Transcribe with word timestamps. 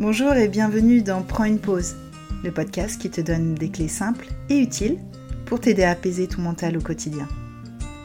Bonjour 0.00 0.32
et 0.34 0.46
bienvenue 0.46 1.02
dans 1.02 1.22
Prends 1.22 1.42
une 1.42 1.58
pause, 1.58 1.96
le 2.44 2.52
podcast 2.52 3.02
qui 3.02 3.10
te 3.10 3.20
donne 3.20 3.56
des 3.56 3.68
clés 3.68 3.88
simples 3.88 4.28
et 4.48 4.60
utiles 4.60 4.96
pour 5.44 5.58
t'aider 5.58 5.82
à 5.82 5.90
apaiser 5.90 6.28
ton 6.28 6.40
mental 6.40 6.76
au 6.76 6.80
quotidien. 6.80 7.26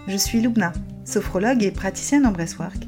Je 0.07 0.17
suis 0.17 0.41
Lubna, 0.41 0.73
sophrologue 1.05 1.61
et 1.61 1.69
praticienne 1.69 2.25
en 2.25 2.31
breathwork, 2.31 2.87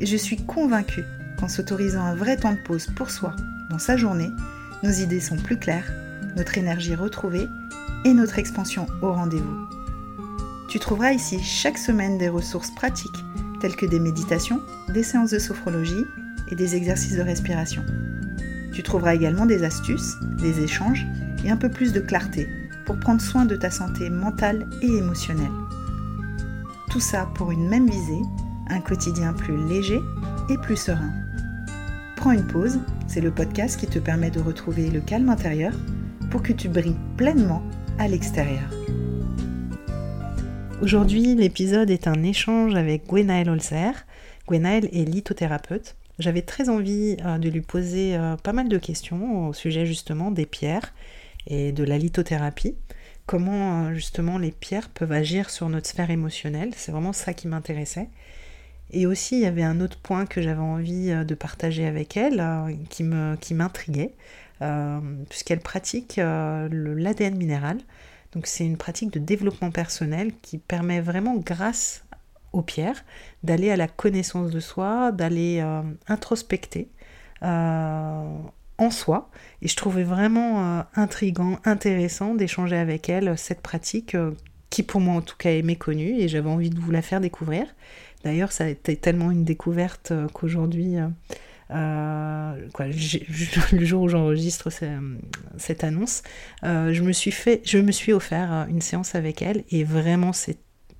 et 0.00 0.06
je 0.06 0.16
suis 0.16 0.38
convaincue 0.38 1.04
qu'en 1.38 1.48
s'autorisant 1.48 2.00
un 2.00 2.14
vrai 2.14 2.38
temps 2.38 2.54
de 2.54 2.62
pause 2.64 2.86
pour 2.96 3.10
soi 3.10 3.36
dans 3.70 3.78
sa 3.78 3.98
journée, 3.98 4.30
nos 4.82 4.90
idées 4.90 5.20
sont 5.20 5.36
plus 5.36 5.58
claires, 5.58 5.92
notre 6.34 6.56
énergie 6.56 6.94
retrouvée 6.94 7.46
et 8.06 8.14
notre 8.14 8.38
expansion 8.38 8.86
au 9.02 9.12
rendez-vous. 9.12 9.68
Tu 10.70 10.78
trouveras 10.78 11.12
ici 11.12 11.42
chaque 11.42 11.76
semaine 11.76 12.16
des 12.16 12.30
ressources 12.30 12.74
pratiques 12.74 13.22
telles 13.60 13.76
que 13.76 13.84
des 13.84 14.00
méditations, 14.00 14.62
des 14.88 15.02
séances 15.02 15.32
de 15.32 15.38
sophrologie 15.38 16.06
et 16.50 16.54
des 16.54 16.74
exercices 16.74 17.16
de 17.16 17.22
respiration. 17.22 17.84
Tu 18.76 18.82
trouveras 18.82 19.14
également 19.14 19.46
des 19.46 19.64
astuces, 19.64 20.16
des 20.38 20.62
échanges 20.62 21.06
et 21.46 21.50
un 21.50 21.56
peu 21.56 21.70
plus 21.70 21.94
de 21.94 22.00
clarté 22.00 22.46
pour 22.84 23.00
prendre 23.00 23.22
soin 23.22 23.46
de 23.46 23.56
ta 23.56 23.70
santé 23.70 24.10
mentale 24.10 24.68
et 24.82 24.98
émotionnelle. 24.98 25.50
Tout 26.90 27.00
ça 27.00 27.26
pour 27.36 27.50
une 27.52 27.70
même 27.70 27.88
visée, 27.88 28.20
un 28.68 28.80
quotidien 28.80 29.32
plus 29.32 29.56
léger 29.66 29.98
et 30.50 30.58
plus 30.58 30.76
serein. 30.76 31.10
Prends 32.16 32.32
une 32.32 32.46
pause, 32.46 32.78
c'est 33.06 33.22
le 33.22 33.30
podcast 33.30 33.80
qui 33.80 33.86
te 33.86 33.98
permet 33.98 34.30
de 34.30 34.40
retrouver 34.40 34.90
le 34.90 35.00
calme 35.00 35.30
intérieur 35.30 35.72
pour 36.30 36.42
que 36.42 36.52
tu 36.52 36.68
brilles 36.68 37.00
pleinement 37.16 37.62
à 37.98 38.08
l'extérieur. 38.08 38.68
Aujourd'hui, 40.82 41.34
l'épisode 41.34 41.88
est 41.88 42.06
un 42.06 42.22
échange 42.22 42.74
avec 42.74 43.06
Gwenaël 43.06 43.48
Holzer. 43.48 43.92
Gwenaël 44.46 44.90
est 44.92 45.08
lithothérapeute 45.08 45.96
j'avais 46.18 46.42
très 46.42 46.68
envie 46.68 47.16
euh, 47.24 47.38
de 47.38 47.48
lui 47.48 47.60
poser 47.60 48.16
euh, 48.16 48.36
pas 48.36 48.52
mal 48.52 48.68
de 48.68 48.78
questions 48.78 49.48
au 49.48 49.52
sujet 49.52 49.86
justement 49.86 50.30
des 50.30 50.46
pierres 50.46 50.94
et 51.46 51.72
de 51.72 51.84
la 51.84 51.98
lithothérapie. 51.98 52.74
Comment 53.26 53.86
euh, 53.86 53.94
justement 53.94 54.38
les 54.38 54.52
pierres 54.52 54.88
peuvent 54.88 55.12
agir 55.12 55.50
sur 55.50 55.68
notre 55.68 55.88
sphère 55.88 56.10
émotionnelle. 56.10 56.70
C'est 56.74 56.92
vraiment 56.92 57.12
ça 57.12 57.34
qui 57.34 57.48
m'intéressait. 57.48 58.08
Et 58.92 59.06
aussi, 59.06 59.36
il 59.36 59.42
y 59.42 59.46
avait 59.46 59.64
un 59.64 59.80
autre 59.80 59.98
point 59.98 60.26
que 60.26 60.40
j'avais 60.40 60.60
envie 60.60 61.08
de 61.08 61.34
partager 61.34 61.86
avec 61.86 62.16
elle, 62.16 62.40
qui 62.88 63.02
m'intriguait, 63.02 64.14
puisqu'elle 65.28 65.58
pratique 65.58 66.18
l'ADN 66.18 67.36
minéral. 67.36 67.78
Donc 68.30 68.46
c'est 68.46 68.64
une 68.64 68.76
pratique 68.76 69.12
de 69.12 69.18
développement 69.18 69.72
personnel 69.72 70.30
qui 70.40 70.58
permet 70.58 71.00
vraiment, 71.00 71.34
grâce 71.34 72.05
aux 72.56 72.62
pierres, 72.62 73.04
d'aller 73.42 73.70
à 73.70 73.76
la 73.76 73.86
connaissance 73.86 74.50
de 74.50 74.60
soi, 74.60 75.12
d'aller 75.12 75.60
euh, 75.60 75.82
introspecter 76.08 76.88
euh, 77.42 78.38
en 78.78 78.90
soi. 78.90 79.30
Et 79.62 79.68
je 79.68 79.76
trouvais 79.76 80.04
vraiment 80.04 80.78
euh, 80.78 80.82
intrigant, 80.94 81.58
intéressant 81.64 82.34
d'échanger 82.34 82.76
avec 82.76 83.08
elle 83.08 83.36
cette 83.36 83.60
pratique 83.60 84.16
qui 84.70 84.82
pour 84.82 85.00
moi 85.00 85.14
en 85.14 85.20
tout 85.20 85.36
cas 85.36 85.50
est 85.50 85.62
méconnue 85.62 86.18
et 86.18 86.28
j'avais 86.28 86.50
envie 86.50 86.70
de 86.70 86.80
vous 86.80 86.90
la 86.90 87.02
faire 87.02 87.20
découvrir. 87.20 87.66
D'ailleurs, 88.24 88.52
ça 88.52 88.64
a 88.64 88.68
été 88.68 88.96
tellement 88.96 89.30
une 89.30 89.44
découverte 89.44 90.12
qu'aujourd'hui, 90.32 90.96
le 91.70 93.84
jour 93.84 94.02
où 94.02 94.08
j'enregistre 94.08 94.70
cette 95.58 95.84
annonce, 95.84 96.22
je 96.62 97.02
me 97.02 97.12
suis 97.12 97.30
fait, 97.30 97.60
je 97.64 97.78
me 97.78 97.92
suis 97.92 98.12
offert 98.12 98.66
une 98.68 98.80
séance 98.80 99.14
avec 99.14 99.42
elle 99.42 99.62
et 99.70 99.84
vraiment 99.84 100.32
c'est 100.32 100.58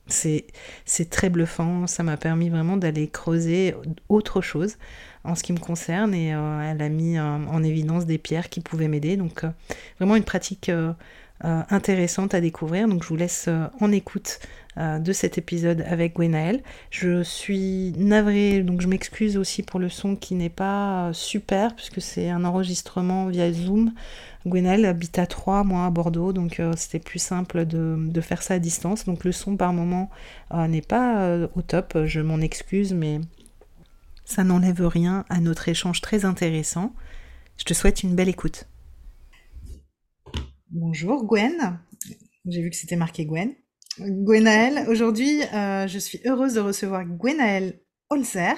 c'est 0.08 1.10
très 1.10 1.30
bluffant, 1.30 1.86
ça 1.86 2.02
m'a 2.02 2.16
permis 2.16 2.48
vraiment 2.48 2.76
d'aller 2.76 3.08
creuser 3.08 3.74
autre 4.08 4.40
chose 4.40 4.76
en 5.24 5.34
ce 5.34 5.42
qui 5.42 5.52
me 5.52 5.58
concerne 5.58 6.14
et 6.14 6.34
euh, 6.34 6.60
elle 6.62 6.80
a 6.80 6.88
mis 6.88 7.18
euh, 7.18 7.22
en 7.22 7.62
évidence 7.62 8.06
des 8.06 8.18
pierres 8.18 8.48
qui 8.48 8.60
pouvaient 8.60 8.88
m'aider. 8.88 9.16
Donc 9.16 9.44
euh, 9.44 9.50
vraiment 9.98 10.16
une 10.16 10.24
pratique 10.24 10.70
intéressante 11.42 12.34
à 12.34 12.40
découvrir. 12.40 12.88
Donc 12.88 13.02
je 13.02 13.08
vous 13.08 13.16
laisse 13.16 13.48
en 13.80 13.92
écoute 13.92 14.40
de 14.76 15.12
cet 15.12 15.38
épisode 15.38 15.84
avec 15.88 16.14
Gwenaël. 16.14 16.62
Je 16.90 17.22
suis 17.22 17.92
navrée, 17.96 18.62
donc 18.62 18.80
je 18.80 18.88
m'excuse 18.88 19.36
aussi 19.36 19.62
pour 19.62 19.80
le 19.80 19.88
son 19.88 20.16
qui 20.16 20.34
n'est 20.34 20.50
pas 20.50 21.10
super 21.12 21.74
puisque 21.74 22.00
c'est 22.00 22.28
un 22.30 22.44
enregistrement 22.44 23.26
via 23.26 23.52
Zoom. 23.52 23.92
Gwenaël 24.46 24.84
habite 24.86 25.18
à 25.18 25.26
Troyes, 25.26 25.64
moi 25.64 25.86
à 25.86 25.90
Bordeaux, 25.90 26.32
donc 26.32 26.60
euh, 26.60 26.72
c'était 26.76 27.00
plus 27.00 27.18
simple 27.18 27.66
de, 27.66 28.20
faire 28.20 28.42
ça 28.42 28.54
à 28.54 28.58
distance. 28.58 29.04
Donc 29.04 29.24
le 29.24 29.32
son 29.32 29.56
par 29.56 29.72
moment 29.72 30.08
euh, 30.54 30.68
n'est 30.68 30.82
pas 30.82 31.20
euh, 31.22 31.48
au 31.56 31.62
top, 31.62 31.98
je 32.04 32.20
m'en 32.20 32.40
excuse, 32.40 32.94
mais 32.94 33.20
ça 34.24 34.44
n'enlève 34.44 34.86
rien 34.86 35.24
à 35.28 35.40
notre 35.40 35.68
échange 35.68 36.00
très 36.00 36.24
intéressant. 36.24 36.94
Je 37.58 37.64
te 37.64 37.74
souhaite 37.74 38.02
une 38.02 38.14
belle 38.14 38.28
écoute. 38.28 38.66
Bonjour 40.70 41.24
Gwen, 41.24 41.78
j'ai 42.46 42.62
vu 42.62 42.70
que 42.70 42.76
c'était 42.76 42.96
marqué 42.96 43.24
Gwen. 43.24 43.54
Gwenaël, 43.98 44.88
aujourd'hui 44.88 45.40
je 45.52 45.98
suis 45.98 46.20
heureuse 46.26 46.54
de 46.54 46.60
recevoir 46.60 47.04
Gwenaël 47.06 47.80
Holzer, 48.10 48.56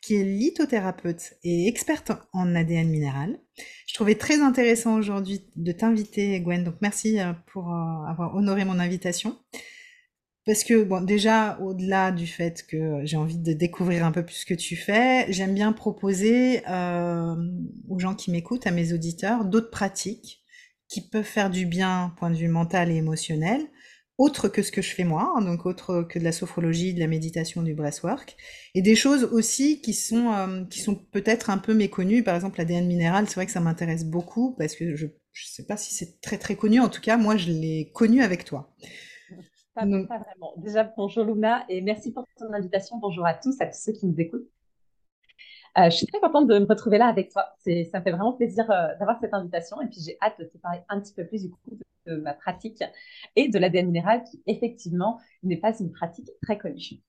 qui 0.00 0.14
est 0.14 0.24
lithothérapeute 0.24 1.34
et 1.42 1.66
experte 1.68 2.12
en 2.32 2.54
ADN 2.54 2.88
minéral. 2.88 3.38
Je 3.86 3.94
trouvais 3.94 4.14
très 4.14 4.40
intéressant 4.40 4.96
aujourd'hui 4.96 5.46
de 5.56 5.72
t'inviter, 5.72 6.40
Gwen. 6.40 6.64
Donc 6.64 6.76
merci 6.80 7.18
euh, 7.18 7.32
pour 7.46 7.68
euh, 7.68 8.04
avoir 8.08 8.34
honoré 8.34 8.64
mon 8.64 8.78
invitation. 8.78 9.36
Parce 10.46 10.62
que, 10.62 10.82
bon, 10.82 11.00
déjà, 11.00 11.58
au-delà 11.60 12.12
du 12.12 12.26
fait 12.26 12.66
que 12.66 13.00
j'ai 13.04 13.16
envie 13.16 13.38
de 13.38 13.54
découvrir 13.54 14.04
un 14.04 14.12
peu 14.12 14.24
plus 14.24 14.34
ce 14.34 14.46
que 14.46 14.54
tu 14.54 14.76
fais, 14.76 15.32
j'aime 15.32 15.54
bien 15.54 15.72
proposer 15.72 16.62
euh, 16.68 17.34
aux 17.88 17.98
gens 17.98 18.14
qui 18.14 18.30
m'écoutent, 18.30 18.66
à 18.66 18.70
mes 18.70 18.92
auditeurs, 18.92 19.46
d'autres 19.46 19.70
pratiques 19.70 20.43
qui 20.88 21.08
peuvent 21.08 21.24
faire 21.24 21.50
du 21.50 21.66
bien, 21.66 22.14
point 22.18 22.30
de 22.30 22.36
vue 22.36 22.48
mental 22.48 22.90
et 22.90 22.96
émotionnel, 22.96 23.66
autre 24.16 24.48
que 24.48 24.62
ce 24.62 24.70
que 24.70 24.80
je 24.80 24.94
fais 24.94 25.04
moi, 25.04 25.34
hein, 25.36 25.42
donc 25.42 25.66
autre 25.66 26.02
que 26.02 26.20
de 26.20 26.24
la 26.24 26.30
sophrologie, 26.30 26.94
de 26.94 27.00
la 27.00 27.08
méditation, 27.08 27.62
du 27.62 27.74
breathwork, 27.74 28.36
et 28.74 28.82
des 28.82 28.94
choses 28.94 29.24
aussi 29.24 29.80
qui 29.80 29.92
sont 29.92 30.32
euh, 30.32 30.64
qui 30.66 30.80
sont 30.80 30.94
peut-être 30.94 31.50
un 31.50 31.58
peu 31.58 31.74
méconnues. 31.74 32.22
Par 32.22 32.36
exemple, 32.36 32.58
l'ADN 32.58 32.86
minéral, 32.86 33.26
c'est 33.26 33.34
vrai 33.34 33.46
que 33.46 33.52
ça 33.52 33.60
m'intéresse 33.60 34.04
beaucoup 34.04 34.54
parce 34.56 34.76
que 34.76 34.94
je 34.94 35.06
ne 35.06 35.10
sais 35.32 35.66
pas 35.66 35.76
si 35.76 35.94
c'est 35.94 36.20
très 36.20 36.38
très 36.38 36.54
connu. 36.54 36.78
En 36.78 36.88
tout 36.88 37.00
cas, 37.00 37.16
moi, 37.16 37.36
je 37.36 37.50
l'ai 37.50 37.90
connu 37.92 38.22
avec 38.22 38.44
toi. 38.44 38.72
Pas, 39.74 39.82
pas, 39.82 40.18
vraiment. 40.18 40.54
Déjà, 40.58 40.84
bonjour 40.96 41.24
Luna 41.24 41.64
et 41.68 41.80
merci 41.80 42.12
pour 42.12 42.24
ton 42.36 42.52
invitation. 42.52 42.98
Bonjour 42.98 43.26
à 43.26 43.34
tous, 43.34 43.60
à 43.60 43.66
tous 43.66 43.78
ceux 43.80 43.92
qui 43.92 44.06
nous 44.06 44.14
écoutent. 44.18 44.48
Euh, 45.76 45.90
je 45.90 45.96
suis 45.96 46.06
très 46.06 46.20
contente 46.20 46.46
de 46.46 46.58
me 46.58 46.66
retrouver 46.66 46.98
là 46.98 47.06
avec 47.06 47.30
toi. 47.30 47.46
Ça 47.64 47.70
me 47.70 48.04
fait 48.04 48.12
vraiment 48.12 48.32
plaisir 48.32 48.70
euh, 48.70 48.96
d'avoir 48.98 49.18
cette 49.20 49.34
invitation 49.34 49.80
et 49.80 49.86
puis 49.86 50.00
j'ai 50.04 50.16
hâte 50.22 50.38
de 50.38 50.44
te 50.44 50.56
parler 50.58 50.80
un 50.88 51.00
petit 51.00 51.12
peu 51.14 51.26
plus 51.26 51.42
du 51.42 51.50
coup 51.50 51.78
de, 52.06 52.16
ma 52.16 52.34
pratique 52.34 52.82
et 53.34 53.48
de 53.48 53.58
l'ADN 53.58 53.86
minéral 53.86 54.22
qui 54.30 54.42
effectivement 54.46 55.18
n'est 55.42 55.56
pas 55.56 55.72
une 55.78 55.90
pratique 55.90 56.30
très 56.42 56.58
connue. 56.58 57.00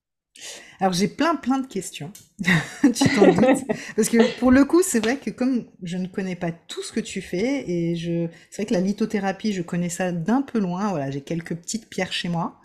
Alors 0.80 0.92
j'ai 0.92 1.08
plein 1.08 1.36
plein 1.36 1.58
de 1.58 1.66
questions, 1.66 2.10
tu 2.82 3.08
t'en 3.14 3.32
doutes, 3.32 3.66
parce 3.96 4.10
que 4.10 4.38
pour 4.38 4.50
le 4.50 4.66
coup 4.66 4.82
c'est 4.82 5.00
vrai 5.00 5.16
que 5.16 5.30
comme 5.30 5.64
je 5.82 5.96
ne 5.96 6.06
connais 6.06 6.36
pas 6.36 6.52
tout 6.52 6.82
ce 6.82 6.92
que 6.92 7.00
tu 7.00 7.22
fais 7.22 7.64
et 7.70 7.96
je, 7.96 8.28
c'est 8.50 8.62
vrai 8.62 8.68
que 8.68 8.74
la 8.74 8.80
lithothérapie 8.80 9.54
je 9.54 9.62
connais 9.62 9.88
ça 9.88 10.12
d'un 10.12 10.42
peu 10.42 10.58
loin, 10.58 10.90
voilà 10.90 11.10
j'ai 11.10 11.22
quelques 11.22 11.56
petites 11.56 11.88
pierres 11.88 12.12
chez 12.12 12.28
moi, 12.28 12.58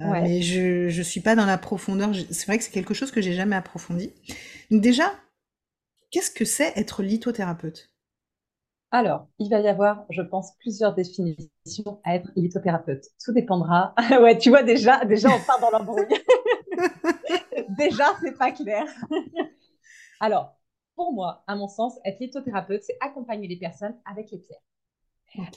euh, 0.00 0.04
mais 0.22 0.42
je 0.42 0.88
je 0.88 1.02
suis 1.02 1.20
pas 1.20 1.34
dans 1.34 1.46
la 1.46 1.58
profondeur. 1.58 2.10
C'est 2.30 2.46
vrai 2.46 2.58
que 2.58 2.64
c'est 2.64 2.70
quelque 2.70 2.94
chose 2.94 3.10
que 3.10 3.20
j'ai 3.20 3.34
jamais 3.34 3.56
approfondi. 3.56 4.12
Donc 4.70 4.80
déjà 4.80 5.12
Qu'est-ce 6.10 6.30
que 6.30 6.44
c'est 6.44 6.72
être 6.76 7.02
lithothérapeute? 7.02 7.90
Alors, 8.90 9.28
il 9.38 9.50
va 9.50 9.60
y 9.60 9.68
avoir, 9.68 10.06
je 10.08 10.22
pense, 10.22 10.56
plusieurs 10.60 10.94
définitions 10.94 12.00
à 12.04 12.14
être 12.14 12.30
lithothérapeute. 12.36 13.04
Tout 13.22 13.32
dépendra. 13.32 13.94
ouais, 14.22 14.38
tu 14.38 14.48
vois 14.48 14.62
déjà, 14.62 15.04
déjà 15.04 15.28
on 15.28 15.40
part 15.44 15.60
dans 15.60 15.70
l'embrouille. 15.70 16.06
déjà, 17.76 18.06
c'est 18.22 18.38
pas 18.38 18.50
clair. 18.50 18.86
Alors, 20.20 20.56
pour 20.96 21.12
moi, 21.12 21.44
à 21.46 21.54
mon 21.54 21.68
sens, 21.68 21.98
être 22.06 22.18
lithothérapeute, 22.18 22.82
c'est 22.82 22.96
accompagner 23.00 23.46
les 23.46 23.58
personnes 23.58 23.96
avec 24.10 24.30
les 24.30 24.38
pierres. 24.38 24.62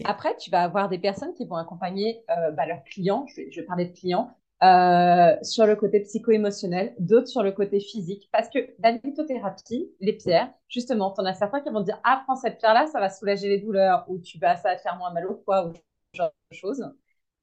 Après, 0.03 0.35
tu 0.35 0.51
vas 0.51 0.63
avoir 0.63 0.89
des 0.89 0.99
personnes 0.99 1.33
qui 1.33 1.45
vont 1.45 1.55
accompagner 1.55 2.25
euh, 2.29 2.51
bah, 2.51 2.65
leurs 2.65 2.83
clients. 2.83 3.25
Je 3.27 3.43
je 3.49 3.61
vais, 3.61 3.65
parler 3.65 3.85
de 3.85 3.97
clients 3.97 4.35
euh, 4.63 5.35
sur 5.41 5.65
le 5.65 5.75
côté 5.75 6.01
psycho-émotionnel, 6.01 6.93
d'autres 6.99 7.27
sur 7.27 7.41
le 7.41 7.51
côté 7.51 7.79
physique. 7.79 8.29
Parce 8.31 8.49
que 8.49 8.59
la 8.79 8.91
lithothérapie, 8.91 9.89
les 9.99 10.13
pierres, 10.13 10.51
justement, 10.67 11.11
tu 11.11 11.21
en 11.21 11.25
as 11.25 11.33
certains 11.33 11.61
qui 11.61 11.69
vont 11.69 11.81
dire 11.81 11.99
Ah, 12.03 12.21
prends 12.25 12.35
cette 12.35 12.59
pierre-là, 12.59 12.87
ça 12.87 12.99
va 12.99 13.09
soulager 13.09 13.49
les 13.49 13.59
douleurs, 13.59 14.05
ou 14.07 14.19
tu 14.19 14.37
vas, 14.37 14.55
ça 14.57 14.69
va 14.69 14.75
te 14.75 14.81
faire 14.81 14.97
moins 14.97 15.11
mal 15.11 15.25
au 15.25 15.35
foie, 15.43 15.67
ou 15.67 15.73
ce 15.73 16.17
genre 16.17 16.31
de 16.51 16.55
choses. 16.55 16.85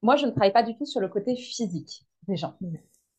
Moi, 0.01 0.15
je 0.15 0.25
ne 0.25 0.31
travaille 0.31 0.53
pas 0.53 0.63
du 0.63 0.75
tout 0.75 0.85
sur 0.85 1.01
le 1.01 1.09
côté 1.09 1.35
physique 1.35 2.05
des 2.27 2.37
gens. 2.37 2.55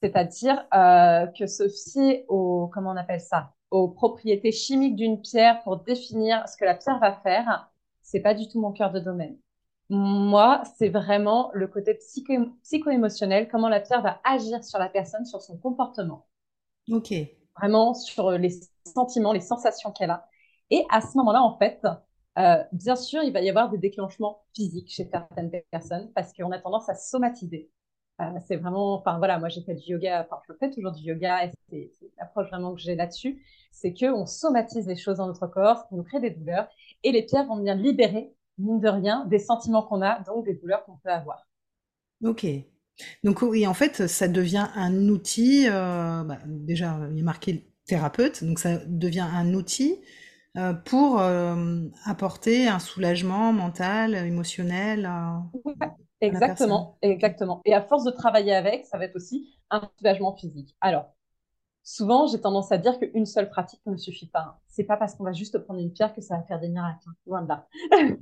C'est-à-dire 0.03 0.67
euh, 0.75 1.27
que 1.27 1.47
se 1.47 1.69
fier 1.69 2.25
au, 2.29 2.71
comment 2.73 2.93
on 2.93 2.97
appelle 2.97 3.21
ça, 3.21 3.53
aux 3.71 3.89
propriétés 3.89 4.53
chimiques 4.53 4.97
d'une 4.97 5.21
pierre 5.21 5.63
pour 5.63 5.79
définir 5.81 6.49
ce 6.49 6.57
que 6.57 6.65
la 6.65 6.75
pierre 6.75 6.99
va 7.01 7.13
faire, 7.13 7.71
c'est 8.01 8.21
pas 8.21 8.35
du 8.35 8.49
tout 8.49 8.61
mon 8.61 8.73
cœur 8.73 8.93
de 8.93 9.01
domaine. 9.01 9.37
Moi, 9.91 10.63
c'est 10.79 10.89
vraiment 10.89 11.51
le 11.53 11.67
côté 11.67 11.95
psycho-émotionnel, 11.95 13.49
comment 13.49 13.69
la 13.69 13.81
pierre 13.81 14.03
va 14.03 14.21
agir 14.25 14.63
sur 14.65 14.79
la 14.79 14.89
personne, 14.89 15.25
sur 15.27 15.43
son 15.43 15.59
comportement. 15.59 16.27
Ok. 16.91 17.13
Vraiment 17.57 17.93
sur 17.95 18.31
les 18.31 18.51
sentiments, 18.87 19.33
les 19.33 19.41
sensations 19.41 19.91
qu'elle 19.91 20.11
a. 20.11 20.27
Et 20.71 20.87
à 20.91 21.01
ce 21.01 21.17
moment-là, 21.19 21.43
en 21.43 21.59
fait, 21.59 21.85
euh, 22.39 22.63
bien 22.73 22.97
sûr, 22.97 23.23
il 23.23 23.33
va 23.33 23.41
y 23.41 23.51
avoir 23.51 23.69
des 23.71 23.79
déclenchements 23.79 24.45
physiques 24.55 24.91
chez 24.91 25.05
certaines 25.11 25.51
personnes 25.71 26.11
parce 26.15 26.33
qu'on 26.33 26.53
a 26.53 26.59
tendance 26.59 26.89
à 26.89 26.95
somatiser. 26.95 27.71
Euh, 28.21 28.25
c'est 28.47 28.57
vraiment, 28.57 28.95
enfin 28.95 29.19
voilà, 29.19 29.39
moi 29.39 29.49
j'ai 29.49 29.63
fait 29.63 29.75
du 29.75 29.93
yoga, 29.93 30.27
enfin 30.27 30.41
je 30.47 30.53
fais 30.55 30.71
toujours 30.71 30.93
du 30.93 31.03
yoga 31.03 31.47
et 31.47 31.51
c'est 31.71 31.91
l'approche 32.19 32.49
vraiment 32.49 32.75
que 32.75 32.81
j'ai 32.81 32.95
là-dessus, 32.95 33.43
c'est 33.73 33.95
qu'on 33.95 34.27
somatise 34.27 34.87
les 34.87 34.97
choses 34.97 35.17
dans 35.17 35.27
notre 35.27 35.47
corps, 35.47 35.79
ça 35.79 35.89
nous 35.93 36.03
crée 36.03 36.21
des 36.21 36.31
douleurs 36.31 36.69
et 37.03 37.13
les 37.13 37.23
pierres 37.23 37.47
vont 37.47 37.57
venir 37.57 37.75
libérer, 37.77 38.35
mine 38.61 38.81
de 38.81 38.89
rien, 38.89 39.25
des 39.27 39.39
sentiments 39.39 39.83
qu'on 39.83 40.03
a, 40.03 40.21
donc 40.21 40.45
des 40.45 40.55
douleurs 40.55 40.85
qu'on 40.85 40.97
peut 40.97 41.11
avoir. 41.11 41.47
Ok. 42.25 42.47
Donc 43.25 43.43
oui, 43.43 43.67
en 43.67 43.75
fait, 43.75 44.07
ça 44.07 44.29
devient 44.29 44.69
un 44.75 45.09
outil, 45.09 45.67
euh, 45.69 46.23
bah, 46.25 46.39
déjà, 46.47 46.99
il 47.11 47.19
est 47.19 47.23
marqué 47.23 47.67
thérapeute, 47.87 48.45
donc 48.45 48.59
ça 48.59 48.79
devient 48.87 49.27
un 49.33 49.55
outil 49.55 50.01
euh, 50.57 50.75
pour 50.75 51.21
euh, 51.21 51.85
apporter 52.05 52.69
un 52.69 52.79
soulagement 52.79 53.53
mental, 53.53 54.15
émotionnel. 54.15 55.11
exactement, 56.21 56.99
exactement. 57.03 57.63
Et 57.65 57.75
à 57.75 57.83
force 57.83 58.05
de 58.05 58.11
travailler 58.11 58.55
avec, 58.55 58.85
ça 58.85 58.99
va 58.99 59.05
être 59.05 59.17
aussi 59.17 59.59
un 59.71 59.89
soulagement 59.99 60.37
physique. 60.37 60.77
Alors, 60.81 61.15
souvent, 61.91 62.29
j'ai 62.29 62.41
tendance 62.41 62.71
à 62.71 62.79
dire 62.79 62.99
qu'une 62.99 63.27
seule 63.27 63.51
pratique 63.51 63.81
ne 63.85 63.97
suffit 63.97 64.29
pas. 64.29 64.61
C'est 64.69 64.85
pas 64.85 64.97
parce 64.97 65.17
qu'on 65.17 65.25
va 65.25 65.33
juste 65.33 65.59
prendre 65.59 65.81
une 65.81 65.93
pierre 65.93 66.15
que 66.15 66.21
ça 66.21 66.37
va 66.37 66.43
faire 66.45 66.61
des 66.61 66.69
miracles. 66.69 67.05
Hein. 67.09 67.15
Loin 67.27 67.43
de 67.43 67.49
là. 67.49 67.67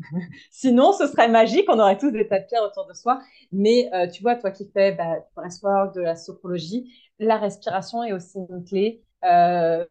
Sinon, 0.50 0.93
ce 0.93 1.06
serait 1.06 1.29
magique. 1.29 1.67
On 1.69 1.79
aurait 1.79 1.99
tous 1.99 2.11
des 2.11 2.26
tas 2.26 2.41
de 2.41 2.47
pierres 2.47 2.62
autour 2.62 2.87
de 2.87 2.94
soi. 2.94 3.20
Mais 3.53 3.91
euh, 3.93 4.09
tu 4.09 4.23
vois, 4.23 4.37
toi 4.37 4.50
qui 4.50 4.70
fais 4.73 4.93
bah, 4.93 5.19
de 5.37 6.00
la 6.00 6.17
sophrologie, 6.17 6.91
la 7.19 7.37
respiration 7.37 8.03
est 8.03 8.12
aussi 8.12 8.38
une 8.49 8.65
clé. 8.65 9.05
Euh, 9.25 9.85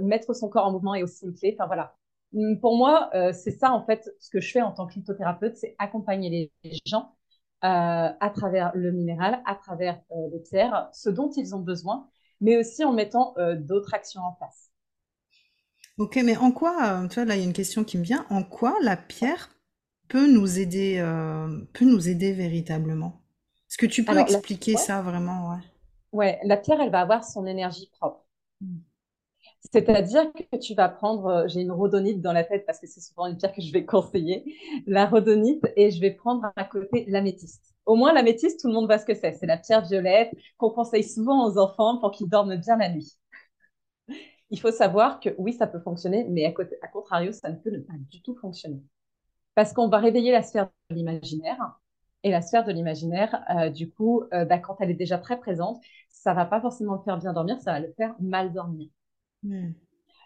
mettre 0.00 0.34
son 0.34 0.48
corps 0.48 0.66
en 0.66 0.72
mouvement 0.72 0.96
est 0.96 1.04
aussi 1.04 1.24
une 1.24 1.34
clé. 1.34 1.54
Enfin 1.56 1.66
voilà. 1.66 1.94
Hum, 2.34 2.58
pour 2.60 2.76
moi, 2.76 3.10
euh, 3.14 3.32
c'est 3.32 3.52
ça 3.52 3.70
en 3.70 3.84
fait 3.84 4.10
ce 4.18 4.30
que 4.30 4.40
je 4.40 4.50
fais 4.50 4.62
en 4.62 4.72
tant 4.72 4.86
que 4.88 4.94
lithothérapeute, 4.94 5.56
c'est 5.56 5.76
accompagner 5.78 6.50
les 6.64 6.78
gens 6.84 7.14
à 7.62 8.32
travers 8.34 8.72
le 8.74 8.90
minéral, 8.90 9.42
à 9.44 9.54
travers 9.54 10.00
les 10.32 10.38
pierres, 10.40 10.88
ce 10.94 11.10
dont 11.10 11.30
ils 11.36 11.54
ont 11.54 11.58
besoin, 11.58 12.08
mais 12.40 12.56
aussi 12.58 12.84
en 12.84 12.92
mettant 12.92 13.34
d'autres 13.56 13.94
actions 13.94 14.22
en 14.22 14.32
place. 14.32 14.70
Ok, 15.98 16.16
mais 16.24 16.36
en 16.36 16.50
quoi, 16.50 17.06
tu 17.08 17.14
vois, 17.16 17.24
là 17.24 17.36
il 17.36 17.40
y 17.40 17.42
a 17.42 17.44
une 17.46 17.52
question 17.52 17.84
qui 17.84 17.96
me 17.98 18.02
vient, 18.02 18.26
en 18.30 18.42
quoi 18.42 18.74
la 18.82 18.96
pierre 18.96 19.50
peut 20.08 20.26
nous 20.30 20.58
aider, 20.58 20.98
peut 21.74 21.84
nous 21.84 22.08
aider 22.08 22.32
véritablement? 22.32 23.20
Est-ce 23.68 23.78
que 23.78 23.86
tu 23.86 24.04
peux 24.04 24.18
expliquer 24.18 24.76
ça 24.76 25.02
vraiment? 25.02 25.50
Ouais. 25.52 25.60
ouais, 26.12 26.38
la 26.44 26.56
pierre, 26.56 26.80
elle 26.80 26.90
va 26.92 27.00
avoir 27.00 27.24
son 27.24 27.46
énergie 27.46 27.90
propre. 27.98 28.19
C'est-à-dire 29.60 30.32
que 30.32 30.56
tu 30.56 30.74
vas 30.74 30.88
prendre, 30.88 31.26
euh, 31.26 31.48
j'ai 31.48 31.60
une 31.60 31.70
rhodonite 31.72 32.20
dans 32.20 32.32
la 32.32 32.44
tête 32.44 32.64
parce 32.66 32.80
que 32.80 32.86
c'est 32.86 33.00
souvent 33.00 33.26
une 33.26 33.36
pierre 33.36 33.52
que 33.52 33.60
je 33.60 33.72
vais 33.72 33.84
conseiller, 33.86 34.56
la 34.86 35.06
rhodonite, 35.06 35.64
et 35.76 35.90
je 35.90 36.00
vais 36.00 36.12
prendre 36.12 36.50
à 36.56 36.64
côté 36.64 37.04
l'améthyste. 37.08 37.74
Au 37.86 37.94
moins, 37.94 38.12
l'améthyste, 38.12 38.60
tout 38.60 38.68
le 38.68 38.74
monde 38.74 38.86
voit 38.86 38.98
ce 38.98 39.04
que 39.04 39.14
c'est. 39.14 39.32
C'est 39.32 39.46
la 39.46 39.58
pierre 39.58 39.82
violette 39.82 40.32
qu'on 40.56 40.70
conseille 40.70 41.04
souvent 41.04 41.46
aux 41.46 41.58
enfants 41.58 41.98
pour 41.98 42.10
qu'ils 42.10 42.28
dorment 42.28 42.56
bien 42.56 42.76
la 42.76 42.88
nuit. 42.88 43.16
Il 44.50 44.60
faut 44.60 44.72
savoir 44.72 45.20
que 45.20 45.30
oui, 45.38 45.52
ça 45.52 45.66
peut 45.66 45.80
fonctionner, 45.80 46.26
mais 46.28 46.44
à, 46.44 46.52
côté, 46.52 46.76
à 46.82 46.88
contrario, 46.88 47.32
ça 47.32 47.50
ne 47.50 47.56
peut 47.56 47.70
pas 47.82 47.94
du 48.10 48.22
tout 48.22 48.36
fonctionner. 48.36 48.82
Parce 49.54 49.72
qu'on 49.72 49.88
va 49.88 49.98
réveiller 49.98 50.32
la 50.32 50.42
sphère 50.42 50.70
de 50.90 50.96
l'imaginaire. 50.96 51.78
Et 52.22 52.30
la 52.30 52.42
sphère 52.42 52.64
de 52.64 52.72
l'imaginaire, 52.72 53.42
euh, 53.50 53.70
du 53.70 53.90
coup, 53.90 54.24
euh, 54.34 54.44
bah, 54.44 54.58
quand 54.58 54.76
elle 54.80 54.90
est 54.90 54.94
déjà 54.94 55.18
très 55.18 55.38
présente, 55.38 55.80
ça 56.10 56.34
va 56.34 56.44
pas 56.44 56.60
forcément 56.60 56.94
le 56.94 57.02
faire 57.02 57.18
bien 57.18 57.32
dormir, 57.32 57.58
ça 57.60 57.72
va 57.72 57.80
le 57.80 57.92
faire 57.96 58.14
mal 58.20 58.52
dormir. 58.52 58.88
Hmm. 59.42 59.72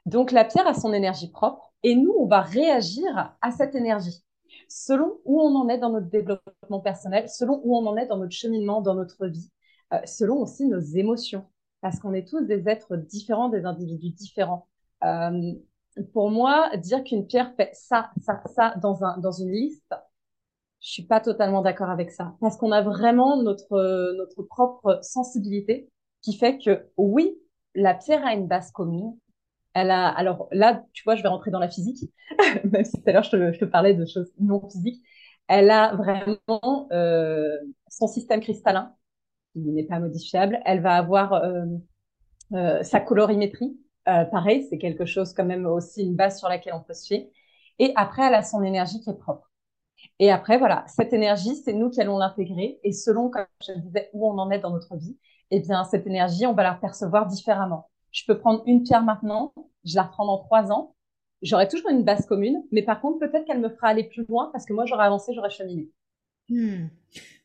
Donc 0.06 0.32
la 0.32 0.44
pierre 0.44 0.66
a 0.66 0.75
son 0.75 0.93
énergie 0.93 1.31
propre 1.31 1.72
et 1.82 1.94
nous, 1.94 2.14
on 2.19 2.26
va 2.26 2.40
réagir 2.40 3.37
à 3.40 3.50
cette 3.52 3.75
énergie 3.75 4.25
selon 4.69 5.19
où 5.25 5.40
on 5.40 5.55
en 5.56 5.69
est 5.69 5.78
dans 5.78 5.90
notre 5.90 6.08
développement 6.08 6.81
personnel, 6.81 7.28
selon 7.28 7.61
où 7.64 7.76
on 7.76 7.87
en 7.87 7.96
est 7.96 8.06
dans 8.06 8.19
notre 8.19 8.32
cheminement, 8.32 8.81
dans 8.81 8.94
notre 8.94 9.26
vie, 9.26 9.50
euh, 9.93 9.99
selon 10.05 10.37
aussi 10.37 10.66
nos 10.66 10.81
émotions, 10.81 11.44
parce 11.81 11.99
qu'on 11.99 12.14
est 12.14 12.26
tous 12.26 12.43
des 12.43 12.69
êtres 12.69 12.96
différents, 12.96 13.49
des 13.49 13.64
individus 13.64 14.11
différents. 14.11 14.66
Euh, 15.05 15.52
pour 16.12 16.31
moi, 16.31 16.76
dire 16.76 17.05
qu'une 17.05 17.26
pierre 17.26 17.55
fait 17.56 17.70
ça, 17.75 18.10
ça, 18.20 18.43
ça 18.46 18.75
dans, 18.81 19.05
un, 19.05 19.19
dans 19.19 19.32
une 19.32 19.50
liste, 19.50 19.94
je 20.81 20.90
suis 20.90 21.06
pas 21.06 21.20
totalement 21.20 21.62
d'accord 21.62 21.90
avec 21.90 22.10
ça, 22.10 22.34
parce 22.40 22.56
qu'on 22.56 22.72
a 22.72 22.82
vraiment 22.82 23.43
notre, 23.43 24.12
notre 24.17 24.43
propre 24.43 24.99
sensibilité 25.02 25.88
qui 26.20 26.37
fait 26.37 26.58
que 26.58 26.87
oui, 26.96 27.38
la 27.75 27.94
pierre 27.94 28.26
a 28.26 28.35
une 28.35 28.47
base 28.47 28.71
commune. 28.71 29.17
Elle 29.75 29.91
a, 29.91 30.09
alors 30.09 30.49
là, 30.53 30.85
tu 30.93 31.03
vois, 31.05 31.17
je 31.17 31.23
vais 31.23 31.29
rentrer 31.29 31.50
dans 31.50 31.59
la 31.59 31.69
physique, 31.69 32.11
même 32.65 32.85
si 32.85 32.93
tout 32.93 33.03
à 33.06 33.12
l'heure 33.12 33.25
je 33.25 33.59
te, 33.59 33.65
parlais 33.65 33.94
de 33.94 34.06
choses 34.06 34.32
non 34.38 34.69
physiques. 34.69 35.03
Elle 35.49 35.71
a 35.71 35.94
vraiment 35.97 36.88
euh, 36.93 37.59
son 37.88 38.06
système 38.06 38.41
cristallin 38.41 38.94
qui 39.53 39.61
n'est 39.61 39.85
pas 39.85 39.99
modifiable. 39.99 40.61
Elle 40.65 40.81
va 40.81 40.94
avoir 40.94 41.35
euh, 41.35 41.65
euh, 42.53 42.82
sa 42.82 43.00
colorimétrie. 43.00 43.77
pareil, 44.05 44.67
c'est 44.70 44.79
quelque 44.79 45.06
chose 45.06 45.32
quand 45.35 45.44
même 45.44 45.67
aussi 45.67 46.05
une 46.05 46.15
base 46.15 46.38
sur 46.38 46.49
laquelle 46.49 46.75
on 46.75 46.82
peut 46.82 46.94
se 46.94 47.06
fier. 47.06 47.31
Et 47.79 47.93
après, 47.97 48.23
elle 48.27 48.35
a 48.35 48.43
son 48.43 48.62
énergie 48.62 49.00
qui 49.00 49.11
est 49.11 49.19
propre. 49.19 49.50
Et 50.19 50.31
après, 50.31 50.59
voilà, 50.59 50.85
cette 50.87 51.12
énergie, 51.12 51.56
c'est 51.56 51.73
nous 51.73 51.91
qui 51.91 52.00
allons 52.00 52.19
l'intégrer. 52.19 52.79
Et 52.85 52.93
selon, 52.93 53.31
comme 53.31 53.47
je 53.67 53.73
disais, 53.73 54.11
où 54.12 54.29
on 54.29 54.38
en 54.38 54.50
est 54.50 54.61
dans 54.61 54.70
notre 54.70 54.97
vie, 54.97 55.19
eh 55.50 55.61
bien, 55.61 55.85
cette 55.85 56.06
énergie, 56.06 56.46
on 56.46 56.55
va 56.55 56.62
la 56.62 56.75
percevoir 56.75 57.26
différemment. 57.26 57.88
Je 58.11 58.23
peux 58.26 58.38
prendre 58.38 58.62
une 58.67 58.82
pierre 58.82 59.02
maintenant, 59.02 59.52
je 59.85 59.96
la 59.96 60.05
reprends 60.05 60.26
dans 60.26 60.38
trois 60.38 60.73
ans, 60.73 60.94
j'aurai 61.43 61.69
toujours 61.69 61.91
une 61.91 62.05
base 62.05 62.26
commune, 62.26 62.62
mais 62.73 62.82
par 62.82 63.00
contre, 63.00 63.19
peut-être 63.19 63.44
qu'elle 63.44 63.61
me 63.61 63.69
fera 63.69 63.88
aller 63.88 64.05
plus 64.05 64.25
loin 64.26 64.50
parce 64.52 64.64
que 64.64 64.73
moi, 64.73 64.87
j'aurai 64.87 65.05
avancé, 65.05 65.32
j'aurai 65.35 65.50
cheminé. 65.50 65.91
Hmm. 66.49 66.87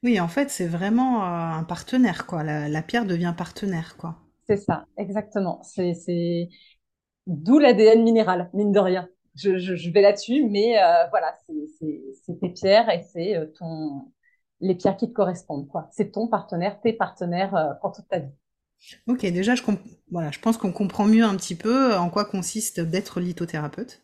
Oui, 0.03 0.19
en 0.19 0.27
fait, 0.27 0.49
c'est 0.49 0.67
vraiment 0.67 1.23
euh, 1.23 1.59
un 1.59 1.63
partenaire, 1.63 2.25
quoi. 2.25 2.43
La, 2.43 2.81
pierre 2.81 3.05
devient 3.05 3.33
partenaire, 3.37 3.97
quoi. 3.97 4.17
C'est 4.47 4.57
ça, 4.57 4.85
exactement. 4.97 5.61
C'est 5.63 6.49
d'où 7.27 7.59
l'ADN 7.59 8.03
minéral, 8.03 8.49
mine 8.53 8.71
de 8.71 8.79
rien. 8.79 9.07
Je, 9.35 9.89
vais 9.91 10.01
là-dessus, 10.01 10.43
mais 10.49 10.81
euh, 10.81 11.07
voilà, 11.11 11.33
c'est 12.25 12.39
tes 12.39 12.49
pierres 12.49 12.89
et 12.89 13.03
c'est 13.03 13.37
euh, 13.37 13.45
ton, 13.57 14.11
les 14.61 14.75
pierres 14.75 14.97
qui 14.97 15.07
te 15.07 15.13
correspondent. 15.13 15.67
quoi. 15.67 15.89
C'est 15.91 16.11
ton 16.11 16.27
partenaire, 16.27 16.79
tes 16.81 16.93
partenaires 16.93 17.55
euh, 17.55 17.73
pour 17.81 17.91
toute 17.91 18.07
ta 18.07 18.19
vie. 18.19 18.31
Ok, 19.07 19.21
déjà, 19.21 19.55
je, 19.55 19.63
voilà, 20.09 20.31
je 20.31 20.39
pense 20.39 20.57
qu'on 20.57 20.71
comprend 20.71 21.05
mieux 21.05 21.23
un 21.23 21.35
petit 21.35 21.55
peu 21.55 21.95
en 21.95 22.09
quoi 22.09 22.25
consiste 22.25 22.79
d'être 22.79 23.19
lithothérapeute. 23.19 24.01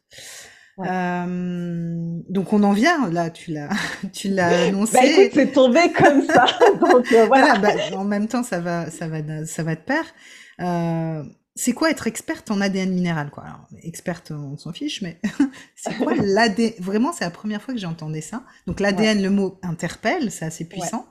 Euh, 0.80 2.20
donc 2.28 2.52
on 2.52 2.62
en 2.64 2.74
vient, 2.74 3.10
là, 3.10 3.30
tu 3.30 3.54
l'as, 3.54 3.70
tu 4.14 4.28
l'as 4.30 4.50
bah, 4.50 4.64
annoncé. 4.68 4.94
Bah, 4.94 5.06
écoute, 5.06 5.32
c'est 5.34 5.52
tombé 5.54 5.92
comme 5.94 6.24
ça. 6.24 6.46
donc 6.82 7.12
euh, 7.14 7.26
voilà. 7.28 7.58
bah, 7.60 7.70
en 7.94 8.04
même 8.04 8.28
temps, 8.28 8.44
ça 8.44 8.60
va, 8.60 8.90
ça 8.90 9.08
va, 9.08 9.46
ça 9.46 9.64
va 9.64 9.76
de 9.76 9.82
pair. 9.82 10.04
C'est 11.58 11.72
quoi 11.72 11.90
être 11.90 12.06
experte 12.06 12.52
en 12.52 12.60
ADN 12.60 12.94
minéral 12.94 13.30
quoi? 13.30 13.44
Alors, 13.44 13.68
experte, 13.82 14.32
on 14.32 14.58
s'en 14.58 14.74
fiche, 14.74 15.02
mais 15.02 15.22
c'est 15.78 15.96
quoi 15.96 16.14
l'ADN 16.14 16.74
Vraiment, 16.80 17.14
c'est 17.14 17.24
la 17.24 17.32
première 17.32 17.62
fois 17.62 17.74
que 17.74 17.80
j'ai 17.80 17.88
entendu 17.88 18.22
ça. 18.22 18.44
Donc 18.68 18.82
l'ADN, 18.82 19.22
le 19.22 19.30
mot 19.30 19.58
interpelle, 19.64 20.32
c'est 20.32 20.44
assez 20.44 20.68
puissant. 20.68 21.06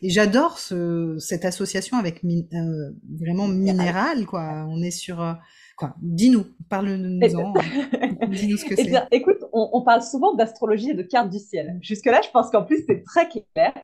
Et 0.00 0.08
j'adore 0.08 0.58
ce, 0.58 1.18
cette 1.18 1.44
association 1.44 1.98
avec 1.98 2.24
euh, 2.24 2.90
vraiment 3.20 3.46
minéral, 3.46 4.24
quoi. 4.24 4.66
On 4.70 4.80
est 4.80 4.90
sur 4.90 5.20
euh, 5.20 5.34
quoi? 5.76 5.94
Dis-nous, 6.00 6.46
parle-nous-en. 6.70 7.52
Dis-nous 8.28 8.56
ce 8.56 8.64
que 8.64 8.74
eh 8.78 8.84
c'est. 8.84 9.06
écoute, 9.10 9.44
on, 9.52 9.68
on, 9.74 9.82
parle 9.82 10.00
souvent 10.00 10.34
d'astrologie 10.34 10.90
et 10.90 10.94
de 10.94 11.02
cartes 11.02 11.28
du 11.28 11.38
ciel. 11.38 11.78
Jusque-là, 11.82 12.22
je 12.24 12.30
pense 12.30 12.50
qu'en 12.50 12.64
plus 12.64 12.82
c'est 12.86 13.02
très 13.02 13.28
clair. 13.28 13.74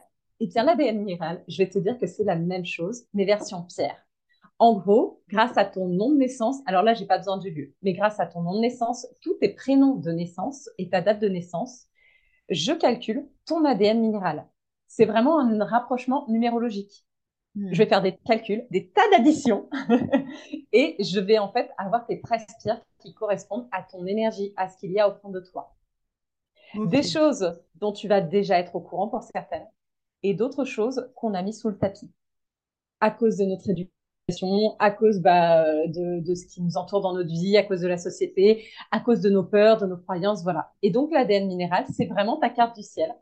Et 0.40 0.46
bien 0.46 0.64
l'ADN 0.64 0.99
minéral, 0.99 1.44
je 1.46 1.58
vais 1.58 1.68
te 1.68 1.78
dire 1.78 1.99
que 1.99 2.06
c'est 2.06 2.25
la 2.25 2.37
même 2.37 2.64
chose, 2.64 3.04
mais 3.12 3.26
version 3.26 3.62
pierre. 3.62 4.05
En 4.58 4.75
gros, 4.75 5.22
grâce 5.28 5.56
à 5.58 5.66
ton 5.66 5.86
nom 5.86 6.10
de 6.10 6.16
naissance, 6.16 6.60
alors 6.66 6.82
là, 6.82 6.94
j'ai 6.94 7.04
pas 7.04 7.18
besoin 7.18 7.36
du 7.36 7.50
lieu, 7.50 7.75
mais 7.82 7.92
grâce 7.92 8.18
à 8.20 8.26
ton 8.26 8.42
nom 8.42 8.54
de 8.54 8.60
naissance, 8.60 9.06
tous 9.20 9.34
tes 9.34 9.50
prénoms 9.50 9.96
de 9.96 10.10
naissance 10.10 10.70
et 10.78 10.88
ta 10.88 11.02
date 11.02 11.20
de 11.20 11.28
naissance, 11.28 11.86
je 12.48 12.72
calcule 12.72 13.28
ton 13.44 13.64
ADN 13.64 14.00
minéral. 14.00 14.48
C'est 14.86 15.04
vraiment 15.04 15.38
un 15.38 15.62
rapprochement 15.62 16.25
numérologique. 16.28 17.04
Hmm. 17.54 17.68
Je 17.72 17.78
vais 17.78 17.86
faire 17.86 18.00
des 18.00 18.16
calculs, 18.16 18.66
des 18.70 18.88
tas 18.88 19.08
d'additions, 19.10 19.68
et 20.72 20.96
je 21.00 21.20
vais 21.20 21.38
en 21.38 21.52
fait 21.52 21.70
avoir 21.76 22.06
tes 22.06 22.20
13 22.20 22.46
pierres 22.62 22.82
qui 22.98 23.12
correspondent 23.12 23.68
à 23.72 23.82
ton 23.82 24.06
énergie, 24.06 24.54
à 24.56 24.68
ce 24.68 24.78
qu'il 24.78 24.92
y 24.92 25.00
a 25.00 25.08
au 25.08 25.14
fond 25.20 25.28
de 25.28 25.40
toi. 25.40 25.76
Des 26.75 27.02
choses 27.02 27.58
dont 27.75 27.92
tu 27.92 28.08
vas 28.08 28.20
déjà 28.20 28.58
être 28.58 28.75
au 28.75 28.80
courant 28.80 29.08
pour 29.08 29.22
certaines, 29.22 29.66
et 30.22 30.32
d'autres 30.34 30.64
choses 30.64 31.10
qu'on 31.14 31.34
a 31.34 31.42
mis 31.42 31.52
sous 31.52 31.68
le 31.68 31.78
tapis 31.78 32.10
à 33.00 33.10
cause 33.10 33.36
de 33.36 33.44
notre 33.44 33.68
éducation 33.68 33.95
à 34.78 34.90
cause 34.90 35.21
bah, 35.21 35.64
de, 35.87 36.21
de, 36.21 36.35
ce 36.35 36.47
qui 36.47 36.61
nous 36.61 36.76
entoure 36.76 37.00
dans 37.00 37.14
notre 37.14 37.30
vie, 37.30 37.56
à 37.56 37.62
cause 37.62 37.80
de 37.80 37.87
la 37.87 37.97
société, 37.97 38.64
à 38.90 38.99
cause 38.99 39.21
de 39.21 39.30
nos 39.30 39.45
peurs, 39.45 39.78
de 39.78 39.87
nos 39.87 39.97
croyances, 39.97 40.42
voilà. 40.42 40.73
Et 40.83 40.90
donc 40.90 41.12
l'ADN 41.12 41.47
minéral, 41.47 41.85
c'est 41.95 42.06
vraiment 42.06 42.37
ta 42.37 42.49
carte 42.49 42.75
du 42.76 42.83
ciel. 42.83 43.14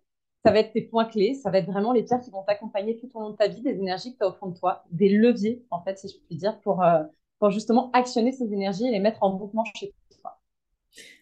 Ça 0.45 0.51
va 0.51 0.61
être 0.61 0.73
tes 0.73 0.81
points 0.81 1.05
clés, 1.05 1.35
ça 1.35 1.51
va 1.51 1.59
être 1.59 1.67
vraiment 1.67 1.93
les 1.93 2.05
pierres 2.05 2.21
qui 2.21 2.31
vont 2.31 2.43
t'accompagner 2.43 2.97
tout 2.97 3.11
au 3.15 3.21
long 3.21 3.31
de 3.31 3.37
ta 3.37 3.49
vie, 3.49 3.61
des 3.61 3.73
énergies 3.73 4.13
que 4.13 4.19
tu 4.19 4.25
as 4.25 4.29
au 4.29 4.33
fond 4.33 4.47
de 4.47 4.59
toi, 4.59 4.85
des 4.91 5.11
leviers, 5.11 5.63
en 5.71 5.83
fait, 5.83 5.99
si 5.99 6.09
je 6.09 6.15
puis 6.27 6.37
dire, 6.37 6.59
pour, 6.61 6.83
euh, 6.83 7.03
pour 7.39 7.51
justement 7.51 7.91
actionner 7.93 8.33
ces 8.33 8.51
énergies 8.53 8.87
et 8.87 8.91
les 8.91 9.01
mettre 9.01 9.23
en 9.23 9.37
mouvement 9.37 9.65
chez 9.77 9.93
toi. 10.23 10.41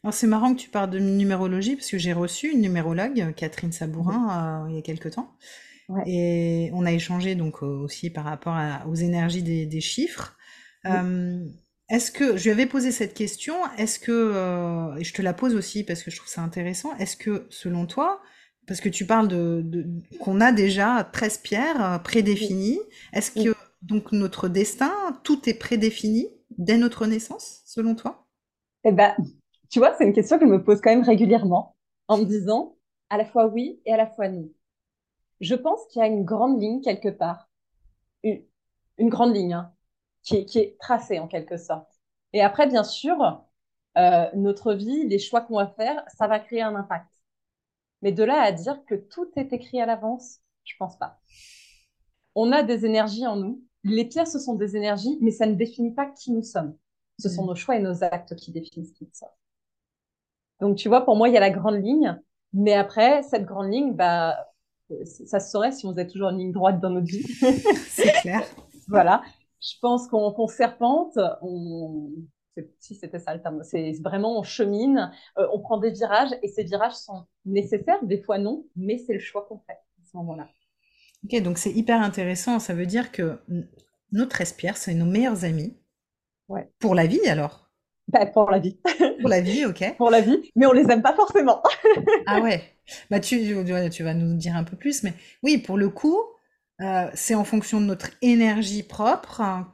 Alors 0.04 0.14
c'est 0.14 0.28
marrant 0.28 0.54
que 0.54 0.60
tu 0.60 0.70
parles 0.70 0.90
de 0.90 0.98
numérologie 1.00 1.74
parce 1.74 1.90
que 1.90 1.98
j'ai 1.98 2.12
reçu 2.12 2.52
une 2.52 2.60
numérologue, 2.60 3.34
Catherine 3.34 3.72
Sabourin, 3.72 4.64
euh, 4.64 4.70
il 4.70 4.76
y 4.76 4.78
a 4.78 4.82
quelque 4.82 5.08
temps. 5.08 5.28
Ouais. 5.88 6.02
Et 6.06 6.70
on 6.74 6.86
a 6.86 6.92
échangé 6.92 7.34
donc 7.34 7.62
euh, 7.62 7.66
aussi 7.66 8.10
par 8.10 8.24
rapport 8.24 8.54
à- 8.54 8.86
aux 8.88 8.94
énergies 8.94 9.42
des, 9.42 9.66
des 9.66 9.80
chiffres. 9.80 10.36
Oui. 10.84 11.02
Euh, 11.04 11.44
est-ce 11.88 12.10
que, 12.10 12.36
je 12.36 12.44
lui 12.44 12.50
avais 12.50 12.66
posé 12.66 12.90
cette 12.92 13.14
question, 13.14 13.54
est-ce 13.76 13.98
que, 13.98 14.12
euh, 14.12 14.96
et 14.96 15.04
je 15.04 15.12
te 15.12 15.20
la 15.22 15.34
pose 15.34 15.54
aussi 15.54 15.84
parce 15.84 16.02
que 16.02 16.10
je 16.10 16.16
trouve 16.16 16.28
ça 16.30 16.40
intéressant, 16.42 16.96
est-ce 16.96 17.16
que 17.16 17.46
selon 17.50 17.86
toi, 17.86 18.22
parce 18.66 18.80
que 18.80 18.88
tu 18.88 19.04
parles 19.06 19.28
de, 19.28 19.60
de- 19.64 19.86
qu'on 20.18 20.40
a 20.40 20.52
déjà 20.52 21.04
13 21.12 21.38
pierres 21.38 22.00
Oui. 22.40 22.48
prédéfinies, 22.56 22.80
est-ce 23.12 23.32
Oui. 23.36 23.44
que 23.44 23.54
donc 23.82 24.12
notre 24.12 24.48
destin, 24.48 24.92
tout 25.24 25.48
est 25.48 25.54
prédéfini 25.54 26.28
dès 26.56 26.78
notre 26.78 27.06
naissance, 27.06 27.60
selon 27.66 27.94
toi? 27.94 28.26
Eh 28.84 28.92
ben, 28.92 29.14
tu 29.70 29.78
vois, 29.80 29.94
c'est 29.98 30.04
une 30.04 30.12
question 30.14 30.38
que 30.38 30.46
je 30.46 30.50
me 30.50 30.62
pose 30.64 30.80
quand 30.80 30.90
même 30.90 31.02
régulièrement 31.04 31.76
en 32.08 32.18
me 32.18 32.24
disant 32.24 32.76
à 33.10 33.16
la 33.18 33.24
fois 33.26 33.46
oui 33.48 33.80
et 33.86 33.92
à 33.92 33.96
la 33.96 34.06
fois 34.06 34.28
non. 34.28 34.48
Je 35.42 35.56
pense 35.56 35.86
qu'il 35.88 36.00
y 36.00 36.04
a 36.04 36.08
une 36.08 36.24
grande 36.24 36.62
ligne 36.62 36.82
quelque 36.82 37.10
part, 37.10 37.50
une, 38.24 38.42
une 38.98 39.10
grande 39.10 39.34
ligne 39.34 39.54
hein, 39.54 39.72
qui 40.22 40.36
est, 40.38 40.46
qui 40.46 40.58
est 40.60 40.78
tracée 40.80 41.18
en 41.20 41.28
quelque 41.28 41.56
sorte. 41.58 41.88
Et 42.32 42.42
après, 42.42 42.66
bien 42.68 42.84
sûr, 42.84 43.44
euh, 43.98 44.26
notre 44.34 44.74
vie, 44.74 45.08
les 45.08 45.18
choix 45.20 45.42
qu'on 45.42 45.56
va 45.58 45.68
faire, 45.68 46.04
ça 46.16 46.28
va 46.28 46.40
créer 46.40 46.62
un 46.62 46.76
impact. 46.76 47.08
Mais 48.02 48.12
de 48.12 48.24
là 48.24 48.42
à 48.42 48.52
dire 48.52 48.84
que 48.86 48.94
tout 48.96 49.30
est 49.36 49.52
écrit 49.52 49.80
à 49.80 49.86
l'avance, 49.86 50.40
je 50.64 50.74
pense 50.78 50.98
pas. 50.98 51.20
On 52.34 52.52
a 52.52 52.62
des 52.62 52.84
énergies 52.84 53.26
en 53.26 53.36
nous. 53.36 53.62
Les 53.84 54.04
pierres, 54.04 54.26
ce 54.26 54.38
sont 54.38 54.54
des 54.54 54.76
énergies, 54.76 55.16
mais 55.22 55.30
ça 55.30 55.46
ne 55.46 55.54
définit 55.54 55.94
pas 55.94 56.04
qui 56.10 56.30
nous 56.30 56.42
sommes. 56.42 56.76
Ce 57.18 57.28
sont 57.30 57.42
Hmm. 57.42 57.46
nos 57.46 57.54
choix 57.54 57.76
et 57.76 57.80
nos 57.80 58.04
actes 58.04 58.36
qui 58.36 58.52
définissent 58.52 58.92
qui 58.92 59.04
nous 59.04 59.14
sommes. 59.14 59.28
Donc, 60.60 60.76
tu 60.76 60.88
vois, 60.88 61.04
pour 61.04 61.16
moi, 61.16 61.28
il 61.28 61.34
y 61.34 61.36
a 61.36 61.40
la 61.40 61.50
grande 61.50 61.82
ligne. 61.82 62.20
Mais 62.52 62.74
après, 62.74 63.22
cette 63.22 63.44
grande 63.44 63.72
ligne, 63.72 63.94
bah, 63.94 64.51
ça 65.04 65.40
se 65.40 65.50
saurait 65.50 65.72
si 65.72 65.86
on 65.86 65.90
faisait 65.92 66.06
toujours 66.06 66.30
une 66.30 66.38
ligne 66.38 66.52
droite 66.52 66.80
dans 66.80 66.90
notre 66.90 67.06
vie. 67.06 67.24
C'est 67.88 68.12
clair. 68.20 68.42
Voilà. 68.88 69.22
Je 69.60 69.74
pense 69.80 70.08
qu'on 70.08 70.46
serpente, 70.48 71.18
on... 71.40 72.10
si 72.78 72.94
c'était 72.96 73.20
ça 73.20 73.34
le 73.34 73.40
terme, 73.40 73.62
c'est 73.62 73.92
vraiment 74.02 74.38
on 74.38 74.42
chemine, 74.42 75.12
euh, 75.38 75.46
on 75.52 75.60
prend 75.60 75.78
des 75.78 75.90
virages 75.92 76.30
et 76.42 76.48
ces 76.48 76.64
virages 76.64 76.94
sont 76.94 77.26
nécessaires, 77.44 78.04
des 78.04 78.20
fois 78.20 78.38
non, 78.38 78.66
mais 78.74 78.98
c'est 78.98 79.12
le 79.14 79.20
choix 79.20 79.46
qu'on 79.48 79.58
fait 79.60 79.72
à 79.74 80.04
ce 80.10 80.16
moment-là. 80.16 80.48
Ok, 81.24 81.40
donc 81.42 81.58
c'est 81.58 81.72
hyper 81.72 82.00
intéressant. 82.00 82.58
Ça 82.58 82.74
veut 82.74 82.86
dire 82.86 83.12
que 83.12 83.38
n- 83.48 83.68
nos 84.12 84.26
13 84.26 84.52
pierres, 84.52 84.76
c'est 84.76 84.94
nos 84.94 85.06
meilleurs 85.06 85.44
amis. 85.44 85.76
Ouais. 86.48 86.70
Pour 86.80 86.94
la 86.94 87.06
vie 87.06 87.26
alors? 87.28 87.61
Bah, 88.12 88.26
pour 88.26 88.50
la 88.50 88.58
vie, 88.58 88.78
Pour 89.20 89.28
la 89.30 89.40
vie, 89.40 89.64
ok. 89.66 89.82
pour 89.96 90.10
la 90.10 90.20
vie, 90.20 90.50
mais 90.56 90.66
on 90.66 90.72
les 90.72 90.90
aime 90.90 91.02
pas 91.02 91.14
forcément. 91.14 91.62
Ah 92.26 92.40
ouais. 92.40 92.76
Bah 93.10 93.20
tu, 93.20 93.38
tu 93.90 94.02
vas 94.02 94.14
nous 94.14 94.36
dire 94.36 94.56
un 94.56 94.64
peu 94.64 94.76
plus, 94.76 95.02
mais 95.02 95.14
oui, 95.42 95.58
pour 95.58 95.78
le 95.78 95.88
coup, 95.88 96.18
euh, 96.80 97.10
c'est 97.14 97.34
en 97.34 97.44
fonction 97.44 97.80
de 97.80 97.86
notre 97.86 98.10
énergie 98.22 98.82
propre 98.82 99.40
hein, 99.40 99.72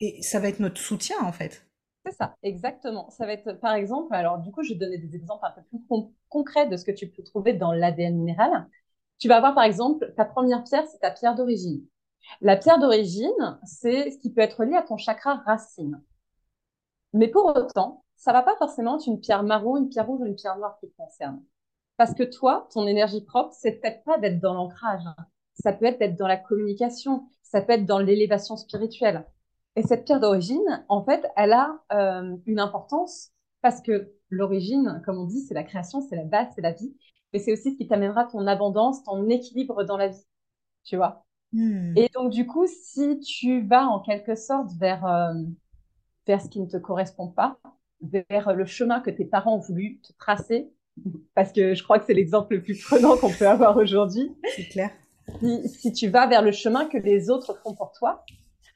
et 0.00 0.22
ça 0.22 0.40
va 0.40 0.48
être 0.48 0.60
notre 0.60 0.80
soutien 0.80 1.16
en 1.22 1.32
fait. 1.32 1.66
C'est 2.04 2.12
ça, 2.12 2.36
exactement. 2.42 3.08
Ça 3.10 3.24
va 3.26 3.32
être, 3.32 3.52
par 3.54 3.74
exemple, 3.74 4.14
alors 4.14 4.38
du 4.38 4.50
coup, 4.52 4.62
je 4.62 4.70
vais 4.74 4.78
donner 4.78 4.98
des 4.98 5.16
exemples 5.16 5.44
un 5.46 5.50
peu 5.52 5.62
plus 5.62 5.80
con- 5.88 6.12
concrets 6.28 6.68
de 6.68 6.76
ce 6.76 6.84
que 6.84 6.90
tu 6.92 7.08
peux 7.08 7.22
trouver 7.22 7.54
dans 7.54 7.72
l'ADN 7.72 8.16
minéral. 8.18 8.68
Tu 9.18 9.28
vas 9.28 9.36
avoir, 9.36 9.54
par 9.54 9.64
exemple, 9.64 10.12
ta 10.16 10.24
première 10.26 10.64
pierre, 10.64 10.86
c'est 10.86 10.98
ta 10.98 11.10
pierre 11.10 11.34
d'origine. 11.34 11.82
La 12.42 12.56
pierre 12.56 12.78
d'origine, 12.80 13.60
c'est 13.64 14.10
ce 14.10 14.18
qui 14.18 14.32
peut 14.32 14.42
être 14.42 14.64
lié 14.64 14.76
à 14.76 14.82
ton 14.82 14.98
chakra 14.98 15.36
racine. 15.46 16.02
Mais 17.14 17.28
pour 17.28 17.46
autant, 17.56 18.04
ça 18.16 18.32
va 18.32 18.42
pas 18.42 18.56
forcément 18.56 18.96
être 18.96 19.06
une 19.06 19.20
pierre 19.20 19.42
marron, 19.42 19.76
une 19.76 19.88
pierre 19.88 20.06
rouge 20.06 20.20
ou 20.20 20.26
une 20.26 20.34
pierre 20.34 20.58
noire 20.58 20.76
qui 20.80 20.88
te 20.88 20.96
concerne. 20.96 21.42
Parce 21.96 22.12
que 22.12 22.24
toi, 22.24 22.68
ton 22.72 22.86
énergie 22.86 23.24
propre, 23.24 23.54
c'est 23.56 23.72
peut-être 23.80 24.02
pas 24.04 24.18
d'être 24.18 24.40
dans 24.40 24.54
l'ancrage. 24.54 25.04
Ça 25.54 25.72
peut 25.72 25.86
être 25.86 26.00
d'être 26.00 26.16
dans 26.16 26.26
la 26.26 26.36
communication. 26.36 27.24
Ça 27.42 27.62
peut 27.62 27.74
être 27.74 27.86
dans 27.86 28.00
l'élévation 28.00 28.56
spirituelle. 28.56 29.24
Et 29.76 29.82
cette 29.82 30.04
pierre 30.04 30.20
d'origine, 30.20 30.84
en 30.88 31.04
fait, 31.04 31.26
elle 31.36 31.52
a 31.52 31.80
euh, 31.92 32.36
une 32.46 32.60
importance 32.60 33.30
parce 33.62 33.80
que 33.80 34.12
l'origine, 34.28 35.00
comme 35.04 35.18
on 35.18 35.24
dit, 35.24 35.40
c'est 35.40 35.54
la 35.54 35.62
création, 35.62 36.00
c'est 36.00 36.16
la 36.16 36.24
base, 36.24 36.48
c'est 36.54 36.62
la 36.62 36.72
vie. 36.72 36.96
Mais 37.32 37.38
c'est 37.38 37.52
aussi 37.52 37.72
ce 37.72 37.76
qui 37.76 37.86
t'amènera 37.86 38.24
ton 38.24 38.46
abondance, 38.46 39.02
ton 39.04 39.28
équilibre 39.28 39.84
dans 39.84 39.96
la 39.96 40.08
vie. 40.08 40.26
Tu 40.84 40.96
vois? 40.96 41.24
Hmm. 41.52 41.96
Et 41.96 42.08
donc, 42.14 42.30
du 42.30 42.46
coup, 42.46 42.66
si 42.66 43.20
tu 43.20 43.66
vas 43.66 43.86
en 43.86 44.00
quelque 44.00 44.34
sorte 44.34 44.70
vers, 44.78 45.06
euh, 45.06 45.34
vers 46.26 46.40
ce 46.40 46.48
qui 46.48 46.60
ne 46.60 46.66
te 46.66 46.76
correspond 46.76 47.28
pas, 47.28 47.58
vers 48.00 48.54
le 48.54 48.64
chemin 48.66 49.00
que 49.00 49.10
tes 49.10 49.24
parents 49.24 49.56
ont 49.56 49.60
voulu 49.60 50.00
te 50.00 50.12
tracer, 50.18 50.70
parce 51.34 51.52
que 51.52 51.74
je 51.74 51.82
crois 51.82 51.98
que 51.98 52.04
c'est 52.06 52.14
l'exemple 52.14 52.54
le 52.54 52.62
plus 52.62 52.80
prenant 52.82 53.16
qu'on 53.16 53.30
peut 53.32 53.48
avoir 53.48 53.76
aujourd'hui, 53.76 54.32
C'est 54.56 54.68
clair. 54.68 54.90
si, 55.40 55.68
si 55.68 55.92
tu 55.92 56.08
vas 56.08 56.26
vers 56.26 56.42
le 56.42 56.52
chemin 56.52 56.86
que 56.86 56.98
les 56.98 57.30
autres 57.30 57.58
font 57.62 57.74
pour 57.74 57.92
toi, 57.92 58.24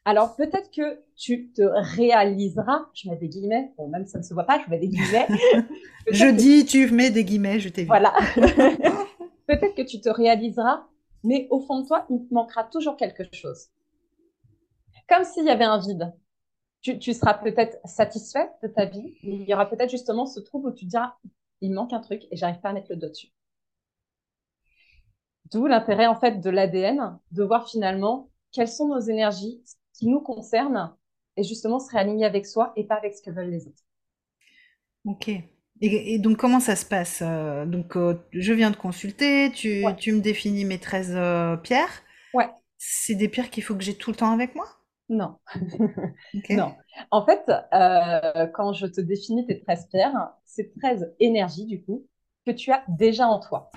alors 0.04 0.36
peut-être 0.36 0.70
que 0.70 1.00
tu 1.16 1.50
te 1.52 1.62
réaliseras, 1.96 2.86
je 2.94 3.10
mets 3.10 3.16
des 3.16 3.28
guillemets, 3.28 3.72
bon, 3.76 3.88
même 3.88 4.04
si 4.06 4.12
ça 4.12 4.18
ne 4.18 4.24
se 4.24 4.32
voit 4.32 4.44
pas, 4.44 4.58
je 4.64 4.70
mets 4.70 4.78
des 4.78 4.88
guillemets, 4.88 5.26
Je 6.10 6.24
que 6.24 6.30
dis, 6.30 6.64
tu 6.64 6.90
mets 6.90 7.10
des 7.10 7.24
guillemets, 7.24 7.60
je 7.60 7.68
t'ai 7.68 7.82
vu. 7.82 7.88
voilà. 7.88 8.14
Peut-être 9.46 9.74
que 9.74 9.82
tu 9.82 10.00
te 10.00 10.08
réaliseras, 10.08 10.86
mais 11.24 11.46
au 11.50 11.60
fond 11.60 11.80
de 11.82 11.86
toi, 11.86 12.06
il 12.10 12.26
te 12.26 12.32
manquera 12.34 12.64
toujours 12.64 12.96
quelque 12.96 13.24
chose. 13.32 13.68
Comme 15.08 15.24
s'il 15.24 15.44
y 15.44 15.50
avait 15.50 15.64
un 15.64 15.78
vide. 15.78 16.12
Tu, 16.88 16.98
tu 16.98 17.12
seras 17.14 17.34
peut-être 17.34 17.78
satisfait 17.86 18.50
de 18.62 18.68
ta 18.68 18.86
vie, 18.86 19.14
mais 19.22 19.36
il 19.36 19.48
y 19.48 19.54
aura 19.54 19.68
peut-être 19.68 19.90
justement 19.90 20.26
ce 20.26 20.40
trouble 20.40 20.68
où 20.70 20.72
tu 20.72 20.86
te 20.86 20.90
diras, 20.90 21.14
il 21.60 21.72
manque 21.74 21.92
un 21.92 22.00
truc 22.00 22.24
et 22.30 22.36
j'arrive 22.36 22.60
pas 22.60 22.70
à 22.70 22.72
mettre 22.72 22.90
le 22.90 22.96
doigt 22.96 23.10
dessus. 23.10 23.28
D'où 25.50 25.66
l'intérêt 25.66 26.06
en 26.06 26.14
fait 26.14 26.40
de 26.40 26.48
l'ADN, 26.48 27.18
de 27.32 27.42
voir 27.42 27.68
finalement 27.68 28.30
quelles 28.52 28.68
sont 28.68 28.86
nos 28.86 29.00
énergies 29.00 29.60
qui 29.92 30.06
nous 30.06 30.20
concernent 30.20 30.96
et 31.36 31.42
justement 31.42 31.80
se 31.80 31.90
réaligner 31.90 32.24
avec 32.24 32.46
soi 32.46 32.72
et 32.76 32.84
pas 32.84 32.94
avec 32.94 33.14
ce 33.14 33.22
que 33.22 33.30
veulent 33.30 33.50
les 33.50 33.66
autres. 33.66 33.82
Ok. 35.04 35.28
Et, 35.28 36.14
et 36.14 36.18
donc 36.18 36.38
comment 36.38 36.60
ça 36.60 36.76
se 36.76 36.84
passe? 36.84 37.20
Euh, 37.22 37.64
donc 37.66 37.96
euh, 37.96 38.14
je 38.32 38.52
viens 38.52 38.70
de 38.70 38.76
consulter, 38.76 39.50
tu, 39.52 39.82
Ouais, 39.82 39.98
tu 39.98 40.12
me 40.12 40.20
définis 40.20 40.64
mes 40.64 40.78
13 40.78 41.12
euh, 41.14 41.56
pierres. 41.56 42.02
ouais, 42.32 42.48
C'est 42.78 43.16
des 43.16 43.28
pierres 43.28 43.50
qu'il 43.50 43.64
faut 43.64 43.76
que 43.76 43.84
j'ai 43.84 43.96
tout 43.96 44.10
le 44.12 44.16
temps 44.16 44.32
avec 44.32 44.56
moi? 44.56 44.66
Non. 45.08 45.36
Non. 46.50 46.74
En 47.10 47.24
fait, 47.24 47.50
euh, 47.72 48.46
quand 48.48 48.72
je 48.72 48.86
te 48.86 49.00
définis 49.00 49.46
tes 49.46 49.60
13 49.60 49.88
pierres, 49.88 50.32
c'est 50.44 50.74
13 50.78 51.14
énergies, 51.20 51.66
du 51.66 51.82
coup, 51.82 52.06
que 52.46 52.50
tu 52.50 52.70
as 52.72 52.84
déjà 52.88 53.26
en 53.26 53.40
toi. 53.40 53.70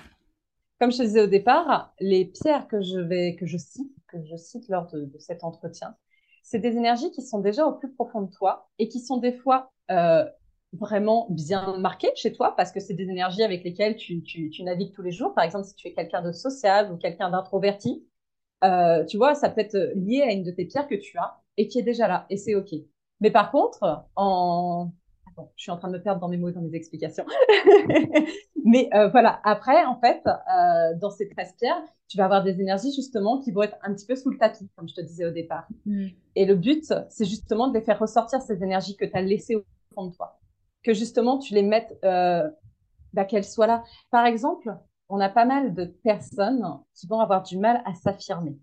Comme 0.80 0.92
je 0.92 0.98
te 0.98 1.02
disais 1.02 1.22
au 1.22 1.26
départ, 1.26 1.94
les 2.00 2.24
pierres 2.24 2.66
que 2.68 2.82
je 2.82 2.98
vais, 2.98 3.36
que 3.36 3.46
je 3.46 3.56
cite, 3.56 3.92
que 4.08 4.22
je 4.24 4.36
cite 4.36 4.68
lors 4.68 4.88
de, 4.88 5.04
de 5.04 5.18
cet 5.18 5.44
entretien, 5.44 5.94
c'est 6.42 6.58
des 6.58 6.76
énergies 6.76 7.10
qui 7.12 7.22
sont 7.22 7.38
déjà 7.38 7.66
au 7.66 7.72
plus 7.74 7.92
profond 7.92 8.22
de 8.22 8.30
toi 8.30 8.68
et 8.78 8.88
qui 8.88 9.00
sont 9.00 9.18
des 9.18 9.32
fois 9.32 9.70
euh, 9.90 10.24
vraiment 10.72 11.26
bien 11.30 11.76
marquées 11.78 12.10
chez 12.16 12.32
toi 12.32 12.54
parce 12.56 12.72
que 12.72 12.80
c'est 12.80 12.94
des 12.94 13.08
énergies 13.08 13.42
avec 13.42 13.62
lesquelles 13.62 13.96
tu, 13.96 14.22
tu, 14.22 14.50
tu 14.50 14.62
navigues 14.64 14.92
tous 14.92 15.02
les 15.02 15.12
jours. 15.12 15.34
Par 15.34 15.44
exemple, 15.44 15.66
si 15.66 15.74
tu 15.74 15.88
es 15.88 15.94
quelqu'un 15.94 16.22
de 16.22 16.32
social 16.32 16.92
ou 16.92 16.96
quelqu'un 16.96 17.30
d'introverti, 17.30 18.04
euh, 18.64 19.04
tu 19.04 19.16
vois, 19.16 19.34
ça 19.34 19.50
peut 19.50 19.60
être 19.60 19.92
lié 19.94 20.22
à 20.22 20.32
une 20.32 20.42
de 20.42 20.50
tes 20.50 20.64
pierres 20.64 20.88
que 20.88 20.94
tu 20.94 21.18
as 21.18 21.40
et 21.56 21.68
qui 21.68 21.78
est 21.78 21.82
déjà 21.82 22.08
là, 22.08 22.26
et 22.30 22.36
c'est 22.36 22.54
OK. 22.54 22.72
Mais 23.20 23.30
par 23.30 23.50
contre, 23.50 24.06
en... 24.16 24.90
Attends, 25.30 25.52
je 25.56 25.62
suis 25.62 25.70
en 25.70 25.78
train 25.78 25.88
de 25.88 25.94
me 25.94 26.02
perdre 26.02 26.20
dans 26.20 26.28
mes 26.28 26.36
mots 26.36 26.50
et 26.50 26.52
dans 26.52 26.60
mes 26.60 26.74
explications. 26.74 27.24
Mais 28.64 28.88
euh, 28.94 29.08
voilà, 29.08 29.40
après, 29.44 29.84
en 29.84 29.98
fait, 29.98 30.22
euh, 30.26 30.94
dans 31.00 31.10
ces 31.10 31.28
13 31.28 31.54
pierres, 31.58 31.82
tu 32.08 32.16
vas 32.18 32.24
avoir 32.24 32.42
des 32.42 32.60
énergies 32.60 32.92
justement 32.92 33.40
qui 33.40 33.50
vont 33.50 33.62
être 33.62 33.76
un 33.82 33.92
petit 33.94 34.06
peu 34.06 34.14
sous 34.14 34.30
le 34.30 34.38
tapis, 34.38 34.68
comme 34.76 34.88
je 34.88 34.94
te 34.94 35.00
disais 35.00 35.24
au 35.24 35.30
départ. 35.30 35.66
Hmm. 35.86 36.08
Et 36.36 36.44
le 36.44 36.54
but, 36.54 36.92
c'est 37.08 37.24
justement 37.24 37.68
de 37.68 37.74
les 37.74 37.84
faire 37.84 37.98
ressortir, 37.98 38.40
ces 38.42 38.62
énergies 38.62 38.96
que 38.96 39.04
tu 39.04 39.12
as 39.14 39.22
laissées 39.22 39.56
au 39.56 39.64
fond 39.94 40.06
de 40.06 40.14
toi. 40.14 40.38
Que 40.82 40.92
justement, 40.92 41.38
tu 41.38 41.54
les 41.54 41.62
mettes, 41.62 41.98
euh, 42.04 42.48
bah, 43.12 43.24
qu'elles 43.24 43.44
soient 43.44 43.66
là. 43.66 43.82
Par 44.10 44.26
exemple, 44.26 44.72
on 45.12 45.20
a 45.20 45.28
pas 45.28 45.44
mal 45.44 45.74
de 45.74 45.84
personnes 45.84 46.80
qui 46.94 47.06
vont 47.06 47.20
avoir 47.20 47.42
du 47.42 47.58
mal 47.58 47.82
à 47.84 47.92
s'affirmer. 47.94 48.56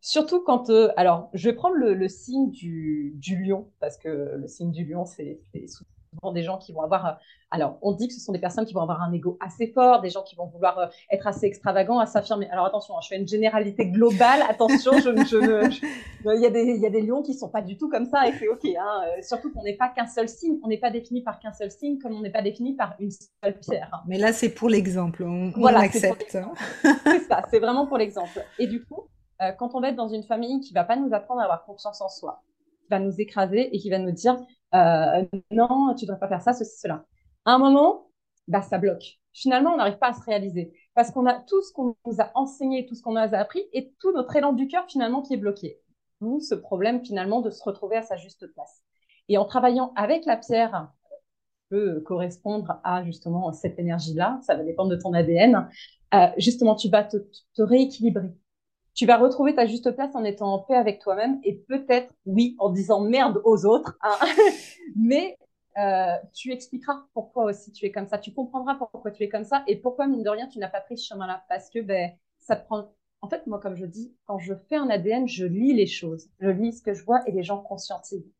Surtout 0.00 0.42
quand, 0.42 0.70
euh, 0.70 0.88
alors, 0.96 1.30
je 1.34 1.50
vais 1.50 1.54
prendre 1.54 1.76
le, 1.76 2.08
signe 2.08 2.50
du, 2.50 3.14
lion, 3.44 3.70
parce 3.78 3.98
que 3.98 4.36
le 4.36 4.48
signe 4.48 4.72
du 4.72 4.84
lion, 4.86 5.04
c'est 5.04 5.40
c'est 5.52 5.66
souvent 6.14 6.32
des 6.32 6.42
gens 6.42 6.58
qui 6.58 6.72
vont 6.72 6.82
avoir, 6.82 7.06
euh, 7.06 7.12
alors, 7.50 7.78
on 7.82 7.92
dit 7.92 8.08
que 8.08 8.14
ce 8.14 8.20
sont 8.20 8.32
des 8.32 8.38
personnes 8.38 8.64
qui 8.64 8.74
vont 8.74 8.80
avoir 8.82 9.02
un 9.02 9.12
ego 9.12 9.36
assez 9.40 9.68
fort, 9.68 10.00
des 10.00 10.10
gens 10.10 10.22
qui 10.22 10.34
vont 10.36 10.46
vouloir 10.46 10.78
euh, 10.78 10.86
être 11.10 11.26
assez 11.26 11.46
extravagants, 11.46 11.98
à 11.98 12.06
s'affirmer. 12.06 12.48
Alors, 12.50 12.66
attention, 12.66 12.96
hein, 12.96 13.00
je 13.02 13.08
fais 13.08 13.16
une 13.18 13.28
généralité 13.28 13.86
globale, 13.86 14.42
attention, 14.48 14.92
je, 14.98 15.10
je, 15.16 15.24
je- 15.24 15.70
je- 15.70 16.34
il 16.36 16.40
y 16.40 16.46
a 16.46 16.50
des, 16.50 16.62
il 16.64 16.80
y 16.80 16.86
a 16.86 16.90
des 16.90 17.02
lions 17.02 17.22
qui 17.22 17.34
sont 17.34 17.50
pas 17.50 17.62
du 17.62 17.76
tout 17.76 17.88
comme 17.88 18.06
ça, 18.06 18.26
et 18.28 18.32
c'est 18.38 18.48
OK, 18.48 18.64
hein, 18.64 19.02
euh, 19.06 19.22
surtout 19.22 19.52
qu'on 19.52 19.62
n'est 19.62 19.76
pas 19.76 19.88
qu'un 19.88 20.06
seul 20.06 20.28
signe, 20.28 20.58
on 20.64 20.68
n'est 20.68 20.78
pas 20.78 20.90
défini 20.90 21.22
par 21.22 21.38
qu'un 21.38 21.52
seul 21.52 21.70
signe, 21.70 21.98
comme 21.98 22.14
on 22.14 22.20
n'est 22.22 22.30
pas 22.32 22.42
défini 22.42 22.74
par 22.74 22.94
une 22.98 23.10
seule 23.10 23.58
pierre. 23.60 23.90
hein. 23.92 24.00
Mais 24.06 24.18
là, 24.18 24.32
c'est 24.32 24.48
pour 24.48 24.68
l'exemple, 24.68 25.22
on, 25.24 25.50
Voilà, 25.56 25.80
accepte. 25.80 26.24
C'est 26.30 27.20
ça, 27.28 27.42
c'est 27.50 27.58
vraiment 27.58 27.86
pour 27.86 27.98
l'exemple. 27.98 28.44
Et 28.58 28.66
du 28.66 28.84
coup, 28.84 29.02
euh, 29.42 29.52
quand 29.58 29.74
on 29.74 29.80
va 29.80 29.88
être 29.90 29.96
dans 29.96 30.08
une 30.08 30.22
famille 30.24 30.60
qui 30.60 30.72
va 30.72 30.84
pas 30.84 30.96
nous 30.96 31.12
apprendre 31.12 31.40
à 31.40 31.44
avoir 31.44 31.64
confiance 31.64 32.00
en 32.00 32.08
soi, 32.08 32.42
qui 32.82 32.88
va 32.90 32.98
nous 32.98 33.14
écraser 33.20 33.74
et 33.74 33.78
qui 33.78 33.90
va 33.90 33.98
nous 33.98 34.12
dire 34.12 34.36
Euh, 34.36 34.44
non, 35.50 35.94
tu 35.94 36.04
ne 36.04 36.08
devrais 36.08 36.18
pas 36.20 36.28
faire 36.28 36.42
ça, 36.42 36.52
ceci, 36.52 36.78
cela. 36.78 37.04
À 37.44 37.52
un 37.52 37.58
moment, 37.58 38.10
bah, 38.48 38.62
ça 38.62 38.78
bloque. 38.78 39.20
Finalement, 39.32 39.72
on 39.74 39.76
n'arrive 39.76 39.98
pas 39.98 40.08
à 40.08 40.12
se 40.14 40.22
réaliser 40.22 40.72
parce 40.94 41.10
qu'on 41.10 41.26
a 41.26 41.34
tout 41.34 41.60
ce 41.62 41.72
qu'on 41.72 41.96
nous 42.06 42.20
a 42.20 42.30
enseigné, 42.34 42.86
tout 42.86 42.94
ce 42.94 43.02
qu'on 43.02 43.12
nous 43.12 43.18
a 43.18 43.38
appris 43.38 43.62
et 43.72 43.92
tout 44.00 44.12
notre 44.12 44.34
élan 44.36 44.52
du 44.52 44.68
cœur 44.68 44.84
finalement 44.88 45.22
qui 45.22 45.34
est 45.34 45.38
bloqué. 45.38 45.78
D'où 46.20 46.40
ce 46.40 46.54
problème 46.54 47.04
finalement 47.04 47.40
de 47.40 47.50
se 47.50 47.62
retrouver 47.62 47.96
à 47.96 48.02
sa 48.02 48.16
juste 48.16 48.46
place. 48.52 48.82
Et 49.28 49.38
en 49.38 49.44
travaillant 49.44 49.92
avec 49.96 50.24
la 50.26 50.36
pierre, 50.36 50.92
peut 51.70 52.00
correspondre 52.00 52.80
à 52.84 53.04
justement 53.04 53.52
cette 53.52 53.78
énergie-là, 53.78 54.38
ça 54.42 54.54
va 54.54 54.62
dépendre 54.62 54.90
de 54.90 54.96
ton 54.96 55.12
ADN, 55.12 55.68
euh, 56.12 56.26
justement 56.36 56.74
tu 56.74 56.88
vas 56.88 57.02
te 57.02 57.16
rééquilibrer 57.58 58.34
tu 58.94 59.06
vas 59.06 59.16
retrouver 59.16 59.54
ta 59.54 59.66
juste 59.66 59.90
place 59.90 60.14
en 60.14 60.24
étant 60.24 60.52
en 60.52 60.58
paix 60.60 60.76
avec 60.76 61.00
toi-même 61.00 61.40
et 61.42 61.54
peut-être, 61.54 62.14
oui, 62.26 62.54
en 62.58 62.70
disant 62.70 63.00
merde 63.00 63.40
aux 63.44 63.66
autres, 63.66 63.98
hein, 64.02 64.16
mais 64.96 65.36
euh, 65.76 66.16
tu 66.32 66.52
expliqueras 66.52 67.04
pourquoi 67.12 67.44
aussi 67.44 67.72
tu 67.72 67.84
es 67.84 67.90
comme 67.90 68.06
ça, 68.06 68.18
tu 68.18 68.32
comprendras 68.32 68.76
pourquoi 68.76 69.10
tu 69.10 69.24
es 69.24 69.28
comme 69.28 69.44
ça 69.44 69.64
et 69.66 69.76
pourquoi, 69.76 70.06
mine 70.06 70.22
de 70.22 70.30
rien, 70.30 70.46
tu 70.46 70.58
n'as 70.58 70.68
pas 70.68 70.80
pris 70.80 70.96
ce 70.96 71.06
chemin-là. 71.06 71.44
Parce 71.48 71.68
que 71.68 71.80
ben, 71.80 72.12
ça 72.38 72.56
prend. 72.56 72.92
En 73.20 73.28
fait, 73.28 73.46
moi, 73.46 73.58
comme 73.58 73.74
je 73.74 73.86
dis, 73.86 74.14
quand 74.26 74.38
je 74.38 74.54
fais 74.68 74.76
un 74.76 74.88
ADN, 74.88 75.26
je 75.26 75.46
lis 75.46 75.74
les 75.74 75.86
choses, 75.86 76.28
je 76.38 76.50
lis 76.50 76.74
ce 76.74 76.82
que 76.82 76.94
je 76.94 77.04
vois 77.04 77.26
et 77.26 77.32
les 77.32 77.42
gens 77.42 77.58
conscientisent. 77.58 78.30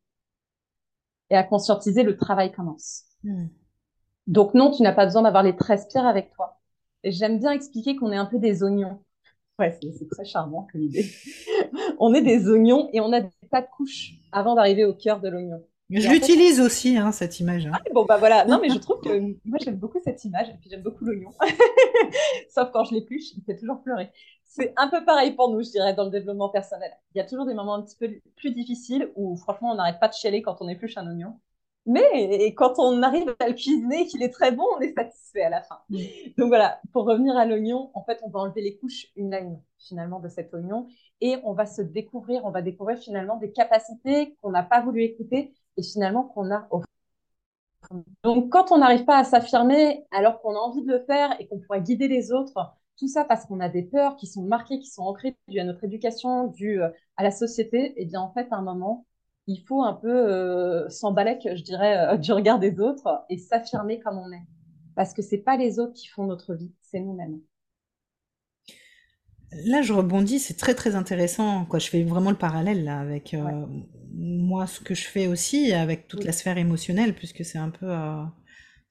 Et 1.29 1.35
à 1.35 1.43
conscientiser, 1.43 2.03
le 2.03 2.15
travail 2.15 2.51
commence. 2.51 3.03
Hmm. 3.23 3.47
Donc 4.27 4.53
non, 4.53 4.71
tu 4.71 4.83
n'as 4.83 4.93
pas 4.93 5.05
besoin 5.05 5.23
d'avoir 5.23 5.43
les 5.43 5.55
13 5.55 5.87
pierres 5.87 6.05
avec 6.05 6.31
toi. 6.31 6.59
J'aime 7.03 7.39
bien 7.39 7.51
expliquer 7.51 7.95
qu'on 7.95 8.11
est 8.11 8.17
un 8.17 8.25
peu 8.25 8.39
des 8.39 8.63
oignons. 8.63 9.03
Ouais, 9.57 9.77
c'est 9.81 10.09
très 10.09 10.25
charmant 10.25 10.67
comme 10.71 10.81
idée. 10.81 11.05
on 11.99 12.13
est 12.13 12.21
des 12.21 12.49
oignons 12.49 12.89
et 12.91 12.99
on 12.99 13.11
a 13.13 13.21
des 13.21 13.29
tas 13.49 13.61
de 13.61 13.67
couches 13.67 14.15
avant 14.31 14.55
d'arriver 14.55 14.83
au 14.83 14.93
cœur 14.93 15.21
de 15.21 15.29
l'oignon. 15.29 15.63
Je 15.89 16.09
l'utilise 16.09 16.59
aussi, 16.59 16.97
hein, 16.97 17.11
cette 17.11 17.39
image. 17.39 17.67
Hein. 17.67 17.71
Ah, 17.75 17.81
bon, 17.93 18.05
bah 18.05 18.17
voilà. 18.17 18.45
Non, 18.45 18.59
mais 18.59 18.69
je 18.69 18.79
trouve 18.79 19.01
que 19.01 19.19
moi, 19.45 19.59
j'aime 19.63 19.77
beaucoup 19.77 19.99
cette 20.03 20.23
image 20.25 20.49
et 20.49 20.53
puis 20.59 20.69
j'aime 20.69 20.81
beaucoup 20.81 21.05
l'oignon. 21.05 21.31
Sauf 22.49 22.71
quand 22.73 22.85
je 22.85 22.95
l'épluche, 22.95 23.33
il 23.37 23.43
fait 23.43 23.55
toujours 23.55 23.81
pleurer. 23.81 24.09
C'est 24.45 24.73
un 24.77 24.89
peu 24.89 25.05
pareil 25.05 25.33
pour 25.33 25.51
nous, 25.51 25.61
je 25.61 25.69
dirais, 25.69 25.93
dans 25.93 26.05
le 26.05 26.09
développement 26.09 26.49
personnel. 26.49 26.91
Il 27.13 27.19
y 27.19 27.21
a 27.21 27.25
toujours 27.25 27.45
des 27.45 27.53
moments 27.53 27.75
un 27.75 27.83
petit 27.83 27.97
peu 27.97 28.09
plus 28.35 28.51
difficiles 28.51 29.11
où, 29.15 29.35
franchement, 29.37 29.71
on 29.71 29.75
n'arrête 29.75 29.99
pas 29.99 30.07
de 30.07 30.13
chialer 30.13 30.41
quand 30.41 30.57
on 30.61 30.67
épluche 30.67 30.97
un 30.97 31.07
oignon. 31.07 31.39
Mais 31.85 32.53
quand 32.55 32.79
on 32.79 33.03
arrive 33.03 33.35
à 33.39 33.47
le 33.47 33.53
cuisiner, 33.53 34.07
qu'il 34.07 34.23
est 34.23 34.29
très 34.29 34.51
bon, 34.51 34.65
on 34.77 34.81
est 34.81 34.93
satisfait 34.93 35.43
à 35.43 35.49
la 35.49 35.61
fin. 35.61 35.79
Mm. 35.89 35.97
Donc 36.37 36.47
voilà, 36.47 36.79
pour 36.93 37.05
revenir 37.05 37.37
à 37.37 37.45
l'oignon, 37.45 37.91
en 37.93 38.03
fait, 38.03 38.19
on 38.23 38.29
va 38.29 38.39
enlever 38.39 38.61
les 38.61 38.77
couches 38.77 39.07
une 39.15 39.33
à 39.33 39.39
une, 39.39 39.59
finalement, 39.77 40.19
de 40.19 40.27
cet 40.27 40.53
oignon. 40.53 40.87
Et 41.21 41.37
on 41.43 41.53
va 41.53 41.65
se 41.65 41.81
découvrir, 41.81 42.43
on 42.45 42.51
va 42.51 42.61
découvrir 42.61 42.97
finalement 42.97 43.37
des 43.37 43.51
capacités 43.51 44.35
qu'on 44.41 44.51
n'a 44.51 44.63
pas 44.63 44.81
voulu 44.81 45.03
écouter 45.03 45.53
et 45.77 45.83
finalement 45.83 46.23
qu'on 46.23 46.51
a 46.51 46.67
au 46.71 46.81
donc, 48.23 48.49
quand 48.49 48.71
on 48.71 48.79
n'arrive 48.79 49.05
pas 49.05 49.19
à 49.19 49.23
s'affirmer 49.23 50.05
alors 50.11 50.41
qu'on 50.41 50.55
a 50.55 50.59
envie 50.59 50.81
de 50.81 50.91
le 50.91 51.03
faire 51.05 51.39
et 51.39 51.47
qu'on 51.47 51.59
pourrait 51.59 51.81
guider 51.81 52.07
les 52.07 52.31
autres, 52.31 52.53
tout 52.97 53.07
ça 53.07 53.25
parce 53.25 53.45
qu'on 53.45 53.59
a 53.59 53.69
des 53.69 53.83
peurs 53.83 54.15
qui 54.15 54.27
sont 54.27 54.43
marquées, 54.43 54.79
qui 54.79 54.89
sont 54.89 55.03
ancrées 55.03 55.35
dues 55.47 55.59
à 55.59 55.63
notre 55.63 55.83
éducation, 55.83 56.47
dues 56.47 56.81
euh, 56.81 56.89
à 57.17 57.23
la 57.23 57.31
société, 57.31 57.87
et 57.87 57.93
eh 57.97 58.05
bien 58.05 58.21
en 58.21 58.31
fait, 58.31 58.47
à 58.51 58.55
un 58.55 58.61
moment, 58.61 59.05
il 59.47 59.61
faut 59.67 59.83
un 59.83 59.93
peu 59.93 60.09
euh, 60.11 60.89
s'emballer, 60.89 61.37
je 61.43 61.61
dirais, 61.61 61.97
euh, 61.97 62.17
du 62.17 62.31
regard 62.31 62.59
des 62.59 62.79
autres 62.79 63.25
et 63.29 63.37
s'affirmer 63.37 63.99
comme 63.99 64.17
on 64.17 64.31
est. 64.31 64.45
Parce 64.95 65.13
que 65.13 65.21
c'est 65.21 65.39
pas 65.39 65.57
les 65.57 65.79
autres 65.79 65.93
qui 65.93 66.07
font 66.07 66.25
notre 66.25 66.55
vie, 66.55 66.73
c'est 66.81 66.99
nous-mêmes. 66.99 67.39
Là, 69.65 69.81
je 69.81 69.93
rebondis, 69.93 70.39
c'est 70.39 70.57
très 70.57 70.73
très 70.73 70.95
intéressant. 70.95 71.65
Quoi. 71.65 71.79
Je 71.79 71.89
fais 71.89 72.03
vraiment 72.03 72.31
le 72.31 72.37
parallèle 72.37 72.83
là, 72.83 72.99
avec 72.99 73.33
euh, 73.33 73.65
moi, 74.13 74.67
ce 74.67 74.79
que 74.79 74.95
je 74.95 75.05
fais 75.05 75.27
aussi, 75.27 75.71
avec 75.73 76.07
toute 76.07 76.23
la 76.23 76.31
sphère 76.31 76.57
émotionnelle, 76.57 77.13
puisque 77.13 77.45
c'est 77.45 77.57
un 77.57 77.69
peu 77.69 77.93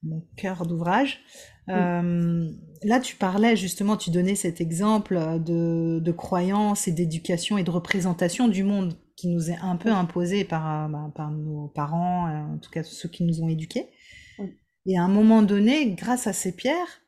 mon 0.02 0.22
cœur 0.36 0.66
d'ouvrage. 0.66 1.20
là, 1.66 3.00
tu 3.02 3.16
parlais 3.16 3.56
justement, 3.56 3.96
tu 3.96 4.10
donnais 4.10 4.36
cet 4.36 4.60
exemple 4.60 5.18
de, 5.40 5.98
de 5.98 6.12
croyance 6.12 6.86
et 6.86 6.92
d'éducation 6.92 7.58
et 7.58 7.64
de 7.64 7.70
représentation 7.70 8.48
du 8.48 8.62
monde 8.62 8.94
qui 9.16 9.28
nous 9.28 9.50
est 9.50 9.58
un 9.62 9.76
peu 9.76 9.90
imposé 9.90 10.44
par, 10.44 10.84
euh, 10.84 10.88
bah, 10.88 11.10
par 11.14 11.30
nos 11.30 11.68
parents, 11.68 12.28
euh, 12.28 12.54
en 12.54 12.58
tout 12.58 12.70
cas 12.70 12.82
ceux 12.82 13.08
qui 13.08 13.24
nous 13.24 13.42
ont 13.42 13.48
éduqués. 13.48 13.90
Et 14.86 14.98
à 14.98 15.02
un 15.02 15.08
moment 15.08 15.42
donné, 15.42 15.92
grâce 15.92 16.26
à 16.26 16.32
ces 16.32 16.54
pierres, 16.54 17.02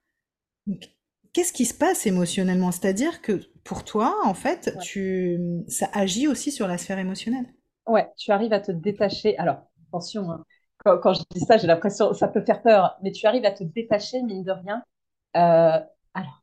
qu'est-ce 1.32 1.52
qui 1.52 1.66
se 1.66 1.74
passe 1.74 2.06
émotionnellement? 2.06 2.72
C'est-à-dire 2.72 3.20
que 3.20 3.42
pour 3.64 3.84
toi, 3.84 4.16
en 4.24 4.32
fait, 4.32 4.78
tu, 4.80 5.38
ça 5.68 5.90
agit 5.92 6.26
aussi 6.26 6.50
sur 6.50 6.68
la 6.68 6.78
sphère 6.78 6.98
émotionnelle? 6.98 7.52
Ouais, 7.86 8.10
tu 8.16 8.30
arrives 8.30 8.54
à 8.54 8.60
te 8.60 8.72
détacher. 8.72 9.36
Alors, 9.36 9.58
attention, 9.88 10.30
hein, 10.30 10.44
quand, 10.78 11.12
je 11.12 11.22
dis 11.30 11.40
ça, 11.40 11.58
j'ai 11.58 11.66
l'impression, 11.66 12.14
ça 12.14 12.28
peut 12.28 12.40
faire 12.40 12.62
peur, 12.62 12.96
mais 13.02 13.12
tu 13.12 13.26
arrives 13.26 13.44
à 13.44 13.50
te 13.50 13.64
détacher, 13.64 14.22
mine 14.22 14.42
de 14.42 14.52
rien. 14.52 14.82
Euh, 15.36 15.78
alors, 16.14 16.42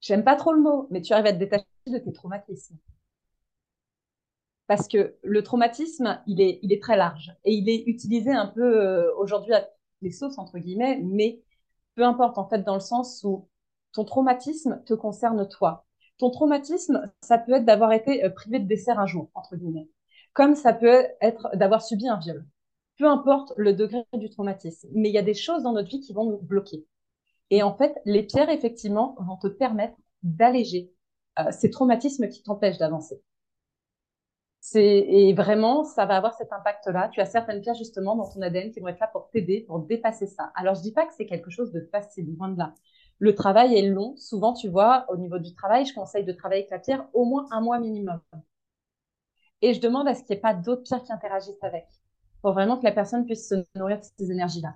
j'aime 0.00 0.24
pas 0.24 0.36
trop 0.36 0.52
le 0.52 0.60
mot, 0.60 0.86
mais 0.90 1.00
tu 1.00 1.14
arrives 1.14 1.26
à 1.26 1.32
te 1.32 1.38
détacher 1.38 1.64
de 1.86 1.98
tes 1.98 2.12
traumatismes 2.12 2.76
parce 4.66 4.88
que 4.88 5.16
le 5.22 5.42
traumatisme, 5.42 6.20
il 6.26 6.40
est, 6.40 6.58
il 6.62 6.72
est 6.72 6.82
très 6.82 6.96
large 6.96 7.34
et 7.44 7.54
il 7.54 7.68
est 7.68 7.84
utilisé 7.86 8.32
un 8.32 8.46
peu 8.46 8.80
euh, 8.80 9.14
aujourd'hui 9.16 9.54
à 9.54 9.68
les 10.02 10.10
sauces, 10.10 10.38
entre 10.38 10.58
guillemets, 10.58 11.00
mais 11.02 11.42
peu 11.94 12.04
importe, 12.04 12.38
en 12.38 12.48
fait, 12.48 12.62
dans 12.62 12.74
le 12.74 12.80
sens 12.80 13.22
où 13.24 13.48
ton 13.92 14.04
traumatisme 14.04 14.82
te 14.84 14.94
concerne 14.94 15.48
toi. 15.48 15.86
Ton 16.18 16.30
traumatisme, 16.30 17.12
ça 17.22 17.38
peut 17.38 17.52
être 17.52 17.64
d'avoir 17.64 17.92
été 17.92 18.24
euh, 18.24 18.30
privé 18.30 18.58
de 18.58 18.66
dessert 18.66 18.98
un 18.98 19.06
jour, 19.06 19.30
entre 19.34 19.56
guillemets, 19.56 19.88
comme 20.32 20.54
ça 20.54 20.72
peut 20.72 21.06
être 21.20 21.48
d'avoir 21.54 21.82
subi 21.82 22.08
un 22.08 22.18
viol. 22.18 22.46
Peu 22.98 23.06
importe 23.06 23.52
le 23.56 23.72
degré 23.72 24.04
du 24.14 24.30
traumatisme, 24.30 24.88
mais 24.92 25.10
il 25.10 25.14
y 25.14 25.18
a 25.18 25.22
des 25.22 25.34
choses 25.34 25.62
dans 25.62 25.72
notre 25.72 25.88
vie 25.88 26.00
qui 26.00 26.12
vont 26.12 26.24
nous 26.24 26.38
bloquer. 26.38 26.86
Et 27.50 27.62
en 27.62 27.74
fait, 27.76 27.94
les 28.04 28.22
pierres, 28.24 28.50
effectivement, 28.50 29.16
vont 29.20 29.36
te 29.36 29.46
permettre 29.46 29.96
d'alléger 30.22 30.92
euh, 31.38 31.52
ces 31.52 31.70
traumatismes 31.70 32.28
qui 32.28 32.42
t'empêchent 32.42 32.78
d'avancer 32.78 33.22
et 34.74 35.32
vraiment, 35.34 35.84
ça 35.84 36.06
va 36.06 36.16
avoir 36.16 36.34
cet 36.34 36.52
impact-là. 36.52 37.08
Tu 37.12 37.20
as 37.20 37.26
certaines 37.26 37.60
pierres 37.60 37.74
justement 37.74 38.16
dans 38.16 38.28
ton 38.28 38.42
ADN 38.42 38.70
qui 38.72 38.80
vont 38.80 38.88
être 38.88 38.98
là 38.98 39.06
pour 39.06 39.30
t'aider, 39.30 39.60
pour 39.60 39.80
dépasser 39.80 40.26
ça. 40.26 40.50
Alors, 40.54 40.74
je 40.74 40.82
dis 40.82 40.92
pas 40.92 41.06
que 41.06 41.12
c'est 41.16 41.26
quelque 41.26 41.50
chose 41.50 41.72
de 41.72 41.80
facile, 41.92 42.34
loin 42.36 42.48
de 42.48 42.58
là. 42.58 42.74
Le 43.18 43.34
travail 43.34 43.76
est 43.76 43.88
long. 43.88 44.16
Souvent, 44.16 44.54
tu 44.54 44.68
vois, 44.68 45.06
au 45.08 45.16
niveau 45.16 45.38
du 45.38 45.54
travail, 45.54 45.86
je 45.86 45.94
conseille 45.94 46.24
de 46.24 46.32
travailler 46.32 46.62
avec 46.62 46.70
la 46.70 46.78
pierre 46.78 47.06
au 47.12 47.24
moins 47.24 47.46
un 47.50 47.60
mois 47.60 47.78
minimum. 47.78 48.20
Et 49.62 49.72
je 49.72 49.80
demande 49.80 50.08
à 50.08 50.14
ce 50.14 50.20
qu'il 50.20 50.34
n'y 50.34 50.38
ait 50.38 50.40
pas 50.40 50.54
d'autres 50.54 50.82
pierres 50.82 51.02
qui 51.02 51.12
interagissent 51.12 51.62
avec, 51.62 51.86
pour 52.42 52.52
vraiment 52.52 52.76
que 52.76 52.84
la 52.84 52.92
personne 52.92 53.24
puisse 53.24 53.48
se 53.48 53.54
nourrir 53.74 53.98
de 53.98 54.04
ces 54.18 54.30
énergies-là. 54.30 54.74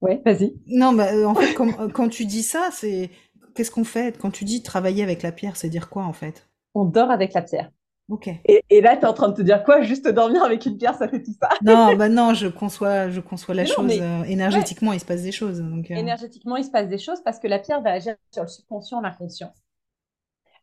Ouais, 0.00 0.22
vas-y. 0.24 0.54
Non, 0.66 0.92
bah, 0.92 1.12
euh, 1.12 1.24
en 1.24 1.34
fait, 1.34 1.54
quand, 1.54 1.88
quand 1.92 2.08
tu 2.08 2.26
dis 2.26 2.42
ça, 2.42 2.68
c'est 2.72 3.10
qu'est-ce 3.54 3.70
qu'on 3.70 3.84
fait? 3.84 4.18
Quand 4.18 4.30
tu 4.30 4.44
dis 4.44 4.62
travailler 4.62 5.02
avec 5.02 5.22
la 5.22 5.32
pierre, 5.32 5.56
c'est 5.56 5.68
dire 5.68 5.88
quoi 5.88 6.04
en 6.04 6.12
fait? 6.12 6.48
On 6.74 6.84
dort 6.84 7.10
avec 7.10 7.32
la 7.32 7.42
pierre. 7.42 7.70
Ok. 8.08 8.28
Et, 8.44 8.80
là, 8.80 8.96
tu 8.96 9.02
es 9.02 9.06
en 9.06 9.12
train 9.12 9.28
de 9.28 9.34
te 9.34 9.42
dire 9.42 9.64
quoi? 9.64 9.82
Juste 9.82 10.06
dormir 10.06 10.44
avec 10.44 10.64
une 10.64 10.78
pierre, 10.78 10.94
ça 10.94 11.08
fait 11.08 11.22
tout 11.22 11.34
ça? 11.40 11.48
Non, 11.62 11.96
bah 11.96 12.08
non, 12.08 12.34
je 12.34 12.46
conçois, 12.46 13.10
je 13.10 13.20
conçois 13.20 13.54
la 13.54 13.64
chose. 13.64 13.98
Euh, 14.00 14.22
énergétiquement, 14.24 14.92
il 14.92 15.00
se 15.00 15.04
passe 15.04 15.22
des 15.22 15.32
choses. 15.32 15.60
Donc, 15.60 15.90
euh. 15.90 15.96
Énergétiquement, 15.96 16.56
il 16.56 16.64
se 16.64 16.70
passe 16.70 16.88
des 16.88 16.98
choses 16.98 17.20
parce 17.24 17.40
que 17.40 17.48
la 17.48 17.58
pierre 17.58 17.82
va 17.82 17.90
agir 17.90 18.14
sur 18.30 18.44
le 18.44 18.48
subconscient, 18.48 19.00
l'inconscient. 19.00 19.52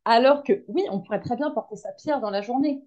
Alors 0.06 0.44
que, 0.44 0.64
oui, 0.70 0.84
on 0.90 1.02
pourrait 1.02 1.20
très 1.20 1.36
bien 1.36 1.52
porter 1.52 1.76
sa 1.76 1.92
pierre 1.92 2.22
dans 2.22 2.30
la 2.30 2.42
journée. 2.42 2.82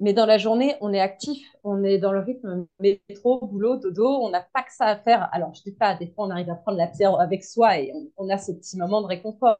Mais 0.00 0.12
dans 0.12 0.26
la 0.26 0.38
journée, 0.38 0.76
on 0.80 0.92
est 0.92 1.00
actif, 1.00 1.44
on 1.64 1.82
est 1.82 1.98
dans 1.98 2.12
le 2.12 2.20
rythme 2.20 2.66
métro, 2.78 3.44
boulot, 3.44 3.78
dodo, 3.78 4.06
on 4.06 4.30
n'a 4.30 4.46
pas 4.52 4.62
que 4.62 4.72
ça 4.72 4.84
à 4.84 4.96
faire. 4.96 5.28
Alors, 5.32 5.52
je 5.54 5.62
dis 5.62 5.72
pas, 5.72 5.96
des 5.96 6.06
fois, 6.06 6.26
on 6.26 6.30
arrive 6.30 6.50
à 6.50 6.54
prendre 6.54 6.78
la 6.78 6.86
pierre 6.86 7.18
avec 7.18 7.42
soi 7.42 7.80
et 7.80 7.92
on, 8.16 8.28
a 8.28 8.38
ce 8.38 8.52
petit 8.52 8.78
moment 8.78 9.02
de 9.02 9.08
réconfort. 9.08 9.58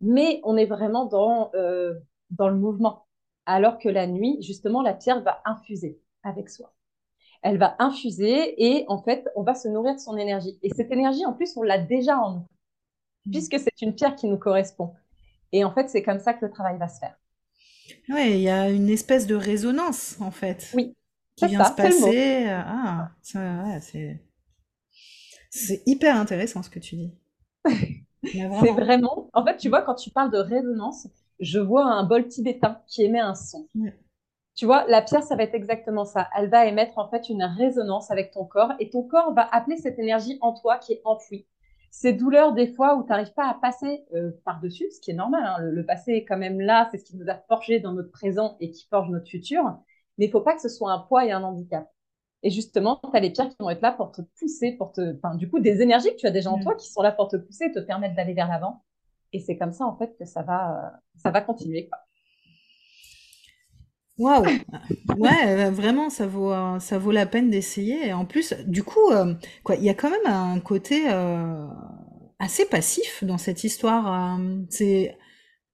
Mais 0.00 0.40
on 0.44 0.56
est 0.56 0.64
vraiment 0.64 1.04
dans, 1.04 1.50
euh, 1.54 1.92
dans 2.30 2.48
le 2.48 2.54
mouvement 2.54 3.07
alors 3.48 3.78
que 3.78 3.88
la 3.88 4.06
nuit, 4.06 4.36
justement, 4.42 4.82
la 4.82 4.92
pierre 4.92 5.22
va 5.22 5.40
infuser 5.46 5.98
avec 6.22 6.50
soi. 6.50 6.74
Elle 7.42 7.56
va 7.56 7.76
infuser 7.78 8.62
et 8.62 8.84
en 8.88 9.02
fait, 9.02 9.26
on 9.36 9.42
va 9.42 9.54
se 9.54 9.68
nourrir 9.68 9.94
de 9.94 10.00
son 10.00 10.18
énergie. 10.18 10.58
Et 10.62 10.68
cette 10.74 10.92
énergie, 10.92 11.24
en 11.24 11.32
plus, 11.32 11.56
on 11.56 11.62
l'a 11.62 11.78
déjà 11.78 12.18
en 12.18 12.32
nous, 12.32 12.46
mmh. 13.26 13.30
puisque 13.30 13.58
c'est 13.58 13.80
une 13.80 13.94
pierre 13.94 14.16
qui 14.16 14.26
nous 14.26 14.36
correspond. 14.36 14.92
Et 15.52 15.64
en 15.64 15.72
fait, 15.72 15.88
c'est 15.88 16.02
comme 16.02 16.18
ça 16.18 16.34
que 16.34 16.44
le 16.44 16.50
travail 16.50 16.76
va 16.78 16.88
se 16.88 16.98
faire. 16.98 17.16
Oui, 18.10 18.32
il 18.32 18.40
y 18.40 18.50
a 18.50 18.68
une 18.68 18.90
espèce 18.90 19.26
de 19.26 19.34
résonance, 19.34 20.20
en 20.20 20.30
fait. 20.30 20.70
Oui. 20.74 20.94
Qui 21.36 21.46
vient 21.46 21.64
se 21.64 21.72
passer. 21.72 22.48
Ah, 22.50 23.12
c'est... 23.80 24.20
c'est 25.48 25.82
hyper 25.86 26.16
intéressant 26.16 26.62
ce 26.62 26.68
que 26.68 26.80
tu 26.80 26.96
dis. 26.96 27.14
c'est 28.24 28.72
vraiment. 28.72 29.30
En 29.32 29.42
fait, 29.42 29.56
tu 29.56 29.70
vois, 29.70 29.80
quand 29.82 29.94
tu 29.94 30.10
parles 30.10 30.32
de 30.32 30.38
résonance, 30.38 31.06
je 31.40 31.58
vois 31.58 31.84
un 31.84 32.04
bol 32.04 32.26
tibétain 32.26 32.80
qui 32.86 33.04
émet 33.04 33.20
un 33.20 33.34
son. 33.34 33.68
Tu 34.54 34.66
vois, 34.66 34.86
la 34.88 35.02
pierre, 35.02 35.22
ça 35.22 35.36
va 35.36 35.44
être 35.44 35.54
exactement 35.54 36.04
ça. 36.04 36.28
Elle 36.36 36.50
va 36.50 36.66
émettre 36.66 36.98
en 36.98 37.08
fait 37.08 37.28
une 37.28 37.44
résonance 37.44 38.10
avec 38.10 38.32
ton 38.32 38.44
corps 38.44 38.72
et 38.80 38.90
ton 38.90 39.04
corps 39.04 39.32
va 39.32 39.48
appeler 39.52 39.76
cette 39.76 39.98
énergie 40.00 40.36
en 40.40 40.52
toi 40.52 40.78
qui 40.78 40.94
est 40.94 41.00
enfouie. 41.04 41.46
Ces 41.90 42.12
douleurs, 42.12 42.52
des 42.52 42.66
fois, 42.66 42.96
où 42.96 43.02
tu 43.02 43.08
n'arrives 43.10 43.32
pas 43.32 43.48
à 43.48 43.54
passer 43.54 44.04
euh, 44.14 44.32
par-dessus, 44.44 44.90
ce 44.90 45.00
qui 45.00 45.10
est 45.10 45.14
normal, 45.14 45.42
hein. 45.44 45.58
le, 45.60 45.86
passé 45.86 46.12
est 46.12 46.24
quand 46.24 46.36
même 46.36 46.60
là, 46.60 46.88
c'est 46.90 46.98
ce 46.98 47.04
qui 47.04 47.16
nous 47.16 47.30
a 47.30 47.34
forgé 47.48 47.80
dans 47.80 47.92
notre 47.92 48.10
présent 48.10 48.56
et 48.60 48.70
qui 48.70 48.86
forge 48.88 49.08
notre 49.10 49.28
futur, 49.28 49.62
mais 50.18 50.26
il 50.26 50.30
faut 50.30 50.40
pas 50.40 50.54
que 50.54 50.60
ce 50.60 50.68
soit 50.68 50.92
un 50.92 50.98
poids 50.98 51.24
et 51.24 51.30
un 51.30 51.42
handicap. 51.42 51.88
Et 52.42 52.50
justement, 52.50 53.00
tu 53.02 53.16
as 53.16 53.20
les 53.20 53.30
pierres 53.30 53.48
qui 53.48 53.56
vont 53.60 53.70
être 53.70 53.80
là 53.80 53.92
pour 53.92 54.12
te 54.12 54.22
pousser, 54.38 54.72
pour 54.72 54.92
te, 54.92 55.16
enfin, 55.16 55.34
du 55.34 55.48
coup, 55.50 55.60
des 55.60 55.80
énergies 55.82 56.10
que 56.10 56.16
tu 56.16 56.26
as 56.26 56.30
déjà 56.30 56.50
en 56.50 56.58
mm. 56.58 56.62
toi 56.62 56.74
qui 56.74 56.88
sont 56.88 57.02
là 57.02 57.10
pour 57.10 57.28
te 57.28 57.36
pousser, 57.36 57.72
te 57.72 57.80
permettre 57.80 58.14
d'aller 58.14 58.34
vers 58.34 58.48
l'avant. 58.48 58.82
Et 59.32 59.40
c'est 59.40 59.56
comme 59.56 59.72
ça, 59.72 59.84
en 59.84 59.96
fait, 59.96 60.16
que 60.18 60.24
ça 60.24 60.42
va, 60.42 61.00
ça 61.16 61.30
va 61.30 61.40
continuer. 61.40 61.90
Waouh! 64.18 64.44
Ouais, 65.16 65.46
euh, 65.46 65.70
vraiment, 65.70 66.10
ça 66.10 66.26
vaut, 66.26 66.52
euh, 66.52 66.80
ça 66.80 66.98
vaut 66.98 67.12
la 67.12 67.26
peine 67.26 67.50
d'essayer. 67.50 68.12
En 68.12 68.24
plus, 68.24 68.52
du 68.66 68.82
coup, 68.82 69.10
euh, 69.12 69.34
quoi, 69.62 69.76
il 69.76 69.84
y 69.84 69.90
a 69.90 69.94
quand 69.94 70.10
même 70.10 70.26
un 70.26 70.58
côté 70.60 71.06
assez 72.38 72.64
passif 72.66 73.22
dans 73.24 73.38
cette 73.38 73.64
histoire. 73.64 74.38
c'est, 74.70 75.16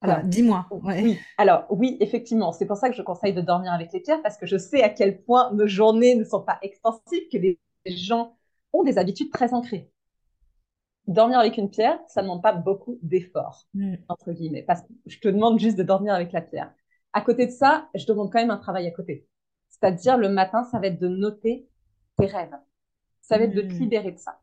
alors, 0.03 0.19
dis-moi. 0.25 0.67
Oui, 0.71 1.19
alors 1.38 1.64
oui, 1.71 1.97
effectivement, 2.01 2.53
c'est 2.53 2.67
pour 2.67 2.77
ça 2.77 2.90
que 2.90 2.97
je 2.97 3.03
conseille 3.03 3.33
de 3.33 3.40
dormir 3.40 3.73
avec 3.73 3.93
les 3.93 4.01
pierres 4.01 4.21
parce 4.23 4.37
que 4.37 4.47
je 4.47 4.59
sais 4.59 4.83
à 4.83 4.90
quel 4.90 5.23
point 5.23 5.51
nos 5.55 5.67
journées 5.67 6.14
ne 6.14 6.25
sont 6.25 6.43
pas 6.43 6.59
extensives, 6.61 7.29
que 7.33 7.38
les 7.38 7.59
gens 7.87 8.37
ont 8.75 8.83
des 8.83 8.99
habitudes 8.99 9.31
très 9.31 9.55
ancrées. 9.55 9.90
Dormir 11.07 11.38
avec 11.38 11.59
une 11.59 11.71
pierre, 11.71 11.99
ça 12.07 12.23
ne 12.23 12.27
demande 12.27 12.43
pas 12.43 12.53
beaucoup 12.53 12.99
d'efforts, 13.03 13.67
mm. 13.75 13.97
entre 14.09 14.33
guillemets, 14.33 14.62
parce 14.62 14.83
que 14.83 14.93
je 15.07 15.19
te 15.19 15.29
demande 15.29 15.59
juste 15.59 15.77
de 15.77 15.83
dormir 15.83 16.14
avec 16.14 16.33
la 16.33 16.40
pierre. 16.40 16.73
À 17.12 17.21
côté 17.21 17.47
de 17.47 17.53
ça, 17.53 17.88
je 17.95 18.07
demande 18.07 18.33
quand 18.33 18.40
même 18.40 18.51
un 18.51 18.59
travail 18.59 18.87
à 18.87 18.90
côté. 18.90 19.27
C'est-à-dire, 19.69 20.17
le 20.17 20.29
matin, 20.29 20.64
ça 20.64 20.79
va 20.79 20.87
être 20.87 20.99
de 20.99 21.09
noter 21.09 21.69
tes 22.17 22.27
rêves. 22.27 22.57
Ça 23.21 23.38
va 23.38 23.45
être 23.45 23.55
de 23.55 23.62
te 23.62 23.67
hmm. 23.67 23.79
libérer 23.79 24.12
de 24.12 24.19
ça. 24.19 24.40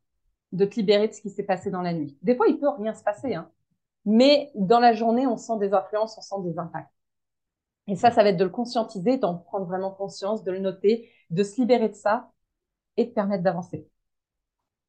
De 0.51 0.65
te 0.65 0.75
libérer 0.75 1.07
de 1.07 1.13
ce 1.13 1.21
qui 1.21 1.29
s'est 1.29 1.43
passé 1.43 1.71
dans 1.71 1.81
la 1.81 1.93
nuit. 1.93 2.17
Des 2.21 2.35
fois, 2.35 2.47
il 2.47 2.59
peut 2.59 2.69
rien 2.69 2.93
se 2.93 3.03
passer, 3.03 3.33
hein. 3.35 3.49
Mais 4.05 4.51
dans 4.55 4.79
la 4.79 4.93
journée, 4.93 5.27
on 5.27 5.37
sent 5.37 5.59
des 5.59 5.73
influences, 5.73 6.17
on 6.17 6.21
sent 6.21 6.49
des 6.49 6.57
impacts. 6.57 6.89
Et 7.87 7.95
ça, 7.95 8.11
ça 8.11 8.23
va 8.23 8.29
être 8.29 8.37
de 8.37 8.43
le 8.43 8.49
conscientiser, 8.49 9.17
d'en 9.17 9.37
prendre 9.37 9.65
vraiment 9.65 9.91
conscience, 9.91 10.43
de 10.43 10.51
le 10.51 10.59
noter, 10.59 11.09
de 11.29 11.43
se 11.43 11.59
libérer 11.59 11.89
de 11.89 11.95
ça 11.95 12.31
et 12.97 13.05
de 13.05 13.11
permettre 13.11 13.43
d'avancer. 13.43 13.87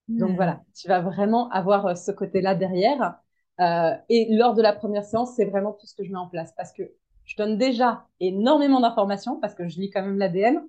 Donc 0.09 0.31
hmm. 0.31 0.37
voilà, 0.37 0.61
tu 0.75 0.89
vas 0.89 1.01
vraiment 1.01 1.49
avoir 1.51 1.87
euh, 1.87 1.95
ce 1.95 2.11
côté-là 2.11 2.55
derrière. 2.55 3.17
Euh, 3.61 3.95
et 4.09 4.35
lors 4.35 4.55
de 4.55 4.63
la 4.63 4.73
première 4.73 5.05
séance, 5.05 5.35
c'est 5.37 5.45
vraiment 5.45 5.73
tout 5.73 5.87
ce 5.87 5.95
que 5.95 6.05
je 6.05 6.11
mets 6.11 6.19
en 6.19 6.29
place 6.29 6.53
parce 6.57 6.73
que 6.73 6.83
je 7.25 7.37
donne 7.37 7.57
déjà 7.57 8.07
énormément 8.21 8.81
d'informations 8.81 9.39
parce 9.41 9.55
que 9.55 9.69
je 9.69 9.79
lis 9.79 9.91
quand 9.91 10.03
même 10.03 10.19
l'ADN. 10.19 10.63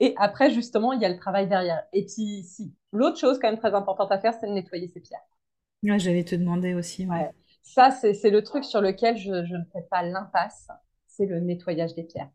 Et 0.00 0.14
après, 0.16 0.50
justement, 0.50 0.92
il 0.92 1.00
y 1.00 1.04
a 1.04 1.08
le 1.08 1.16
travail 1.16 1.48
derrière. 1.48 1.84
Et 1.92 2.04
puis, 2.04 2.42
si, 2.42 2.74
l'autre 2.92 3.18
chose 3.18 3.38
quand 3.38 3.48
même 3.48 3.60
très 3.60 3.74
importante 3.74 4.10
à 4.10 4.18
faire, 4.18 4.34
c'est 4.34 4.48
de 4.48 4.52
nettoyer 4.52 4.88
ses 4.88 5.00
pierres. 5.00 5.22
Ouais, 5.84 5.98
j'allais 5.98 6.24
te 6.24 6.34
demander 6.34 6.74
aussi. 6.74 7.06
Ouais. 7.06 7.30
Ça, 7.62 7.90
c'est 7.90 8.30
le 8.30 8.42
truc 8.42 8.64
sur 8.64 8.80
lequel 8.80 9.16
je, 9.16 9.30
ne 9.30 9.64
fais 9.72 9.86
pas 9.90 10.02
l'impasse, 10.02 10.68
c'est 11.06 11.26
le 11.26 11.40
nettoyage 11.40 11.94
des 11.94 12.02
pierres. 12.02 12.30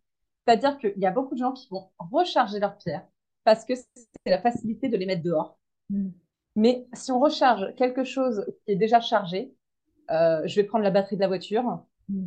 C'est-à-dire 0.45 0.77
qu'il 0.77 0.97
y 0.97 1.05
a 1.05 1.11
beaucoup 1.11 1.35
de 1.35 1.39
gens 1.39 1.51
qui 1.51 1.67
vont 1.69 1.89
recharger 1.99 2.59
leurs 2.59 2.77
pierres 2.77 3.05
parce 3.43 3.65
que 3.65 3.75
c'est 3.75 4.07
la 4.25 4.39
facilité 4.39 4.87
de 4.87 4.95
les 4.95 5.05
mettre 5.05 5.23
dehors. 5.23 5.56
Mm. 5.89 6.09
Mais 6.55 6.87
si 6.93 7.11
on 7.11 7.19
recharge 7.19 7.75
quelque 7.75 8.03
chose 8.03 8.45
qui 8.65 8.71
est 8.71 8.75
déjà 8.75 8.99
chargé, 8.99 9.53
euh, 10.09 10.41
je 10.45 10.55
vais 10.55 10.63
prendre 10.63 10.83
la 10.83 10.91
batterie 10.91 11.15
de 11.15 11.21
la 11.21 11.27
voiture. 11.27 11.83
Mm 12.09 12.25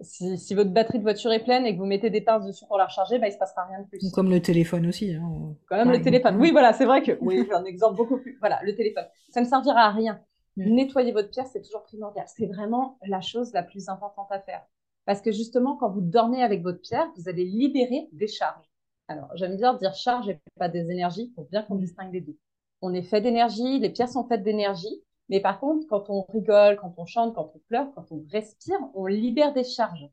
si, 0.00 0.54
votre 0.54 0.70
batterie 0.70 0.98
de 0.98 1.02
voiture 1.02 1.32
est 1.32 1.42
pleine 1.42 1.64
et 1.64 1.74
que 1.74 1.78
vous 1.78 1.86
mettez 1.86 2.10
des 2.10 2.20
pinces 2.20 2.44
dessus 2.44 2.66
pour 2.66 2.78
la 2.78 2.86
recharger, 2.86 3.18
bah, 3.18 3.26
il 3.26 3.30
ne 3.30 3.34
se 3.34 3.38
passera 3.38 3.64
rien 3.64 3.80
de 3.80 3.86
plus. 3.86 4.10
Comme 4.12 4.30
le 4.30 4.40
téléphone 4.40 4.86
aussi. 4.86 5.14
Hein. 5.14 5.54
Comme 5.68 5.78
même 5.78 5.90
le 5.90 6.02
téléphone. 6.02 6.36
Oui, 6.36 6.50
voilà, 6.50 6.72
c'est 6.72 6.84
vrai 6.84 7.02
que. 7.02 7.16
Oui, 7.20 7.44
j'ai 7.46 7.52
un 7.54 7.64
exemple 7.64 7.96
beaucoup 7.96 8.18
plus. 8.18 8.36
Voilà, 8.40 8.60
le 8.62 8.74
téléphone. 8.74 9.04
Ça 9.30 9.40
ne 9.40 9.46
servira 9.46 9.86
à 9.86 9.90
rien. 9.90 10.20
Mm. 10.56 10.74
Nettoyer 10.74 11.12
votre 11.12 11.30
pierre, 11.30 11.46
c'est 11.46 11.62
toujours 11.62 11.82
primordial. 11.84 12.26
C'est 12.28 12.46
vraiment 12.46 12.98
la 13.06 13.20
chose 13.20 13.52
la 13.52 13.62
plus 13.62 13.88
importante 13.88 14.28
à 14.30 14.40
faire. 14.40 14.62
Parce 15.06 15.22
que 15.22 15.30
justement, 15.30 15.76
quand 15.76 15.90
vous 15.90 16.00
dormez 16.00 16.42
avec 16.42 16.62
votre 16.62 16.80
pierre, 16.80 17.08
vous 17.16 17.28
allez 17.28 17.44
libérer 17.44 18.08
des 18.12 18.28
charges. 18.28 18.68
Alors, 19.08 19.30
j'aime 19.34 19.56
bien 19.56 19.74
dire 19.74 19.94
charge 19.94 20.28
et 20.28 20.40
pas 20.58 20.68
des 20.68 20.90
énergies 20.90 21.28
pour 21.34 21.46
bien 21.46 21.62
qu'on 21.62 21.76
distingue 21.76 22.12
les 22.12 22.20
deux. 22.20 22.36
On 22.82 22.92
est 22.92 23.02
fait 23.02 23.20
d'énergie, 23.20 23.78
les 23.78 23.90
pierres 23.90 24.08
sont 24.08 24.26
faites 24.26 24.42
d'énergie. 24.42 25.02
Mais 25.28 25.40
par 25.40 25.58
contre, 25.60 25.86
quand 25.88 26.08
on 26.08 26.22
rigole, 26.32 26.76
quand 26.76 26.94
on 26.98 27.06
chante, 27.06 27.34
quand 27.34 27.50
on 27.54 27.58
pleure, 27.68 27.92
quand 27.94 28.06
on 28.12 28.24
respire, 28.30 28.78
on 28.94 29.06
libère 29.06 29.52
des 29.52 29.64
charges. 29.64 30.08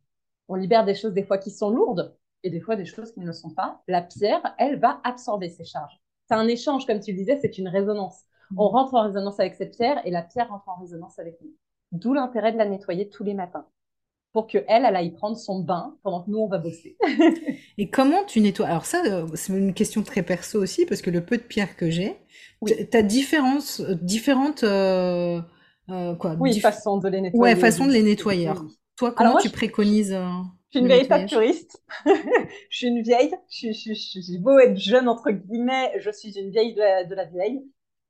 On 0.48 0.56
libère 0.56 0.86
des 0.86 0.96
choses 0.96 1.14
des 1.14 1.24
fois 1.24 1.38
qui 1.38 1.52
sont 1.52 1.70
lourdes 1.70 2.16
et 2.44 2.50
des 2.50 2.60
fois 2.60 2.76
des 2.76 2.86
choses 2.86 3.12
qui 3.12 3.20
ne 3.20 3.26
le 3.26 3.34
sont 3.34 3.52
pas. 3.52 3.82
La 3.88 4.02
pierre, 4.02 4.56
elle 4.58 4.80
va 4.80 5.00
absorber 5.04 5.50
ces 5.50 5.66
charges. 5.66 6.00
C'est 6.28 6.36
un 6.36 6.48
échange, 6.48 6.86
comme 6.86 7.00
tu 7.00 7.12
le 7.12 7.18
disais, 7.18 7.38
c'est 7.42 7.58
une 7.58 7.68
résonance. 7.68 8.24
On 8.58 8.70
rentre 8.70 8.94
en 8.96 9.04
résonance 9.04 9.40
avec 9.40 9.56
cette 9.56 9.76
pierre 9.76 10.06
et 10.06 10.12
la 10.12 10.22
pierre 10.22 10.50
rentre 10.50 10.68
en 10.70 10.80
résonance 10.80 11.20
avec 11.20 11.40
nous. 11.42 11.54
D'où 11.92 12.14
l'intérêt 12.14 12.52
de 12.52 12.58
la 12.58 12.66
nettoyer 12.66 13.10
tous 13.10 13.24
les 13.24 13.34
matins 13.34 13.68
pour 14.34 14.48
que 14.48 14.58
elle, 14.68 14.84
elle 14.84 14.96
aille 14.96 15.14
prendre 15.14 15.38
son 15.38 15.60
bain 15.60 15.96
pendant 16.02 16.24
que 16.24 16.32
nous, 16.32 16.40
on 16.40 16.48
va 16.48 16.58
bosser. 16.58 16.98
et 17.78 17.90
comment 17.90 18.26
tu 18.26 18.42
nettoies? 18.42 18.66
Alors 18.66 18.86
ça, 18.86 19.04
euh, 19.06 19.28
c'est 19.36 19.54
une 19.54 19.76
question 19.76 20.02
très 20.02 20.24
perso 20.24 20.60
aussi, 20.60 20.86
parce 20.88 21.02
que 21.02 21.12
le 21.12 21.24
peu 21.24 21.38
de 21.38 21.44
pierres 21.44 21.78
que 21.78 21.90
j'ai, 21.90 22.18
tu 22.66 22.98
as 22.98 23.04
différentes, 23.04 23.82
différentes 24.02 24.64
euh, 24.64 25.40
euh, 25.90 26.16
quoi, 26.16 26.36
oui, 26.40 26.60
façons 26.60 26.98
de 26.98 27.08
les 27.10 27.22
nettoyer. 27.22 27.40
Ouais, 27.40 27.56
façon 27.56 27.86
de 27.86 27.92
les 27.92 28.02
nettoyer. 28.02 28.52
Toi, 28.98 29.12
comment 29.12 29.38
tu 29.38 29.52
préconises 29.52 30.18
Je 30.72 30.78
suis 30.78 30.80
une 30.80 30.88
véritable 30.88 31.28
puriste. 31.28 31.84
je 32.06 32.78
suis 32.78 32.88
une 32.88 33.04
vieille. 33.04 33.32
Je, 33.50 33.72
suis 33.72 34.40
beau 34.40 34.58
être 34.58 34.78
jeune, 34.78 35.08
entre 35.08 35.30
guillemets. 35.30 35.92
Je 36.00 36.10
suis 36.10 36.40
une 36.40 36.50
vieille 36.50 36.74
de 36.74 37.14
la, 37.14 37.26
vieille. 37.26 37.62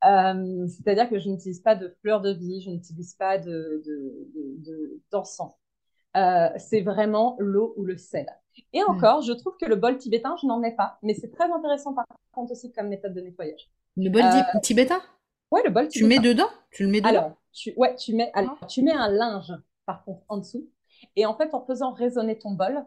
C'est-à-dire 0.02 1.10
que 1.10 1.20
je 1.20 1.28
n'utilise 1.28 1.60
pas 1.60 1.76
de 1.76 1.94
fleurs 2.02 2.22
de 2.22 2.32
vie, 2.32 2.62
je 2.62 2.70
n'utilise 2.70 3.14
pas 3.16 3.38
de, 3.38 3.84
d'encens. 5.12 5.50
De, 5.50 5.63
euh, 6.16 6.50
c'est 6.58 6.82
vraiment 6.82 7.36
l'eau 7.40 7.74
ou 7.78 7.86
le 7.86 7.98
sel. 7.98 8.28
Et 8.72 8.82
hmm. 8.82 8.90
encore, 8.90 9.22
je 9.22 9.34
trouve 9.34 9.56
que 9.58 9.66
le 9.66 9.76
bol 9.76 9.98
tibétain, 9.98 10.36
je 10.42 10.48
n'en 10.48 10.62
ai 10.64 10.76
pas, 10.76 10.98
mais 11.02 11.14
c'est 11.14 11.32
très 11.32 11.52
intéressant 11.52 11.94
par 11.94 12.06
contre 12.32 12.52
aussi 12.52 12.72
comme 12.72 12.88
méthode 12.88 13.14
de 13.14 13.22
nettoyage. 13.22 13.70
Le 13.98 14.10
bol 14.10 14.22
euh, 14.22 14.60
tibétain? 14.62 15.02
Ouais, 15.52 15.62
le 15.64 15.72
bol 15.72 15.88
tibétain. 15.88 16.08
Tu 16.08 16.22
mets 16.22 16.28
dedans? 16.28 16.50
Tu 16.72 16.84
le 16.84 16.90
mets 16.90 17.02
dedans? 17.02 17.10
Alors, 17.10 17.32
tu, 17.52 17.74
ouais, 17.78 17.96
tu 17.96 18.16
mets, 18.16 18.32
alors, 18.34 18.58
tu 18.68 18.84
mets 18.84 18.94
un 18.94 19.10
linge 19.10 19.54
par 19.86 20.04
contre 20.04 20.24
en 20.30 20.38
dessous, 20.38 20.70
et 21.16 21.26
en 21.26 21.36
fait, 21.36 21.54
en 21.54 21.66
faisant 21.66 21.92
résonner 21.92 22.38
ton 22.38 22.52
bol, 22.52 22.86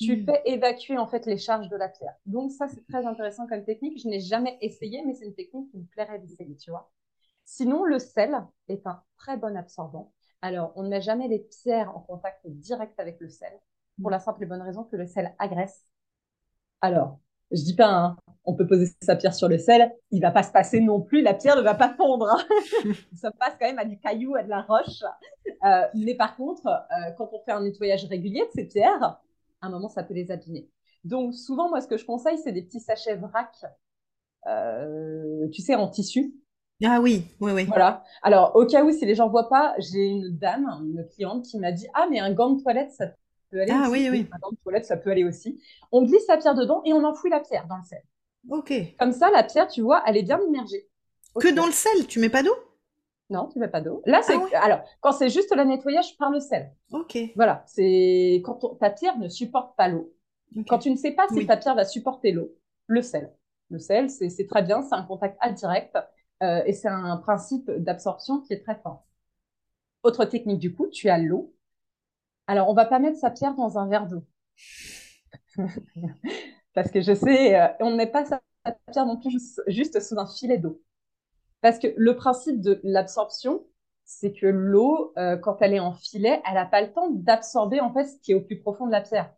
tu 0.00 0.16
hmm. 0.16 0.24
fais 0.24 0.42
évacuer 0.46 0.96
en 0.96 1.06
fait 1.06 1.26
les 1.26 1.38
charges 1.38 1.68
de 1.68 1.76
la 1.76 1.88
pierre. 1.88 2.14
Donc 2.26 2.52
ça, 2.52 2.68
c'est 2.68 2.86
très 2.86 3.04
intéressant 3.04 3.46
comme 3.46 3.64
technique. 3.64 4.00
Je 4.00 4.08
n'ai 4.08 4.20
jamais 4.20 4.56
essayé, 4.60 5.02
mais 5.04 5.14
c'est 5.14 5.24
une 5.24 5.34
technique 5.34 5.70
qui 5.70 5.78
me 5.78 5.86
plairait 5.86 6.18
d'essayer, 6.18 6.56
tu 6.56 6.70
vois. 6.70 6.90
Sinon, 7.44 7.84
le 7.84 7.98
sel 7.98 8.36
est 8.68 8.86
un 8.86 9.02
très 9.16 9.36
bon 9.36 9.56
absorbant. 9.56 10.12
Alors, 10.42 10.72
on 10.76 10.82
ne 10.82 10.88
met 10.88 11.00
jamais 11.00 11.28
les 11.28 11.40
pierres 11.40 11.94
en 11.96 12.00
contact 12.00 12.46
direct 12.46 12.98
avec 13.00 13.20
le 13.20 13.28
sel, 13.28 13.52
pour 14.00 14.10
mm. 14.10 14.12
la 14.12 14.20
simple 14.20 14.42
et 14.42 14.46
bonne 14.46 14.62
raison 14.62 14.84
que 14.84 14.96
le 14.96 15.06
sel 15.06 15.34
agresse. 15.38 15.84
Alors, 16.80 17.18
je 17.50 17.62
dis 17.62 17.74
pas, 17.74 17.88
hein, 17.88 18.16
on 18.44 18.54
peut 18.54 18.66
poser 18.66 18.90
sa 19.02 19.16
pierre 19.16 19.34
sur 19.34 19.48
le 19.48 19.58
sel, 19.58 19.92
il 20.10 20.20
va 20.20 20.30
pas 20.30 20.42
se 20.42 20.52
passer 20.52 20.80
non 20.80 21.00
plus, 21.00 21.22
la 21.22 21.34
pierre 21.34 21.56
ne 21.56 21.62
va 21.62 21.74
pas 21.74 21.94
fondre. 21.94 22.28
Hein. 22.30 22.92
Ça 23.14 23.30
passe 23.32 23.56
quand 23.58 23.66
même 23.66 23.78
à 23.78 23.84
du 23.84 23.98
caillou, 23.98 24.36
à 24.36 24.42
de 24.42 24.48
la 24.48 24.62
roche. 24.62 25.02
Euh, 25.64 25.86
mais 25.94 26.14
par 26.14 26.36
contre, 26.36 26.66
euh, 26.66 27.10
quand 27.16 27.30
on 27.32 27.40
fait 27.40 27.52
un 27.52 27.62
nettoyage 27.62 28.04
régulier 28.04 28.42
de 28.42 28.50
ces 28.54 28.66
pierres, 28.66 29.20
à 29.60 29.66
un 29.66 29.70
moment, 29.70 29.88
ça 29.88 30.02
peut 30.02 30.14
les 30.14 30.30
abîmer. 30.30 30.68
Donc, 31.04 31.34
souvent, 31.34 31.68
moi, 31.68 31.80
ce 31.80 31.88
que 31.88 31.96
je 31.96 32.04
conseille, 32.04 32.38
c'est 32.38 32.52
des 32.52 32.62
petits 32.62 32.80
sachets 32.80 33.16
vrac, 33.16 33.54
euh, 34.46 35.48
tu 35.50 35.62
sais, 35.62 35.74
en 35.74 35.88
tissu, 35.88 36.34
ah 36.84 37.00
oui, 37.00 37.24
oui, 37.40 37.52
oui. 37.52 37.64
Voilà. 37.64 38.04
Alors, 38.22 38.54
au 38.54 38.64
cas 38.66 38.84
où, 38.84 38.92
si 38.92 39.04
les 39.04 39.14
gens 39.14 39.28
voient 39.28 39.48
pas, 39.48 39.74
j'ai 39.78 40.06
une 40.06 40.36
dame, 40.36 40.66
une 40.84 41.06
cliente 41.08 41.44
qui 41.44 41.58
m'a 41.58 41.72
dit 41.72 41.86
Ah, 41.94 42.06
mais 42.10 42.20
un 42.20 42.32
gant 42.32 42.50
de 42.50 42.62
toilette, 42.62 42.92
ça 42.92 43.06
peut 43.50 43.60
aller 43.60 43.72
ah, 43.74 43.82
aussi. 43.82 43.90
oui, 43.90 44.08
oui. 44.10 44.26
Un 44.32 44.38
gant 44.38 44.50
de 44.52 44.58
toilette, 44.62 44.84
ça 44.84 44.96
peut 44.96 45.10
aller 45.10 45.24
aussi. 45.24 45.60
On 45.90 46.04
glisse 46.04 46.26
la 46.28 46.36
pierre 46.36 46.54
dedans 46.54 46.82
et 46.84 46.92
on 46.92 47.02
enfouit 47.04 47.30
la 47.30 47.40
pierre 47.40 47.66
dans 47.66 47.76
le 47.76 47.84
sel. 47.84 48.02
Ok. 48.50 48.72
Comme 48.98 49.12
ça, 49.12 49.30
la 49.30 49.42
pierre, 49.42 49.68
tu 49.68 49.82
vois, 49.82 50.02
elle 50.06 50.16
est 50.16 50.22
bien 50.22 50.40
immergée. 50.40 50.88
Que 51.38 51.52
dans 51.52 51.66
le 51.66 51.72
sel 51.72 52.06
Tu 52.06 52.20
mets 52.20 52.30
pas 52.30 52.42
d'eau? 52.42 52.54
Non, 53.30 53.46
tu 53.52 53.58
mets 53.58 53.68
pas 53.68 53.80
d'eau. 53.80 54.02
Là, 54.06 54.22
c'est. 54.22 54.36
Ah 54.54 54.64
alors, 54.64 54.80
quand 55.00 55.12
c'est 55.12 55.28
juste 55.28 55.54
le 55.54 55.64
nettoyage 55.64 56.16
par 56.16 56.30
le 56.30 56.40
sel. 56.40 56.72
Ok. 56.92 57.18
Voilà. 57.36 57.62
C'est 57.66 58.40
quand 58.44 58.78
ta 58.78 58.90
pierre 58.90 59.18
ne 59.18 59.28
supporte 59.28 59.76
pas 59.76 59.88
l'eau. 59.88 60.12
Quand 60.66 60.78
tu 60.78 60.90
ne 60.90 60.96
sais 60.96 61.10
pas 61.10 61.26
si 61.28 61.46
ta 61.46 61.56
pierre 61.56 61.74
va 61.74 61.84
supporter 61.84 62.32
l'eau, 62.32 62.50
le 62.86 63.02
sel. 63.02 63.30
Le 63.70 63.78
sel, 63.78 64.08
c'est 64.08 64.46
très 64.46 64.62
bien, 64.62 64.80
c'est 64.80 64.94
un 64.94 65.02
contact 65.02 65.36
indirect. 65.42 65.98
Euh, 66.42 66.62
et 66.66 66.72
c'est 66.72 66.88
un 66.88 67.16
principe 67.16 67.70
d'absorption 67.70 68.40
qui 68.40 68.52
est 68.52 68.62
très 68.62 68.76
fort. 68.76 69.04
Autre 70.02 70.24
technique 70.24 70.60
du 70.60 70.74
coup, 70.74 70.86
tu 70.88 71.08
as 71.08 71.18
l'eau. 71.18 71.54
Alors, 72.46 72.68
on 72.68 72.74
va 72.74 72.86
pas 72.86 72.98
mettre 72.98 73.18
sa 73.18 73.30
pierre 73.30 73.54
dans 73.54 73.78
un 73.78 73.88
verre 73.88 74.06
d'eau. 74.06 74.24
Parce 76.74 76.90
que 76.90 77.00
je 77.00 77.14
sais, 77.14 77.60
euh, 77.60 77.66
on 77.80 77.90
ne 77.90 77.96
met 77.96 78.06
pas 78.06 78.24
sa 78.24 78.40
pierre 78.92 79.06
non 79.06 79.16
plus 79.16 79.30
juste, 79.66 80.00
sous 80.00 80.18
un 80.18 80.26
filet 80.26 80.58
d'eau. 80.58 80.80
Parce 81.60 81.78
que 81.78 81.88
le 81.96 82.14
principe 82.14 82.60
de 82.60 82.80
l'absorption, 82.84 83.66
c'est 84.04 84.32
que 84.32 84.46
l'eau, 84.46 85.12
euh, 85.18 85.36
quand 85.36 85.60
elle 85.60 85.74
est 85.74 85.80
en 85.80 85.92
filet, 85.92 86.40
elle 86.46 86.54
n'a 86.54 86.66
pas 86.66 86.80
le 86.80 86.92
temps 86.92 87.10
d'absorber 87.10 87.80
en 87.80 87.92
fait 87.92 88.04
ce 88.04 88.18
qui 88.20 88.32
est 88.32 88.34
au 88.34 88.40
plus 88.40 88.60
profond 88.60 88.86
de 88.86 88.92
la 88.92 89.00
pierre. 89.00 89.34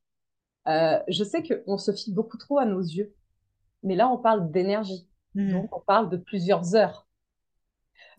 je 0.67 1.25
sais 1.25 1.43
qu'on 1.43 1.79
se 1.79 1.93
fie 1.93 2.13
beaucoup 2.13 2.37
trop 2.37 2.59
à 2.59 2.67
nos 2.67 2.81
yeux, 2.81 3.15
mais 3.83 3.97
là 3.97 4.09
on 4.09 4.19
parle 4.19 4.51
d'énergie. 4.51 5.10
Hmm. 5.35 5.53
Donc, 5.53 5.77
on 5.77 5.81
parle 5.81 6.11
de 6.11 6.17
plusieurs 6.17 6.75
heures. 6.75 7.07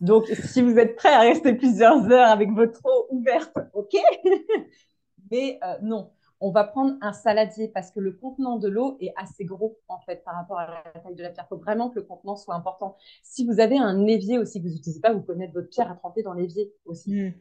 Donc, 0.00 0.26
si 0.26 0.62
vous 0.62 0.78
êtes 0.78 0.96
prêt 0.96 1.12
à 1.12 1.20
rester 1.20 1.54
plusieurs 1.54 2.10
heures 2.10 2.28
avec 2.28 2.50
votre 2.50 2.80
eau 2.84 3.06
ouverte, 3.10 3.56
ok. 3.72 3.96
Mais 5.30 5.58
euh, 5.62 5.78
non, 5.82 6.10
on 6.40 6.50
va 6.50 6.64
prendre 6.64 6.96
un 7.00 7.12
saladier 7.12 7.68
parce 7.68 7.92
que 7.92 8.00
le 8.00 8.12
contenant 8.12 8.58
de 8.58 8.68
l'eau 8.68 8.96
est 9.00 9.14
assez 9.16 9.44
gros 9.44 9.78
en 9.88 10.00
fait 10.00 10.24
par 10.24 10.34
rapport 10.34 10.58
à 10.58 10.66
la 10.66 11.00
taille 11.00 11.14
de 11.14 11.22
la 11.22 11.30
pierre. 11.30 11.46
Il 11.46 11.54
faut 11.54 11.62
vraiment 11.62 11.88
que 11.88 12.00
le 12.00 12.04
contenant 12.04 12.34
soit 12.36 12.56
important. 12.56 12.96
Si 13.22 13.46
vous 13.46 13.60
avez 13.60 13.78
un 13.78 14.06
évier 14.06 14.38
aussi 14.38 14.60
que 14.60 14.66
vous 14.66 14.74
n'utilisez 14.74 15.00
pas, 15.00 15.12
vous 15.12 15.20
pouvez 15.20 15.38
mettre 15.38 15.54
votre 15.54 15.68
pierre 15.68 15.90
à 15.90 15.94
tremper 15.94 16.22
dans 16.22 16.34
l'évier 16.34 16.72
aussi. 16.84 17.14
Mm. 17.14 17.34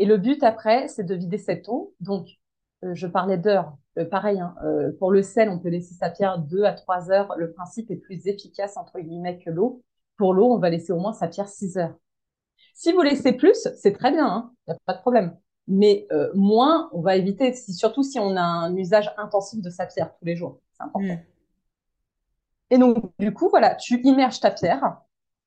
Et 0.00 0.06
le 0.06 0.16
but 0.16 0.42
après, 0.42 0.88
c'est 0.88 1.04
de 1.04 1.14
vider 1.14 1.38
cette 1.38 1.68
eau. 1.68 1.94
Donc, 2.00 2.28
je 2.82 3.06
parlais 3.06 3.38
d'heures. 3.38 3.76
Euh, 3.98 4.04
pareil, 4.04 4.40
hein, 4.40 4.54
euh, 4.64 4.92
pour 4.98 5.10
le 5.10 5.22
sel, 5.22 5.48
on 5.48 5.58
peut 5.58 5.68
laisser 5.68 5.94
sa 5.94 6.10
pierre 6.10 6.38
2 6.38 6.64
à 6.64 6.72
3 6.72 7.10
heures. 7.10 7.34
Le 7.36 7.52
principe 7.52 7.90
est 7.90 7.96
plus 7.96 8.26
efficace 8.26 8.76
entre 8.76 9.00
guillemets 9.00 9.38
que 9.38 9.50
l'eau. 9.50 9.82
Pour 10.16 10.34
l'eau, 10.34 10.52
on 10.52 10.58
va 10.58 10.70
laisser 10.70 10.92
au 10.92 10.98
moins 10.98 11.12
sa 11.12 11.28
pierre 11.28 11.48
6 11.48 11.78
heures. 11.78 11.94
Si 12.74 12.92
vous 12.92 13.02
laissez 13.02 13.32
plus, 13.32 13.68
c'est 13.76 13.92
très 13.92 14.10
bien, 14.12 14.26
il 14.26 14.30
hein, 14.30 14.52
n'y 14.68 14.74
a 14.74 14.78
pas 14.86 14.94
de 14.94 15.00
problème 15.00 15.36
mais 15.68 16.06
euh, 16.12 16.30
moins, 16.34 16.88
on 16.92 17.02
va 17.02 17.16
éviter, 17.16 17.52
surtout 17.52 18.02
si 18.02 18.18
on 18.18 18.36
a 18.36 18.42
un 18.42 18.74
usage 18.74 19.12
intensif 19.18 19.60
de 19.60 19.68
sa 19.68 19.86
pierre 19.86 20.14
tous 20.18 20.24
les 20.24 20.34
jours. 20.34 20.58
C'est 20.72 20.82
important. 20.82 21.14
Mm. 21.14 21.20
Et 22.70 22.78
donc, 22.78 23.12
du 23.18 23.32
coup, 23.32 23.48
voilà, 23.50 23.74
tu 23.74 24.00
immerges 24.02 24.40
ta 24.40 24.50
pierre 24.50 24.98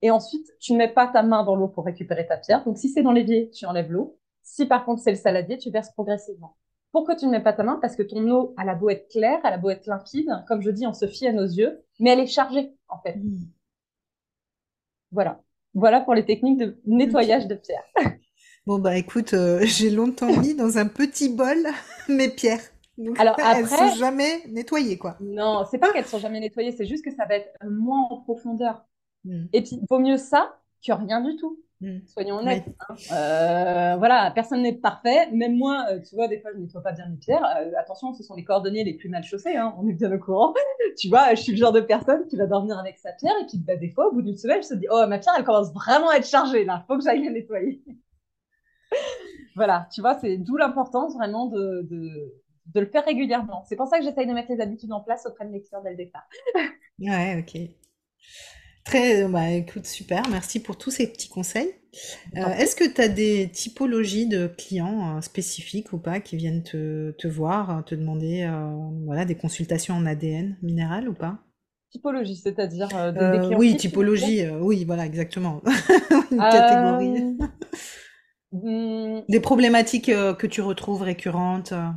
et 0.03 0.11
ensuite, 0.11 0.47
tu 0.59 0.73
ne 0.73 0.77
mets 0.77 0.93
pas 0.93 1.07
ta 1.07 1.23
main 1.23 1.43
dans 1.43 1.55
l'eau 1.55 1.67
pour 1.67 1.85
récupérer 1.85 2.25
ta 2.25 2.37
pierre. 2.37 2.63
Donc, 2.63 2.77
si 2.77 2.89
c'est 2.89 3.01
dans 3.01 3.11
l'évier, 3.11 3.49
tu 3.49 3.65
enlèves 3.65 3.91
l'eau. 3.91 4.17
Si 4.43 4.65
par 4.65 4.85
contre, 4.85 5.01
c'est 5.01 5.11
le 5.11 5.17
saladier, 5.17 5.57
tu 5.57 5.71
verses 5.71 5.91
progressivement. 5.91 6.55
Pourquoi 6.91 7.15
tu 7.15 7.25
ne 7.25 7.31
mets 7.31 7.41
pas 7.41 7.53
ta 7.53 7.63
main? 7.63 7.79
Parce 7.81 7.95
que 7.95 8.03
ton 8.03 8.29
eau, 8.29 8.53
elle 8.61 8.69
a 8.69 8.75
beau 8.75 8.89
être 8.89 9.07
claire, 9.09 9.39
elle 9.43 9.53
a 9.53 9.57
beau 9.57 9.69
être 9.69 9.87
limpide. 9.87 10.29
Comme 10.47 10.61
je 10.61 10.69
dis, 10.71 10.85
on 10.85 10.93
se 10.93 11.07
fie 11.07 11.27
à 11.27 11.33
nos 11.33 11.45
yeux, 11.45 11.81
mais 11.99 12.11
elle 12.11 12.19
est 12.19 12.27
chargée, 12.27 12.73
en 12.89 12.99
fait. 12.99 13.15
Mm. 13.15 13.45
Voilà. 15.11 15.41
Voilà 15.73 16.01
pour 16.01 16.13
les 16.13 16.25
techniques 16.25 16.57
de 16.57 16.77
nettoyage 16.85 17.47
de 17.47 17.55
pierre. 17.55 17.83
Bon, 18.67 18.77
bah 18.77 18.95
écoute, 18.95 19.33
euh, 19.33 19.61
j'ai 19.63 19.89
longtemps 19.89 20.39
mis 20.39 20.53
dans 20.53 20.77
un 20.77 20.85
petit 20.85 21.29
bol 21.29 21.57
mes 22.09 22.29
pierres. 22.29 22.61
Donc, 22.95 23.19
Alors 23.19 23.35
elles 23.39 23.67
sont 23.67 23.95
jamais 23.95 24.43
nettoyées, 24.49 24.99
quoi. 24.99 25.17
Non, 25.19 25.65
c'est 25.69 25.79
pas 25.79 25.91
qu'elles 25.91 26.05
sont 26.05 26.19
jamais 26.19 26.39
nettoyées, 26.39 26.71
c'est 26.71 26.85
juste 26.85 27.03
que 27.03 27.09
ça 27.09 27.25
va 27.25 27.37
être 27.37 27.51
moins 27.67 28.07
en 28.11 28.17
profondeur. 28.17 28.85
Hmm. 29.25 29.45
Et 29.51 29.63
puis, 29.63 29.81
vaut 29.89 29.97
mieux 29.97 30.17
ça 30.17 30.59
que 30.85 30.91
rien 30.91 31.21
du 31.21 31.35
tout. 31.37 31.59
Hmm. 31.81 31.97
Soyons 32.05 32.37
honnêtes. 32.37 32.65
Hein. 32.87 32.95
Euh, 33.11 33.95
voilà, 33.97 34.31
personne 34.35 34.61
n'est 34.61 34.73
parfait. 34.73 35.31
Même 35.31 35.57
moi, 35.57 35.87
euh, 35.89 35.99
tu 35.99 36.15
vois, 36.15 36.27
des 36.27 36.39
fois, 36.39 36.51
je 36.53 36.57
ne 36.57 36.63
nettoie 36.63 36.83
pas 36.83 36.91
bien 36.91 37.07
mes 37.07 37.17
pierres. 37.17 37.43
attention, 37.77 38.13
ce 38.13 38.21
sont 38.21 38.35
les 38.35 38.43
coordonnées 38.43 38.83
les 38.83 38.93
plus 38.93 39.09
mal 39.09 39.23
chaussées. 39.23 39.55
Hein, 39.55 39.73
on 39.79 39.87
est 39.87 39.93
bien 39.93 40.11
au 40.11 40.19
courant. 40.19 40.53
tu 40.99 41.09
vois, 41.09 41.33
je 41.33 41.41
suis 41.41 41.53
le 41.53 41.57
genre 41.57 41.71
de 41.71 41.81
personne 41.81 42.27
qui 42.27 42.37
va 42.37 42.45
dormir 42.45 42.77
avec 42.77 42.99
sa 42.99 43.11
pierre 43.13 43.33
et 43.41 43.47
qui, 43.47 43.57
bah, 43.57 43.75
des 43.75 43.89
fois, 43.89 44.09
au 44.09 44.13
bout 44.13 44.21
d'une 44.21 44.37
semaine, 44.37 44.61
je 44.61 44.67
se 44.67 44.75
dis, 44.75 44.85
oh, 44.91 45.05
ma 45.07 45.17
pierre, 45.17 45.33
elle 45.37 45.43
commence 45.43 45.73
vraiment 45.73 46.09
à 46.09 46.17
être 46.17 46.27
chargée 46.27 46.65
là. 46.65 46.85
Faut 46.87 46.97
que 46.97 47.03
j'aille 47.03 47.23
la 47.23 47.31
nettoyer 47.31 47.81
voilà, 49.55 49.87
tu 49.93 50.01
vois, 50.01 50.19
c'est 50.19 50.37
d'où 50.37 50.57
l'importance 50.57 51.13
vraiment 51.15 51.47
de, 51.47 51.87
de, 51.89 52.79
le 52.79 52.85
faire 52.85 53.05
régulièrement. 53.05 53.63
C'est 53.67 53.75
pour 53.75 53.87
ça 53.87 53.97
que 53.97 54.03
j'essaye 54.03 54.27
de 54.27 54.33
mettre 54.33 54.51
les 54.51 54.61
habitudes 54.61 54.91
en 54.91 55.01
place 55.01 55.25
auprès 55.25 55.45
de 55.45 55.51
mes 55.51 55.61
clients 55.61 55.81
dès 55.81 55.91
le 55.91 55.97
départ. 55.97 56.27
ouais, 56.99 57.39
ok. 57.39 57.61
Très, 58.85 59.27
bah, 59.27 59.49
écoute, 59.49 59.85
super, 59.85 60.27
merci 60.29 60.59
pour 60.59 60.77
tous 60.77 60.91
ces 60.91 61.07
petits 61.07 61.29
conseils. 61.29 61.73
Euh, 62.37 62.47
est-ce 62.57 62.75
que 62.75 62.85
tu 62.85 63.01
as 63.01 63.09
des 63.09 63.49
typologies 63.49 64.27
de 64.27 64.47
clients 64.47 65.17
euh, 65.17 65.21
spécifiques 65.21 65.91
ou 65.93 65.97
pas 65.97 66.19
qui 66.19 66.37
viennent 66.37 66.63
te, 66.63 67.11
te 67.11 67.27
voir, 67.27 67.83
te 67.85 67.95
demander 67.95 68.43
euh, 68.43 68.71
voilà, 69.05 69.25
des 69.25 69.35
consultations 69.35 69.95
en 69.95 70.05
ADN 70.05 70.57
minéral 70.61 71.09
ou 71.09 71.13
pas? 71.13 71.39
Typologie, 71.91 72.37
c'est-à-dire 72.37 72.87
des, 72.87 73.39
clients 73.39 73.59
Oui, 73.59 73.75
typologie, 73.75 74.47
oui, 74.47 74.85
voilà, 74.85 75.05
exactement. 75.05 75.61
Une 76.31 76.37
catégorie. 76.37 77.37
Des 78.53 79.39
problématiques 79.39 80.09
euh, 80.09 80.33
que 80.33 80.45
tu 80.45 80.61
retrouves 80.61 81.03
récurrentes 81.03 81.71
euh? 81.71 81.89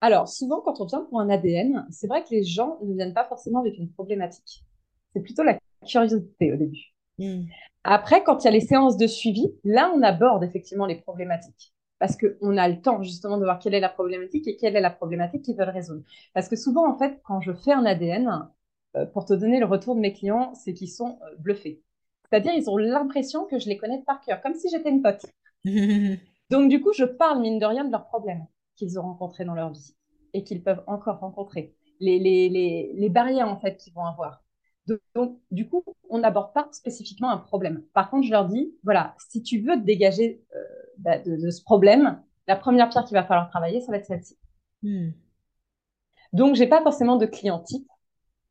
Alors, 0.00 0.28
souvent, 0.28 0.60
quand 0.60 0.80
on 0.80 0.86
vient 0.86 1.06
pour 1.08 1.20
un 1.20 1.30
ADN, 1.30 1.86
c'est 1.90 2.08
vrai 2.08 2.22
que 2.24 2.30
les 2.30 2.44
gens 2.44 2.78
ne 2.82 2.94
viennent 2.94 3.14
pas 3.14 3.24
forcément 3.24 3.60
avec 3.60 3.78
une 3.78 3.90
problématique. 3.90 4.64
C'est 5.14 5.22
plutôt 5.22 5.42
la 5.42 5.56
curiosité 5.84 6.52
au 6.52 6.56
début. 6.56 6.94
Mmh. 7.18 7.44
Après, 7.84 8.24
quand 8.24 8.42
il 8.42 8.46
y 8.46 8.48
a 8.48 8.52
les 8.52 8.60
séances 8.60 8.96
de 8.96 9.06
suivi, 9.06 9.46
là, 9.62 9.92
on 9.94 10.02
aborde 10.02 10.42
effectivement 10.42 10.86
les 10.86 10.96
problématiques. 10.96 11.72
Parce 11.98 12.16
qu'on 12.16 12.56
a 12.56 12.68
le 12.68 12.80
temps 12.80 13.02
justement 13.02 13.38
de 13.38 13.44
voir 13.44 13.58
quelle 13.58 13.74
est 13.74 13.80
la 13.80 13.88
problématique 13.88 14.48
et 14.48 14.56
quelle 14.56 14.76
est 14.76 14.80
la 14.80 14.90
problématique 14.90 15.42
qu'ils 15.42 15.56
veulent 15.56 15.68
résoudre. 15.68 16.02
Parce 16.32 16.48
que 16.48 16.56
souvent, 16.56 16.90
en 16.90 16.98
fait, 16.98 17.20
quand 17.24 17.40
je 17.40 17.52
fais 17.52 17.72
un 17.72 17.84
ADN, 17.84 18.48
euh, 18.96 19.06
pour 19.06 19.24
te 19.24 19.34
donner 19.34 19.60
le 19.60 19.66
retour 19.66 19.94
de 19.94 20.00
mes 20.00 20.12
clients, 20.12 20.54
c'est 20.54 20.72
qu'ils 20.72 20.90
sont 20.90 21.18
bluffés. 21.38 21.82
C'est-à-dire, 22.30 22.52
ils 22.54 22.68
ont 22.70 22.76
l'impression 22.76 23.44
que 23.46 23.58
je 23.58 23.68
les 23.68 23.76
connais 23.76 24.02
par 24.02 24.20
cœur, 24.20 24.40
comme 24.40 24.54
si 24.54 24.68
j'étais 24.70 24.90
une 24.90 25.02
pote. 25.02 25.26
Donc, 26.50 26.68
du 26.68 26.80
coup, 26.80 26.92
je 26.92 27.04
parle, 27.04 27.40
mine 27.40 27.58
de 27.58 27.66
rien, 27.66 27.84
de 27.84 27.90
leurs 27.90 28.06
problèmes 28.06 28.46
qu'ils 28.76 28.98
ont 28.98 29.02
rencontrés 29.02 29.44
dans 29.44 29.54
leur 29.54 29.72
vie 29.72 29.94
et 30.32 30.42
qu'ils 30.44 30.62
peuvent 30.62 30.82
encore 30.86 31.20
rencontrer. 31.20 31.74
Les, 32.00 32.18
les, 32.18 32.48
les, 32.48 32.92
les 32.94 33.08
barrières, 33.08 33.48
en 33.48 33.58
fait, 33.58 33.76
qu'ils 33.76 33.94
vont 33.94 34.04
avoir. 34.04 34.43
Donc, 35.14 35.38
du 35.50 35.68
coup, 35.68 35.82
on 36.10 36.18
n'aborde 36.18 36.52
pas 36.52 36.68
spécifiquement 36.72 37.30
un 37.30 37.38
problème. 37.38 37.82
Par 37.94 38.10
contre, 38.10 38.26
je 38.26 38.30
leur 38.30 38.46
dis, 38.46 38.74
voilà, 38.82 39.14
si 39.30 39.42
tu 39.42 39.60
veux 39.60 39.76
te 39.76 39.84
dégager 39.84 40.44
euh, 40.54 40.62
bah, 40.98 41.18
de, 41.18 41.50
ce 41.50 41.62
problème, 41.62 42.22
la 42.46 42.56
première 42.56 42.88
pierre 42.90 43.04
qu'il 43.04 43.16
va 43.16 43.24
falloir 43.24 43.48
travailler, 43.48 43.80
ça 43.80 43.92
va 43.92 43.98
être 43.98 44.06
celle-ci. 44.06 44.36
Hmm. 44.82 45.10
Donc, 46.32 46.54
j'ai 46.54 46.66
pas 46.66 46.82
forcément 46.82 47.16
de 47.16 47.26
client 47.26 47.60
type, 47.60 47.88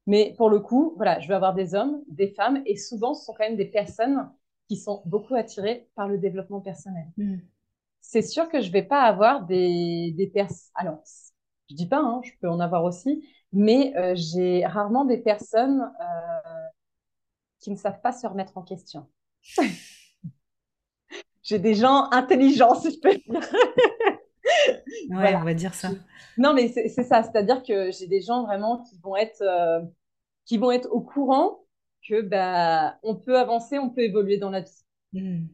mais 0.08 0.34
pour 0.38 0.50
le 0.50 0.60
coup, 0.60 0.93
voilà, 0.96 1.19
je 1.19 1.28
vais 1.28 1.36
avoir 1.36 1.54
des 1.54 1.76
hommes, 1.76 2.02
des 2.08 2.30
femmes, 2.30 2.63
et 2.65 2.78
souvent, 2.78 3.13
ce 3.13 3.26
sont 3.26 3.34
quand 3.34 3.46
même 3.46 3.58
des 3.58 3.69
personnes 3.69 4.30
qui 4.67 4.78
sont 4.78 5.04
beaucoup 5.06 5.36
attirés 5.36 5.88
par 5.96 6.08
le 6.08 6.17
développement 6.17 6.62
personnel. 6.62 7.06
Hmm. 7.17 7.38
C'est 8.02 8.22
sûr 8.22 8.50
que 8.50 8.60
je 8.60 8.72
vais 8.72 8.84
pas 8.84 9.02
avoir 9.04 9.46
des, 9.46 10.13
des 10.17 10.28
personnes. 10.28 10.72
Alors, 10.76 11.02
je 11.69 11.76
dis 11.76 11.88
pas, 11.88 12.00
hein, 12.00 12.22
je 12.24 12.32
peux 12.41 12.50
en 12.50 12.60
avoir 12.60 12.84
aussi, 12.84 13.24
mais 13.53 13.95
euh, 13.95 14.13
j'ai 14.15 14.65
rarement 14.65 15.05
des 15.05 15.19
personnes 15.19 15.81
euh, 16.01 16.67
qui 17.59 17.71
ne 17.71 17.75
savent 17.75 18.01
pas 18.01 18.11
se 18.11 18.25
remettre 18.25 18.57
en 18.57 18.63
question. 18.63 19.07
j'ai 21.43 21.59
des 21.59 21.75
gens 21.75 22.09
intelligents, 22.11 22.75
si 22.75 22.91
je 22.91 22.99
peux 22.99 23.15
dire. 23.15 23.41
ouais, 25.11 25.35
on 25.35 25.43
va 25.43 25.53
dire 25.53 25.73
ça. 25.73 25.91
Non, 26.37 26.53
mais 26.53 26.67
c'est 26.67 27.03
ça, 27.03 27.21
c'est-à-dire 27.21 27.61
que 27.61 27.91
j'ai 27.91 28.07
des 28.07 28.21
gens 28.21 28.43
vraiment 28.43 28.83
qui 28.83 28.97
vont 28.99 29.15
être, 29.15 29.43
euh, 29.43 29.81
qui 30.45 30.57
vont 30.57 30.71
être 30.71 30.91
au 30.91 31.01
courant 31.01 31.59
que 32.07 32.21
bah, 32.21 32.97
on 33.03 33.15
peut 33.15 33.37
avancer, 33.37 33.77
on 33.77 33.91
peut 33.91 34.01
évoluer 34.01 34.37
dans 34.37 34.49
la 34.49 34.61
vie. 34.61 34.83
Hmm. 35.13 35.45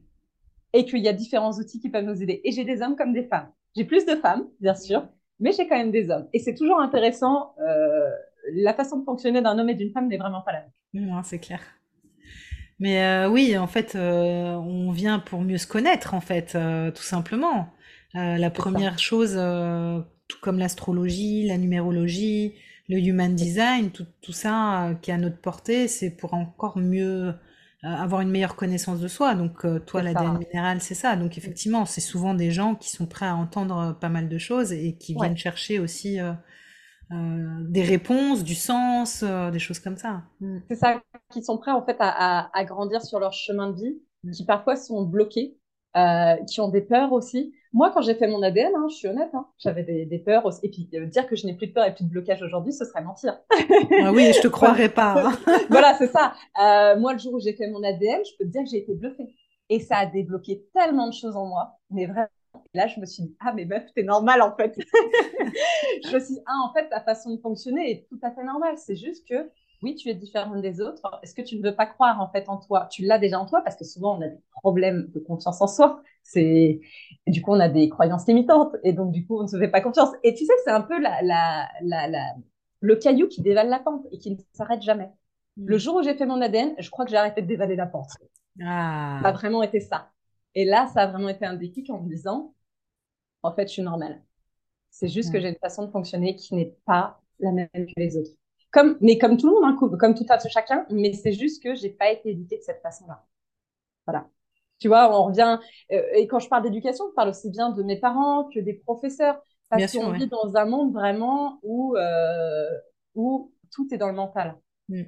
Et 0.71 0.85
qu'il 0.85 0.99
y 0.99 1.07
a 1.07 1.13
différents 1.13 1.53
outils 1.59 1.79
qui 1.79 1.89
peuvent 1.89 2.05
nous 2.05 2.23
aider. 2.23 2.39
Et 2.45 2.51
j'ai 2.51 2.63
des 2.63 2.81
hommes 2.81 2.95
comme 2.95 3.11
des 3.11 3.27
femmes. 3.27 3.51
J'ai 3.75 3.83
plus 3.83 4.05
de 4.05 4.15
femmes, 4.15 4.47
bien 4.59 4.75
sûr, 4.75 5.07
mais 5.39 5.51
j'ai 5.51 5.67
quand 5.67 5.77
même 5.77 5.91
des 5.91 6.09
hommes. 6.09 6.27
Et 6.33 6.39
c'est 6.39 6.55
toujours 6.55 6.79
intéressant. 6.79 7.53
Euh, 7.59 8.09
la 8.53 8.73
façon 8.73 8.99
de 8.99 9.05
fonctionner 9.05 9.41
d'un 9.41 9.57
homme 9.57 9.69
et 9.69 9.75
d'une 9.75 9.91
femme 9.91 10.07
n'est 10.07 10.17
vraiment 10.17 10.41
pas 10.41 10.53
la 10.53 10.59
même. 10.61 11.07
Non, 11.07 11.21
c'est 11.23 11.39
clair. 11.39 11.61
Mais 12.79 13.03
euh, 13.03 13.29
oui, 13.29 13.57
en 13.57 13.67
fait, 13.67 13.95
euh, 13.95 14.53
on 14.55 14.91
vient 14.91 15.19
pour 15.19 15.41
mieux 15.41 15.57
se 15.57 15.67
connaître, 15.67 16.13
en 16.13 16.21
fait, 16.21 16.57
tout 16.95 17.03
simplement. 17.03 17.69
la 18.13 18.49
première 18.49 18.99
chose, 18.99 19.33
tout 20.27 20.37
comme 20.41 20.59
l'astrologie, 20.59 21.47
la 21.47 21.57
numérologie, 21.57 22.55
le 22.87 22.97
human 22.97 23.35
design, 23.35 23.91
tout, 23.91 24.05
tout 24.21 24.31
ça 24.31 24.95
qui 25.01 25.11
est 25.11 25.13
à 25.13 25.17
notre 25.17 25.39
portée, 25.39 25.87
c'est 25.87 26.09
pour 26.09 26.33
encore 26.33 26.77
mieux 26.77 27.33
avoir 27.83 28.21
une 28.21 28.29
meilleure 28.29 28.55
connaissance 28.55 28.99
de 28.99 29.07
soi. 29.07 29.35
Donc 29.35 29.65
euh, 29.65 29.79
toi, 29.79 30.01
l'ADN 30.01 30.37
minéral, 30.37 30.81
c'est 30.81 30.95
ça. 30.95 31.15
Donc 31.15 31.37
effectivement, 31.37 31.85
c'est 31.85 32.01
souvent 32.01 32.33
des 32.33 32.51
gens 32.51 32.75
qui 32.75 32.89
sont 32.89 33.05
prêts 33.05 33.27
à 33.27 33.35
entendre 33.35 33.97
pas 33.99 34.09
mal 34.09 34.29
de 34.29 34.37
choses 34.37 34.71
et 34.71 34.97
qui 34.97 35.13
viennent 35.15 35.37
chercher 35.37 35.79
aussi 35.79 36.19
des 37.11 37.83
réponses, 37.83 38.43
du 38.43 38.55
sens, 38.55 39.23
des 39.23 39.59
choses 39.59 39.79
comme 39.79 39.97
ça. 39.97 40.23
Mm. 40.41 40.57
C'est 40.69 40.75
ça, 40.75 41.01
qui 41.31 41.43
sont 41.43 41.57
prêts 41.57 41.71
en 41.71 41.85
fait 41.85 41.97
à, 41.99 42.49
à, 42.57 42.65
grandir 42.65 43.01
sur 43.01 43.19
leur 43.19 43.33
chemin 43.33 43.69
de 43.69 43.75
vie, 43.75 44.01
mm. 44.23 44.31
qui 44.31 44.45
parfois 44.45 44.75
sont 44.75 45.03
bloqués, 45.03 45.58
qui 46.47 46.61
ont 46.61 46.69
des 46.69 46.81
peurs 46.81 47.11
aussi. 47.13 47.53
Moi, 47.71 47.91
quand 47.93 48.01
j'ai 48.01 48.15
fait 48.15 48.27
mon 48.27 48.41
ADN, 48.41 48.73
hein, 48.75 48.87
je 48.89 48.95
suis 48.95 49.07
honnête, 49.07 49.29
hein, 49.33 49.45
j'avais 49.59 49.83
des, 49.83 50.19
peurs 50.19 50.45
aussi. 50.45 50.59
Et 50.63 50.69
puis, 50.69 50.89
euh, 50.95 51.05
dire 51.05 51.27
que 51.27 51.35
je 51.35 51.45
n'ai 51.45 51.53
plus 51.53 51.67
de 51.67 51.73
peur 51.73 51.85
et 51.85 51.93
plus 51.93 52.03
de 52.03 52.09
blocage 52.09 52.41
aujourd'hui, 52.41 52.73
ce 52.73 52.83
serait 52.83 53.03
mentir. 53.03 53.39
ah 53.51 54.11
oui, 54.11 54.31
je 54.33 54.41
te 54.41 54.47
croirais 54.47 54.89
pas. 54.89 55.23
Hein. 55.23 55.37
voilà, 55.69 55.93
c'est 55.95 56.07
ça. 56.07 56.33
Euh, 56.61 56.99
moi, 56.99 57.13
le 57.13 57.19
jour 57.19 57.33
où 57.33 57.39
j'ai 57.39 57.53
fait 57.53 57.69
mon 57.69 57.83
ADN, 57.83 58.21
je 58.25 58.31
peux 58.39 58.45
te 58.45 58.49
dire 58.51 58.63
que 58.63 58.69
j'ai 58.69 58.77
été 58.77 58.95
bluffée. 58.95 59.35
Et 59.69 59.79
ça 59.79 59.97
a 59.97 60.05
débloqué 60.07 60.65
tellement 60.73 61.07
de 61.07 61.13
choses 61.13 61.35
en 61.35 61.45
moi. 61.45 61.77
Mais 61.91 62.07
vraiment, 62.07 62.27
là, 62.73 62.87
je 62.87 62.99
me 62.99 63.05
suis 63.05 63.21
dit, 63.21 63.35
ah, 63.39 63.53
mais 63.53 63.65
meuf, 63.65 63.83
t'es 63.93 64.01
normal 64.01 64.41
en 64.41 64.55
fait. 64.55 64.75
je 66.05 66.11
me 66.11 66.19
suis 66.19 66.33
dit, 66.35 66.41
ah, 66.47 66.67
en 66.67 66.73
fait, 66.73 66.89
ta 66.89 67.01
façon 67.01 67.35
de 67.35 67.39
fonctionner 67.39 67.91
est 67.91 68.07
tout 68.09 68.19
à 68.23 68.31
fait 68.31 68.43
normale. 68.43 68.79
C'est 68.79 68.95
juste 68.95 69.27
que 69.27 69.47
oui, 69.81 69.95
tu 69.95 70.09
es 70.09 70.13
différente 70.13 70.61
des 70.61 70.81
autres. 70.81 71.19
Est-ce 71.23 71.33
que 71.33 71.41
tu 71.41 71.57
ne 71.57 71.63
veux 71.63 71.75
pas 71.75 71.85
croire 71.85 72.21
en 72.21 72.29
fait 72.29 72.49
en 72.49 72.57
toi? 72.57 72.87
Tu 72.91 73.03
l'as 73.05 73.19
déjà 73.19 73.39
en 73.39 73.45
toi 73.45 73.61
parce 73.63 73.75
que 73.75 73.85
souvent 73.85 74.17
on 74.17 74.21
a 74.21 74.27
des 74.27 74.41
problèmes 74.51 75.07
de 75.13 75.19
confiance 75.19 75.61
en 75.61 75.67
soi. 75.67 76.01
C'est 76.23 76.81
du 77.27 77.41
coup 77.41 77.51
on 77.51 77.59
a 77.59 77.69
des 77.69 77.89
croyances 77.89 78.27
limitantes 78.27 78.75
et 78.83 78.93
donc 78.93 79.11
du 79.11 79.25
coup 79.25 79.39
on 79.39 79.43
ne 79.43 79.47
se 79.47 79.57
fait 79.57 79.69
pas 79.69 79.81
confiance. 79.81 80.09
Et 80.23 80.33
tu 80.33 80.45
sais, 80.45 80.53
c'est 80.65 80.71
un 80.71 80.81
peu 80.81 80.99
la, 80.99 81.21
la, 81.21 81.67
la, 81.81 82.33
le 82.81 82.95
caillou 82.95 83.27
qui 83.27 83.41
dévale 83.41 83.69
la 83.69 83.79
pente 83.79 84.05
et 84.11 84.17
qui 84.17 84.31
ne 84.31 84.37
s'arrête 84.53 84.81
jamais. 84.81 85.09
Le 85.57 85.75
hmm. 85.75 85.79
jour 85.79 85.95
où 85.95 86.03
j'ai 86.03 86.15
fait 86.15 86.25
mon 86.25 86.41
ADN, 86.41 86.75
je 86.77 86.89
crois 86.89 87.05
que 87.05 87.11
j'ai 87.11 87.17
arrêté 87.17 87.41
de 87.41 87.47
dévaler 87.47 87.75
la 87.75 87.85
pente. 87.85 88.11
Ah. 88.61 89.19
Ça 89.21 89.29
a 89.29 89.31
vraiment 89.31 89.63
été 89.63 89.79
ça. 89.79 90.11
Et 90.55 90.65
là, 90.65 90.87
ça 90.93 91.01
a 91.01 91.07
vraiment 91.07 91.29
été 91.29 91.45
un 91.45 91.53
déclic 91.55 91.89
en 91.89 92.01
me 92.01 92.09
disant, 92.09 92.53
en 93.43 93.53
fait, 93.53 93.67
je 93.67 93.73
suis 93.73 93.81
normale. 93.81 94.21
C'est 94.89 95.07
juste 95.07 95.31
que 95.31 95.39
j'ai 95.39 95.49
une 95.49 95.55
façon 95.55 95.85
de 95.85 95.91
fonctionner 95.91 96.35
qui 96.35 96.55
n'est 96.55 96.75
pas 96.85 97.21
la 97.39 97.51
même 97.51 97.69
que 97.73 97.93
les 97.97 98.17
autres. 98.17 98.31
Comme, 98.71 98.97
mais 99.01 99.17
comme 99.17 99.37
tout 99.37 99.47
le 99.47 99.53
monde, 99.53 99.63
hein, 99.65 99.97
comme 99.97 100.13
tout 100.13 100.25
un 100.29 100.49
chacun, 100.49 100.85
mais 100.91 101.13
c'est 101.13 101.31
juste 101.31 101.63
que 101.63 101.73
j'ai 101.73 101.89
pas 101.89 102.11
été 102.11 102.29
éduquée 102.29 102.57
de 102.57 102.63
cette 102.63 102.81
façon-là. 102.81 103.25
Voilà. 104.05 104.27
Tu 104.79 104.87
vois, 104.87 105.13
on 105.17 105.25
revient. 105.25 105.59
Euh, 105.91 106.01
et 106.15 106.27
quand 106.27 106.39
je 106.39 106.47
parle 106.47 106.63
d'éducation, 106.63 107.05
je 107.09 107.13
parle 107.13 107.29
aussi 107.29 107.49
bien 107.49 107.71
de 107.71 107.83
mes 107.83 107.99
parents 107.99 108.45
que 108.53 108.59
des 108.59 108.73
professeurs. 108.73 109.41
Parce 109.69 109.93
qu'on 109.93 110.11
vit 110.11 110.27
dans 110.27 110.55
un 110.55 110.65
monde 110.65 110.93
vraiment 110.93 111.59
où, 111.61 111.95
euh, 111.95 112.69
où 113.13 113.53
tout 113.71 113.87
est 113.93 113.97
dans 113.97 114.07
le 114.07 114.15
mental. 114.15 114.57
Mm. 114.87 115.03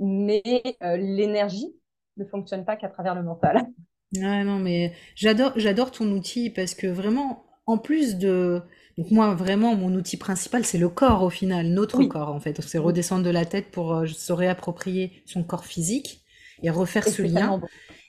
Mais 0.00 0.42
euh, 0.82 0.96
l'énergie 0.96 1.74
ne 2.16 2.24
fonctionne 2.24 2.64
pas 2.64 2.76
qu'à 2.76 2.88
travers 2.88 3.14
le 3.14 3.22
mental. 3.22 3.66
Ouais, 4.14 4.44
non, 4.44 4.58
mais 4.58 4.92
j'adore, 5.14 5.52
j'adore 5.56 5.90
ton 5.90 6.10
outil 6.12 6.50
parce 6.50 6.74
que 6.74 6.86
vraiment, 6.86 7.46
en 7.66 7.78
plus 7.78 8.16
de. 8.16 8.62
Donc, 8.96 9.10
moi, 9.10 9.34
vraiment, 9.34 9.74
mon 9.74 9.92
outil 9.94 10.16
principal, 10.16 10.64
c'est 10.64 10.78
le 10.78 10.88
corps 10.88 11.22
au 11.22 11.30
final, 11.30 11.68
notre 11.68 12.04
corps 12.04 12.30
en 12.30 12.40
fait. 12.40 12.60
C'est 12.62 12.78
redescendre 12.78 13.24
de 13.24 13.30
la 13.30 13.44
tête 13.44 13.70
pour 13.70 14.04
se 14.06 14.32
réapproprier 14.32 15.22
son 15.26 15.42
corps 15.42 15.64
physique 15.64 16.22
et 16.62 16.70
refaire 16.70 17.06
ce 17.06 17.22
lien. 17.22 17.60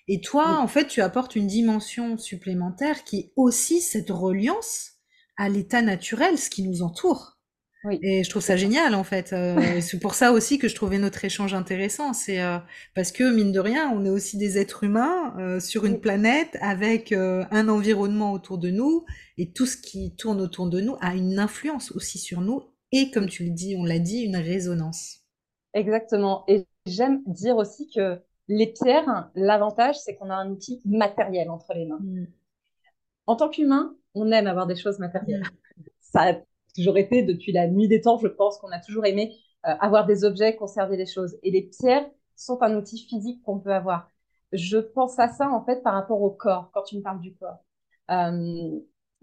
Et 0.07 0.21
toi, 0.21 0.59
en 0.59 0.67
fait, 0.67 0.87
tu 0.87 1.01
apportes 1.01 1.35
une 1.35 1.47
dimension 1.47 2.17
supplémentaire 2.17 3.03
qui 3.03 3.17
est 3.17 3.33
aussi 3.35 3.81
cette 3.81 4.11
reliance 4.11 4.91
à 5.37 5.49
l'état 5.49 5.81
naturel, 5.81 6.37
ce 6.37 6.49
qui 6.49 6.63
nous 6.63 6.83
entoure. 6.83 7.34
Oui. 7.85 7.99
Et 8.01 8.23
je 8.23 8.29
trouve 8.29 8.41
ça 8.41 8.57
génial 8.57 8.95
en 8.95 9.03
fait. 9.03 9.31
Euh, 9.31 9.79
c'est 9.79 9.99
pour 9.99 10.15
ça 10.15 10.31
aussi 10.31 10.57
que 10.57 10.67
je 10.67 10.75
trouvais 10.75 10.97
notre 10.97 11.23
échange 11.23 11.53
intéressant. 11.53 12.13
C'est 12.13 12.41
euh, 12.41 12.57
parce 12.95 13.11
que 13.11 13.23
mine 13.33 13.51
de 13.51 13.59
rien, 13.59 13.91
on 13.91 14.03
est 14.05 14.09
aussi 14.09 14.37
des 14.37 14.57
êtres 14.57 14.83
humains 14.83 15.35
euh, 15.37 15.59
sur 15.59 15.85
une 15.85 15.99
planète 15.99 16.57
avec 16.61 17.11
un 17.13 17.69
environnement 17.69 18.33
autour 18.33 18.57
de 18.57 18.69
nous 18.71 19.05
et 19.37 19.51
tout 19.51 19.65
ce 19.67 19.77
qui 19.77 20.15
tourne 20.15 20.41
autour 20.41 20.67
de 20.67 20.81
nous 20.81 20.97
a 21.01 21.13
une 21.15 21.37
influence 21.37 21.91
aussi 21.91 22.17
sur 22.17 22.41
nous 22.41 22.63
et 22.91 23.11
comme 23.11 23.27
tu 23.27 23.43
le 23.43 23.51
dis, 23.51 23.75
on 23.77 23.83
l'a 23.83 23.99
dit, 23.99 24.21
une 24.21 24.37
résonance. 24.37 25.19
Exactement. 25.73 26.43
Et 26.47 26.65
j'aime 26.85 27.21
dire 27.27 27.57
aussi 27.57 27.89
que 27.93 28.19
les 28.47 28.67
pierres, 28.67 29.29
l'avantage, 29.35 29.97
c'est 29.99 30.15
qu'on 30.15 30.29
a 30.29 30.35
un 30.35 30.49
outil 30.49 30.81
matériel 30.85 31.49
entre 31.49 31.73
les 31.73 31.85
mains. 31.85 31.99
Mm. 32.01 32.27
En 33.27 33.35
tant 33.35 33.49
qu'humain, 33.49 33.95
on 34.13 34.31
aime 34.31 34.47
avoir 34.47 34.67
des 34.67 34.75
choses 34.75 34.99
matérielles. 34.99 35.41
Mm. 35.41 35.83
Ça 35.99 36.21
toujours 36.75 36.97
été 36.97 37.23
depuis 37.23 37.51
la 37.51 37.67
nuit 37.67 37.87
des 37.87 38.01
temps, 38.01 38.17
je 38.17 38.27
pense 38.27 38.57
qu'on 38.59 38.71
a 38.71 38.79
toujours 38.79 39.05
aimé 39.05 39.35
euh, 39.65 39.73
avoir 39.79 40.05
des 40.05 40.23
objets, 40.23 40.55
conserver 40.55 40.97
des 40.97 41.05
choses. 41.05 41.37
Et 41.43 41.51
les 41.51 41.63
pierres 41.63 42.09
sont 42.35 42.61
un 42.61 42.75
outil 42.75 42.99
physique 42.99 43.41
qu'on 43.43 43.59
peut 43.59 43.73
avoir. 43.73 44.09
Je 44.51 44.77
pense 44.77 45.17
à 45.19 45.29
ça, 45.29 45.49
en 45.49 45.63
fait, 45.65 45.81
par 45.83 45.93
rapport 45.93 46.21
au 46.21 46.31
corps, 46.31 46.69
quand 46.73 46.83
tu 46.83 46.97
me 46.97 47.01
parles 47.01 47.21
du 47.21 47.35
corps. 47.35 47.59
Euh, 48.11 48.79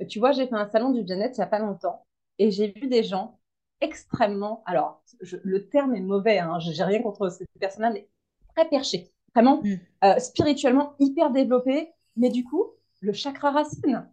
tu 0.09 0.19
vois, 0.19 0.33
j'ai 0.33 0.47
fait 0.47 0.55
un 0.55 0.69
salon 0.69 0.91
du 0.91 1.03
bien-être 1.03 1.37
il 1.37 1.41
n'y 1.41 1.45
a 1.45 1.49
pas 1.49 1.61
longtemps 1.61 2.05
et 2.38 2.51
j'ai 2.51 2.69
vu 2.73 2.88
des 2.88 3.05
gens 3.05 3.38
extrêmement, 3.81 4.62
alors 4.67 5.03
le 5.21 5.69
terme 5.69 5.95
est 5.95 6.01
mauvais, 6.01 6.38
hein, 6.38 6.59
j'ai 6.59 6.83
rien 6.83 7.03
contre 7.03 7.29
ces 7.31 7.47
personnes-là, 7.61 7.91
mais 7.91 8.09
très 8.55 8.69
perchés 8.69 9.12
vraiment 9.35 9.62
mm. 9.62 9.75
euh, 10.05 10.19
spirituellement 10.19 10.95
hyper 10.99 11.31
développé. 11.31 11.91
Mais 12.17 12.31
du 12.31 12.45
coup, 12.45 12.67
le 13.01 13.12
chakra 13.12 13.51
racine, 13.51 14.09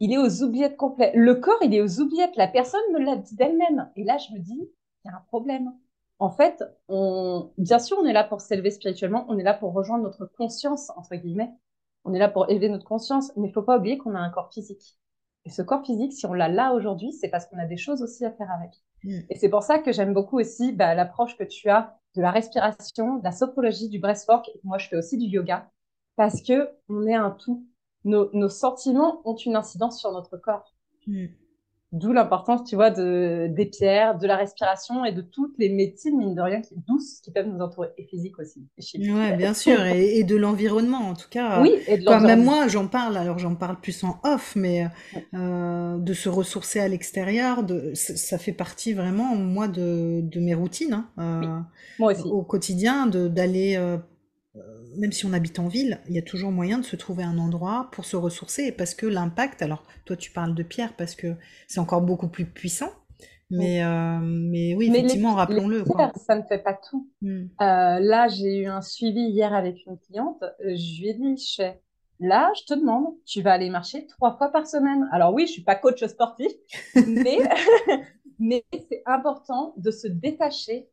il 0.00 0.12
est 0.12 0.18
aux 0.18 0.42
oubliettes 0.42 0.76
complètes. 0.76 1.14
Le 1.14 1.34
corps, 1.36 1.62
il 1.62 1.74
est 1.74 1.80
aux 1.80 2.00
oubliettes. 2.00 2.36
La 2.36 2.48
personne 2.48 2.80
me 2.92 2.98
l'a 2.98 3.16
dit 3.16 3.36
d'elle-même. 3.36 3.90
Et 3.96 4.04
là, 4.04 4.18
je 4.18 4.32
me 4.34 4.38
dis, 4.38 4.70
il 5.04 5.08
y 5.08 5.10
a 5.10 5.16
un 5.16 5.24
problème. 5.28 5.72
En 6.18 6.30
fait, 6.30 6.62
on... 6.88 7.52
bien 7.58 7.78
sûr, 7.78 7.98
on 8.00 8.06
est 8.06 8.12
là 8.12 8.24
pour 8.24 8.40
s'élever 8.40 8.70
spirituellement, 8.70 9.24
on 9.28 9.38
est 9.38 9.42
là 9.42 9.54
pour 9.54 9.72
rejoindre 9.72 10.04
notre 10.04 10.26
conscience, 10.26 10.90
entre 10.96 11.14
guillemets. 11.16 11.52
On 12.04 12.12
est 12.12 12.18
là 12.18 12.28
pour 12.28 12.50
élever 12.50 12.68
notre 12.68 12.84
conscience, 12.84 13.32
mais 13.36 13.48
il 13.48 13.52
faut 13.52 13.62
pas 13.62 13.78
oublier 13.78 13.98
qu'on 13.98 14.14
a 14.14 14.18
un 14.18 14.30
corps 14.30 14.52
physique. 14.52 14.98
Et 15.46 15.50
ce 15.50 15.62
corps 15.62 15.84
physique, 15.84 16.12
si 16.12 16.26
on 16.26 16.32
l'a 16.32 16.48
là 16.48 16.72
aujourd'hui, 16.72 17.12
c'est 17.12 17.28
parce 17.28 17.46
qu'on 17.46 17.58
a 17.58 17.66
des 17.66 17.76
choses 17.76 18.02
aussi 18.02 18.24
à 18.24 18.30
faire 18.30 18.50
avec. 18.50 18.70
Mm. 19.04 19.20
Et 19.30 19.36
c'est 19.36 19.48
pour 19.48 19.62
ça 19.62 19.78
que 19.78 19.92
j'aime 19.92 20.14
beaucoup 20.14 20.38
aussi 20.38 20.72
bah, 20.72 20.94
l'approche 20.94 21.36
que 21.36 21.44
tu 21.44 21.68
as 21.68 21.98
de 22.16 22.22
la 22.22 22.30
respiration, 22.30 23.16
de 23.18 23.24
la 23.24 23.32
sophrologie, 23.32 23.88
du 23.88 23.98
breathwork. 23.98 24.50
Moi, 24.62 24.78
je 24.78 24.88
fais 24.88 24.96
aussi 24.96 25.18
du 25.18 25.26
yoga 25.26 25.70
parce 26.16 26.42
que 26.42 26.70
on 26.88 27.06
est 27.06 27.14
un 27.14 27.30
tout. 27.30 27.66
Nos, 28.04 28.48
sentiments 28.48 29.22
ont 29.24 29.36
une 29.36 29.56
incidence 29.56 30.00
sur 30.00 30.12
notre 30.12 30.36
corps. 30.36 30.74
Mm. 31.06 31.26
D'où 31.94 32.12
l'importance, 32.12 32.68
tu 32.68 32.74
vois, 32.74 32.90
de, 32.90 33.46
des 33.48 33.66
pierres, 33.66 34.18
de 34.18 34.26
la 34.26 34.36
respiration 34.36 35.04
et 35.04 35.12
de 35.12 35.20
toutes 35.20 35.56
les 35.58 35.68
médecines, 35.68 36.18
mine 36.18 36.34
de 36.34 36.40
rien, 36.40 36.60
qui, 36.60 36.74
douces 36.88 37.20
qui 37.20 37.30
peuvent 37.30 37.46
nous 37.46 37.60
entourer, 37.60 37.90
et 37.96 38.04
physiques 38.04 38.36
aussi. 38.40 38.66
Oui, 38.96 39.32
bien 39.36 39.54
sûr, 39.54 39.80
et, 39.86 40.24
de 40.24 40.34
l'environnement, 40.34 41.08
en 41.08 41.14
tout 41.14 41.28
cas. 41.30 41.62
Oui, 41.62 41.78
et 41.86 41.98
de 41.98 42.26
Même 42.26 42.42
moi, 42.42 42.66
j'en 42.66 42.88
parle, 42.88 43.16
alors 43.16 43.38
j'en 43.38 43.54
parle 43.54 43.78
plus 43.80 44.02
en 44.02 44.18
off, 44.24 44.56
mais 44.56 44.88
euh, 45.34 45.96
de 45.98 46.14
se 46.14 46.28
ressourcer 46.28 46.80
à 46.80 46.88
l'extérieur, 46.88 47.64
ça 47.94 48.38
fait 48.38 48.52
partie 48.52 48.92
vraiment, 48.92 49.36
moi, 49.36 49.68
de, 49.68 50.20
de 50.20 50.40
mes 50.40 50.54
routines. 50.54 51.04
Hein, 51.16 51.42
euh, 51.44 51.60
moi 52.00 52.10
aussi. 52.10 52.26
Au 52.28 52.42
quotidien, 52.42 53.06
d'aller 53.06 53.76
euh, 53.76 53.98
même 54.96 55.12
si 55.12 55.26
on 55.26 55.32
habite 55.32 55.58
en 55.58 55.68
ville, 55.68 56.00
il 56.08 56.14
y 56.14 56.18
a 56.18 56.22
toujours 56.22 56.52
moyen 56.52 56.78
de 56.78 56.84
se 56.84 56.96
trouver 56.96 57.24
un 57.24 57.38
endroit 57.38 57.88
pour 57.92 58.04
se 58.04 58.16
ressourcer 58.16 58.70
parce 58.72 58.94
que 58.94 59.06
l'impact, 59.06 59.62
alors 59.62 59.82
toi 60.04 60.16
tu 60.16 60.30
parles 60.30 60.54
de 60.54 60.62
pierre 60.62 60.94
parce 60.96 61.14
que 61.14 61.34
c'est 61.66 61.80
encore 61.80 62.02
beaucoup 62.02 62.28
plus 62.28 62.46
puissant, 62.46 62.90
mais, 63.50 63.84
euh, 63.84 64.18
mais 64.22 64.74
oui, 64.74 64.88
effectivement, 64.88 65.34
rappelons-le. 65.34 65.84
Ça 66.16 66.36
ne 66.36 66.42
fait 66.42 66.58
pas 66.58 66.74
tout. 66.74 67.08
Hmm. 67.20 67.44
Euh, 67.60 68.00
là, 68.00 68.28
j'ai 68.28 68.62
eu 68.62 68.66
un 68.66 68.80
suivi 68.80 69.20
hier 69.20 69.52
avec 69.52 69.84
une 69.86 69.98
cliente. 69.98 70.42
Je 70.60 71.00
lui 71.00 71.08
ai 71.08 71.14
dit, 71.14 71.36
je 71.36 71.62
là, 72.20 72.50
je 72.56 72.64
te 72.64 72.78
demande, 72.78 73.06
tu 73.26 73.42
vas 73.42 73.52
aller 73.52 73.70
marcher 73.70 74.06
trois 74.06 74.36
fois 74.36 74.50
par 74.50 74.66
semaine. 74.66 75.08
Alors 75.12 75.34
oui, 75.34 75.46
je 75.46 75.52
suis 75.52 75.64
pas 75.64 75.74
coach 75.74 76.04
sportif, 76.04 76.50
mais, 77.06 77.38
mais 78.38 78.64
c'est 78.72 79.02
important 79.06 79.74
de 79.76 79.90
se 79.90 80.08
détacher 80.08 80.88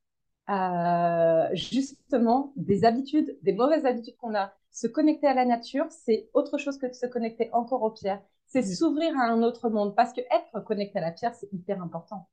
euh, 0.52 1.48
justement 1.54 2.54
des 2.56 2.84
habitudes, 2.84 3.38
des 3.42 3.54
mauvaises 3.54 3.86
habitudes 3.86 4.18
qu'on 4.18 4.36
a. 4.36 4.54
Se 4.72 4.88
connecter 4.88 5.28
à 5.28 5.34
la 5.34 5.46
nature, 5.46 5.86
c'est 5.90 6.30
autre 6.34 6.58
chose 6.58 6.78
que 6.78 6.88
de 6.88 6.94
se 6.94 7.06
connecter 7.06 7.50
encore 7.52 7.84
aux 7.84 7.92
pierres. 7.92 8.22
C'est 8.48 8.64
s'ouvrir 8.64 9.18
à 9.18 9.24
un 9.24 9.44
autre 9.44 9.70
monde 9.70 9.96
parce 9.96 10.14
que 10.14 10.22
être 10.22 10.64
connecté 10.66 11.00
à 11.00 11.02
la 11.02 11.12
pierre, 11.12 11.34
c'est 11.36 11.52
hyper 11.54 11.82
important. 11.82 12.28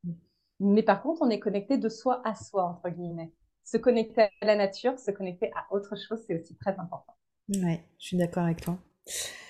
Mais 0.60 0.82
par 0.82 1.02
contre, 1.02 1.22
on 1.22 1.30
est 1.30 1.38
connecté 1.38 1.78
de 1.78 1.88
soi 1.88 2.20
à 2.24 2.34
soi, 2.34 2.64
entre 2.64 2.88
guillemets. 2.90 3.32
Se 3.64 3.76
connecter 3.76 4.22
à 4.40 4.46
la 4.46 4.56
nature, 4.56 4.98
se 4.98 5.10
connecter 5.10 5.50
à 5.54 5.72
autre 5.72 5.94
chose, 5.96 6.20
c'est 6.26 6.40
aussi 6.40 6.56
très 6.56 6.78
important. 6.78 7.14
Ouais, 7.54 7.84
je 7.98 8.06
suis 8.06 8.16
d'accord 8.16 8.44
avec 8.44 8.60
toi. 8.60 8.78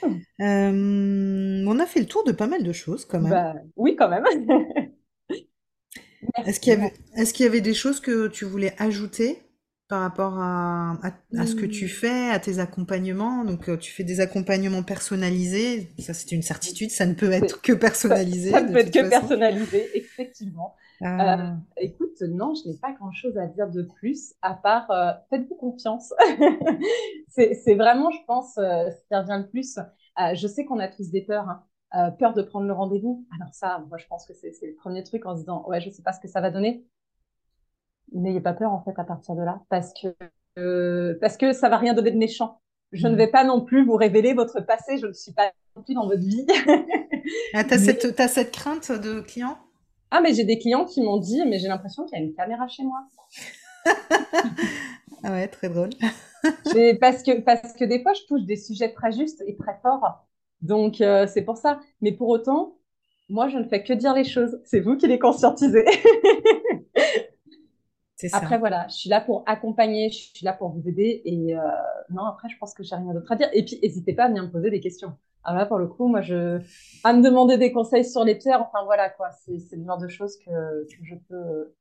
Hmm. 0.03 0.19
Euh, 0.41 1.65
on 1.67 1.79
a 1.79 1.87
fait 1.87 2.01
le 2.01 2.07
tour 2.07 2.25
de 2.25 2.33
pas 2.33 2.47
mal 2.47 2.63
de 2.63 2.73
choses 2.73 3.05
quand 3.05 3.21
même. 3.21 3.31
Bah, 3.31 3.55
oui, 3.77 3.97
quand 3.97 4.09
même. 4.09 4.25
Est-ce 6.47 6.61
qu'il 6.61 6.73
y 6.73 6.77
avait, 6.77 6.93
est-ce 7.17 7.33
qu'il 7.33 7.45
y 7.45 7.49
avait 7.49 7.61
des 7.61 7.75
choses 7.75 8.01
que 8.01 8.29
tu 8.29 8.45
voulais 8.45 8.75
ajouter 8.79 9.43
par 9.89 10.01
rapport 10.01 10.39
à, 10.39 10.99
à, 11.37 11.47
ce 11.47 11.55
que 11.55 11.65
tu 11.65 11.87
hmm. 11.87 11.89
fais, 11.89 12.31
à 12.31 12.39
tes 12.39 12.59
accompagnements? 12.59 13.45
Donc, 13.45 13.69
euh, 13.69 13.77
tu 13.77 13.93
fais 13.93 14.05
des 14.05 14.21
accompagnements 14.21 14.83
personnalisés. 14.83 15.89
Ça, 15.99 16.15
c'est 16.15 16.33
une 16.33 16.43
certitude. 16.43 16.91
Ça 16.91 17.07
ne 17.07 17.15
peut 17.15 17.31
être 17.33 17.63
que 17.63 17.73
personnalisé. 17.73 18.51
Ça, 18.51 18.61
ne 18.61 18.73
peut 18.73 18.79
être 18.79 18.93
que 18.93 19.09
personnalisé, 19.09 19.89
effectivement. 19.95 20.75
Ah. 21.01 21.53
Euh, 21.53 21.55
écoute, 21.77 22.21
non, 22.23 22.55
je 22.55 22.69
n'ai 22.69 22.77
pas 22.77 22.93
grand-chose 22.93 23.39
à 23.39 23.47
dire 23.47 23.71
de 23.71 23.83
plus, 23.83 24.35
à 24.43 24.55
part 24.55 24.91
euh, 24.91 25.13
faites-vous 25.31 25.55
confiance. 25.55 26.13
c'est, 27.29 27.55
c'est 27.55 27.77
vraiment, 27.77 28.11
je 28.11 28.19
pense, 28.27 28.55
ce 28.57 29.07
qui 29.07 29.15
revient 29.15 29.41
le 29.45 29.49
plus. 29.49 29.79
je 30.35 30.47
sais 30.49 30.65
qu'on 30.65 30.81
a 30.81 30.89
tous 30.89 31.11
des 31.11 31.23
peurs. 31.23 31.49
Hein. 31.49 31.63
Euh, 31.95 32.11
peur 32.11 32.35
de 32.35 32.43
prendre 32.43 32.67
le 32.67 32.73
rendez-vous. 32.75 33.27
Alors 33.35 33.55
ça, 33.55 33.83
moi, 33.89 33.97
je 33.97 34.07
pense 34.07 34.27
que 34.27 34.35
c'est 34.35 34.53
le 34.63 34.75
premier 34.75 35.03
truc 35.03 35.25
en 35.25 35.35
se 35.35 35.41
disant, 35.41 35.65
ouais, 35.69 35.81
je 35.81 35.89
sais 35.89 36.03
pas 36.03 36.13
ce 36.13 36.21
que 36.21 36.29
ça 36.29 36.43
va 36.43 36.51
donner. 36.51 36.85
N'ayez 38.13 38.43
pas 38.43 38.53
peur, 38.53 38.73
en 38.73 38.83
fait, 38.83 38.99
à 38.99 39.05
partir 39.05 39.35
de 39.35 39.43
là, 39.43 39.63
parce 39.71 39.95
que, 39.95 40.15
euh, 40.59 41.17
parce 41.21 41.39
que 41.39 41.53
ça 41.53 41.71
va 41.71 41.79
rien 41.79 41.95
donner 41.95 42.11
de 42.11 42.19
méchant. 42.19 42.61
Je 42.93 43.07
ne 43.07 43.15
mm. 43.15 43.17
vais 43.17 43.27
pas 43.29 43.45
non 43.45 43.65
plus 43.65 43.87
vous 43.87 43.95
révéler 43.95 44.35
votre 44.35 44.61
passé, 44.61 44.99
je 44.99 45.07
ne 45.07 45.13
suis 45.15 45.33
pas 45.33 45.51
non 45.77 45.83
plus 45.83 45.95
dans 45.95 46.07
votre 46.07 46.21
vie. 46.21 46.47
ah, 47.55 47.65
t'as 47.65 47.79
cette, 47.79 48.21
as 48.21 48.29
cette 48.29 48.53
crainte 48.53 48.93
de 48.93 49.21
clients? 49.21 49.57
Ah, 50.11 50.21
mais 50.21 50.35
j'ai 50.35 50.45
des 50.45 50.59
clients 50.59 50.85
qui 50.85 51.01
m'ont 51.01 51.19
dit, 51.19 51.43
mais 51.47 51.59
j'ai 51.59 51.69
l'impression 51.69 52.05
qu'il 52.05 52.19
y 52.19 52.21
a 52.21 52.25
une 52.25 52.35
caméra 52.35 52.69
chez 52.69 52.83
moi. 52.83 53.07
ah 55.25 55.31
ouais, 55.31 55.49
très 55.49 55.71
drôle. 55.71 55.91
parce 57.01 57.23
que, 57.23 57.41
parce 57.41 57.73
que 57.73 57.85
des 57.85 58.03
fois, 58.03 58.13
je 58.13 58.27
touche 58.27 58.45
des 58.45 58.57
sujets 58.57 58.93
très 58.93 59.13
justes 59.13 59.43
et 59.47 59.57
très 59.57 59.79
forts. 59.83 60.28
Donc, 60.63 61.01
euh, 61.01 61.27
c'est 61.27 61.43
pour 61.43 61.57
ça. 61.57 61.81
Mais 62.01 62.13
pour 62.13 62.29
autant, 62.29 62.79
moi, 63.29 63.49
je 63.49 63.59
ne 63.59 63.65
fais 63.65 63.83
que 63.83 63.93
dire 63.93 64.15
les 64.15 64.25
choses. 64.25 64.61
C'est 64.65 64.81
vous 64.81 64.97
qui 64.97 65.07
les 65.07 65.19
conscientisez. 65.19 65.85
Après, 68.33 68.59
voilà, 68.59 68.87
je 68.89 68.95
suis 68.95 69.09
là 69.09 69.21
pour 69.21 69.45
accompagner, 69.47 70.11
je 70.11 70.17
suis 70.17 70.45
là 70.45 70.53
pour 70.53 70.71
vous 70.71 70.89
aider. 70.89 71.23
Et 71.25 71.55
euh, 71.55 71.61
non, 72.11 72.25
après, 72.25 72.49
je 72.49 72.59
pense 72.59 72.75
que 72.75 72.83
j'ai 72.83 72.97
rien 72.97 73.15
d'autre 73.15 73.31
à 73.31 73.37
dire. 73.37 73.49
Et 73.53 73.65
puis, 73.65 73.79
n'hésitez 73.81 74.13
pas 74.13 74.25
à 74.25 74.29
venir 74.29 74.43
me 74.43 74.51
poser 74.51 74.71
des 74.71 74.81
questions. 74.81 75.13
Alors 75.45 75.61
là, 75.61 75.67
pour 75.67 75.79
le 75.79 75.87
coup, 75.87 76.09
moi, 76.09 76.21
je, 76.21 76.61
à 77.05 77.13
me 77.13 77.23
demander 77.23 77.59
des 77.59 77.71
conseils 77.71 78.05
sur 78.05 78.25
les 78.25 78.35
pierres, 78.35 78.61
enfin 78.61 78.85
voilà, 78.85 79.09
quoi. 79.09 79.31
C'est 79.31 79.77
le 79.77 79.85
genre 79.85 79.99
de 79.99 80.09
choses 80.09 80.37
que, 80.45 80.87
je 81.03 81.15
peux 81.29 81.75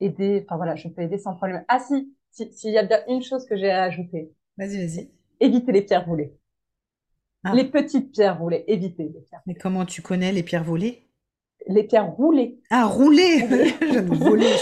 aider. 0.00 0.44
Enfin 0.46 0.56
voilà, 0.56 0.76
je 0.76 0.88
peux 0.88 1.02
aider 1.02 1.18
sans 1.18 1.34
problème. 1.34 1.64
Ah 1.66 1.80
si, 1.80 2.14
s'il 2.30 2.72
y 2.72 2.78
a 2.78 2.84
bien 2.84 3.00
une 3.08 3.22
chose 3.22 3.44
que 3.44 3.56
j'ai 3.56 3.70
à 3.70 3.82
ajouter. 3.82 4.32
Vas-y, 4.56 4.86
vas-y. 4.86 5.10
Évitez 5.40 5.72
les 5.72 5.82
pierres 5.82 6.06
roulées. 6.06 6.32
Ah. 7.44 7.54
Les 7.54 7.64
petites 7.64 8.12
pierres 8.12 8.38
volées, 8.38 8.64
évitez 8.68 9.04
les 9.04 9.20
pierres. 9.20 9.42
Mais 9.46 9.54
comment 9.54 9.84
tu 9.84 10.02
connais 10.02 10.32
les 10.32 10.42
pierres 10.42 10.64
volées 10.64 11.08
les 11.68 11.84
pierres 11.84 12.10
roulées. 12.10 12.60
Ah, 12.70 12.86
roulées 12.86 13.46
voler. 14.02 14.46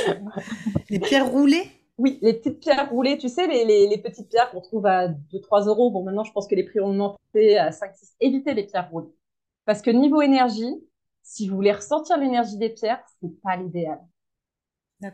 Les 0.90 0.98
pierres 0.98 1.30
roulées? 1.30 1.64
Oui, 1.98 2.18
les 2.22 2.34
petites 2.34 2.60
pierres 2.60 2.88
roulées, 2.88 3.18
tu 3.18 3.28
sais, 3.28 3.46
les, 3.46 3.98
petites 3.98 4.28
pierres 4.30 4.50
qu'on 4.50 4.62
trouve 4.62 4.86
à 4.86 5.08
2-3 5.08 5.66
euros. 5.68 5.90
Bon, 5.90 6.02
maintenant, 6.02 6.24
je 6.24 6.32
pense 6.32 6.48
que 6.48 6.54
les 6.54 6.64
prix 6.64 6.80
ont 6.80 6.88
augmenté 6.88 7.58
à 7.58 7.70
5-6. 7.70 8.14
Évitez 8.20 8.54
les 8.54 8.64
pierres 8.64 8.88
roulées. 8.90 9.12
Parce 9.66 9.82
que 9.82 9.90
niveau 9.90 10.22
énergie, 10.22 10.82
si 11.22 11.46
vous 11.46 11.56
voulez 11.56 11.72
ressentir 11.72 12.16
l'énergie 12.16 12.56
des 12.56 12.70
pierres, 12.70 13.02
c'est 13.20 13.40
pas 13.42 13.56
l'idéal. 13.56 14.00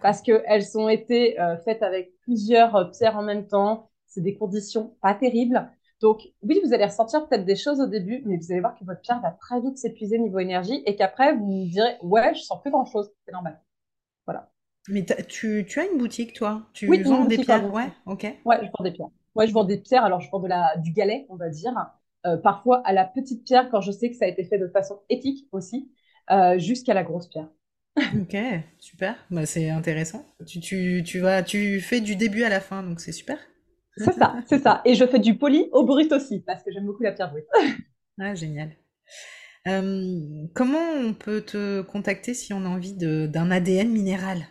Parce 0.01 0.23
qu'elles 0.23 0.79
ont 0.79 0.89
été 0.89 1.41
euh, 1.41 1.57
faites 1.59 1.83
avec 1.83 2.13
plusieurs 2.21 2.75
euh, 2.77 2.85
pierres 2.85 3.17
en 3.17 3.23
même 3.23 3.47
temps. 3.47 3.91
C'est 4.07 4.21
des 4.21 4.37
conditions 4.37 4.97
pas 5.03 5.15
terribles. 5.15 5.69
Donc, 6.01 6.21
oui, 6.43 6.61
vous 6.63 6.75
allez 6.75 6.85
ressentir 6.85 7.27
peut-être 7.27 7.45
des 7.45 7.57
choses 7.57 7.81
au 7.81 7.87
début, 7.87 8.23
mais 8.27 8.37
vous 8.37 8.53
allez 8.53 8.61
voir 8.61 8.79
que 8.79 8.85
votre 8.85 9.01
pierre 9.01 9.21
va 9.21 9.31
très 9.31 9.61
vite 9.61 9.79
s'épuiser 9.79 10.19
niveau 10.19 10.39
énergie 10.39 10.83
et 10.85 10.95
qu'après, 10.95 11.35
vous 11.35 11.47
vous 11.47 11.69
direz, 11.69 11.97
ouais, 12.03 12.35
je 12.35 12.41
sens 12.41 12.61
plus 12.61 12.71
grand-chose. 12.71 13.11
C'est 13.25 13.33
normal. 13.33 13.63
Voilà. 14.27 14.51
Mais 14.89 15.05
tu, 15.05 15.65
tu, 15.67 15.81
as 15.81 15.87
une 15.87 15.99
boutique, 15.99 16.33
toi? 16.35 16.67
Tu 16.73 16.89
oui, 16.89 17.03
vends 17.03 17.25
des 17.25 17.39
pierres 17.39 17.73
Ouais, 17.73 17.89
ok. 18.05 18.23
Ouais, 18.45 18.59
je 18.63 18.71
vends 18.77 18.85
des 18.85 18.93
pierres. 18.93 19.09
Ouais, 19.35 19.47
je 19.47 19.53
vends 19.53 19.65
des 19.65 19.79
pierres. 19.79 20.05
Alors, 20.05 20.21
je 20.21 20.31
vends 20.31 20.41
de 20.41 20.49
la, 20.49 20.77
du 20.77 20.93
galet, 20.93 21.27
on 21.29 21.37
va 21.37 21.49
dire. 21.49 21.73
Euh, 22.27 22.37
parfois 22.37 22.83
à 22.85 22.93
la 22.93 23.05
petite 23.05 23.45
pierre, 23.45 23.69
quand 23.71 23.81
je 23.81 23.91
sais 23.91 24.11
que 24.11 24.17
ça 24.17 24.27
a 24.27 24.29
été 24.29 24.45
fait 24.45 24.59
de 24.59 24.69
façon 24.69 25.01
éthique 25.09 25.49
aussi, 25.53 25.91
euh, 26.31 26.59
jusqu'à 26.59 26.95
la 26.95 27.05
grosse 27.05 27.29
pierre. 27.29 27.49
ok, 27.97 28.37
super. 28.79 29.17
Bah, 29.31 29.47
c'est 29.47 29.71
intéressant. 29.71 30.25
Tu, 30.47 30.61
tu, 30.61 31.03
tu, 31.05 31.21
vas, 31.21 31.43
tu 31.43 31.81
fais 31.81 32.01
du 32.01 32.17
début 32.17 32.43
à 32.43 32.49
la 32.49 32.61
fin, 32.61 32.83
donc 32.83 33.01
c'est 33.01 33.13
super. 33.13 33.39
C'est 33.97 34.13
ça, 34.13 34.37
c'est 34.47 34.59
ça. 34.59 34.83
Et 34.85 34.95
je 34.95 35.07
fais 35.07 35.19
du 35.19 35.39
poli 35.39 35.69
au 35.73 35.85
brut 35.85 36.13
aussi, 36.13 36.41
parce 36.41 36.63
que 36.63 36.71
j'aime 36.71 36.87
beaucoup 36.87 37.03
la 37.03 37.13
pierre 37.13 37.31
brute. 37.31 37.47
ah, 38.21 38.35
génial. 38.35 38.71
Euh, 39.67 40.47
comment 40.55 40.91
on 40.95 41.15
peut 41.15 41.41
te 41.41 41.81
contacter 41.83 42.35
si 42.35 42.53
on 42.53 42.65
a 42.65 42.69
envie 42.69 42.95
d'un 42.95 43.51
ADN 43.51 43.89
minéral, 43.89 44.47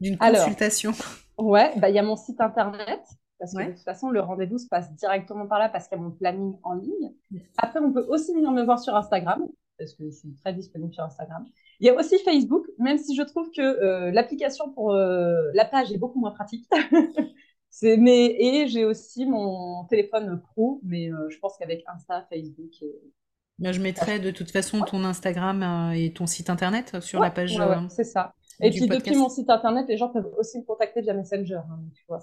d'une 0.00 0.16
consultation? 0.16 0.92
Ouais, 1.38 1.72
bah, 1.78 1.90
il 1.90 1.94
y 1.94 1.98
a 1.98 2.02
mon 2.02 2.16
site 2.16 2.40
internet, 2.40 3.00
parce 3.38 3.52
que 3.52 3.62
de 3.62 3.72
toute 3.72 3.84
façon, 3.84 4.10
le 4.10 4.20
rendez-vous 4.20 4.58
se 4.58 4.66
passe 4.66 4.92
directement 4.94 5.46
par 5.46 5.58
là, 5.58 5.68
parce 5.68 5.88
qu'il 5.88 5.98
y 5.98 6.00
a 6.00 6.04
mon 6.04 6.10
planning 6.10 6.56
en 6.62 6.74
ligne. 6.74 7.12
Après, 7.58 7.78
on 7.80 7.92
peut 7.92 8.06
aussi 8.08 8.34
venir 8.34 8.50
me 8.50 8.64
voir 8.64 8.78
sur 8.78 8.96
Instagram, 8.96 9.46
parce 9.78 9.92
que 9.92 10.04
je 10.04 10.10
suis 10.10 10.34
très 10.36 10.54
disponible 10.54 10.92
sur 10.92 11.04
Instagram. 11.04 11.46
Il 11.80 11.86
y 11.86 11.90
a 11.90 11.94
aussi 11.94 12.18
Facebook, 12.24 12.64
même 12.78 12.96
si 12.96 13.14
je 13.14 13.22
trouve 13.22 13.50
que 13.54 13.60
euh, 13.60 14.10
l'application 14.10 14.72
pour 14.72 14.92
euh, 14.92 15.50
la 15.52 15.66
page 15.66 15.92
est 15.92 15.98
beaucoup 15.98 16.18
moins 16.18 16.30
pratique. 16.30 16.66
mais 17.82 18.36
et 18.38 18.68
j'ai 18.68 18.84
aussi 18.84 19.26
mon 19.26 19.84
téléphone 19.84 20.40
pro, 20.40 20.80
mais 20.82 21.12
euh, 21.12 21.28
je 21.28 21.38
pense 21.38 21.56
qu'avec 21.58 21.84
Insta, 21.86 22.26
Facebook. 22.30 22.70
Et... 22.82 23.72
je 23.72 23.80
mettrai 23.80 24.18
de 24.18 24.30
toute 24.30 24.50
façon 24.50 24.80
ton 24.80 25.04
Instagram 25.04 25.62
euh, 25.62 25.90
et 25.92 26.12
ton 26.12 26.26
site 26.26 26.50
internet 26.50 27.00
sur 27.00 27.20
la 27.20 27.30
page. 27.30 27.58
Ouais, 27.58 27.76
c'est 27.88 28.04
ça. 28.04 28.34
Et 28.60 28.70
puis 28.70 28.86
depuis 28.86 29.16
mon 29.16 29.28
site 29.28 29.50
internet, 29.50 29.86
les 29.88 29.98
gens 29.98 30.08
peuvent 30.08 30.32
aussi 30.38 30.58
me 30.58 30.64
contacter 30.64 31.02
via 31.02 31.12
Messenger. 31.12 31.60
Hein, 31.70 31.80
tu 31.94 32.04
vois, 32.08 32.20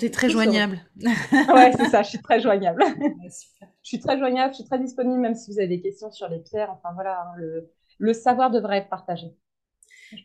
es 0.00 0.10
très 0.10 0.28
joignable. 0.28 0.80
ouais, 1.00 1.72
c'est 1.76 1.88
ça, 1.88 2.02
je 2.02 2.08
suis 2.08 2.22
très 2.22 2.40
joignable. 2.40 2.82
je 3.24 3.88
suis 3.88 4.00
très 4.00 4.18
joignable, 4.18 4.52
je 4.52 4.58
suis 4.58 4.68
très 4.68 4.80
disponible, 4.80 5.20
même 5.20 5.34
si 5.36 5.52
vous 5.52 5.58
avez 5.58 5.68
des 5.68 5.80
questions 5.80 6.10
sur 6.10 6.28
les 6.28 6.40
pierres. 6.40 6.70
Enfin 6.72 6.92
voilà, 6.94 7.20
hein, 7.20 7.34
le, 7.36 7.70
le 7.98 8.12
savoir 8.12 8.50
devrait 8.50 8.78
être 8.78 8.88
partagé. 8.88 9.36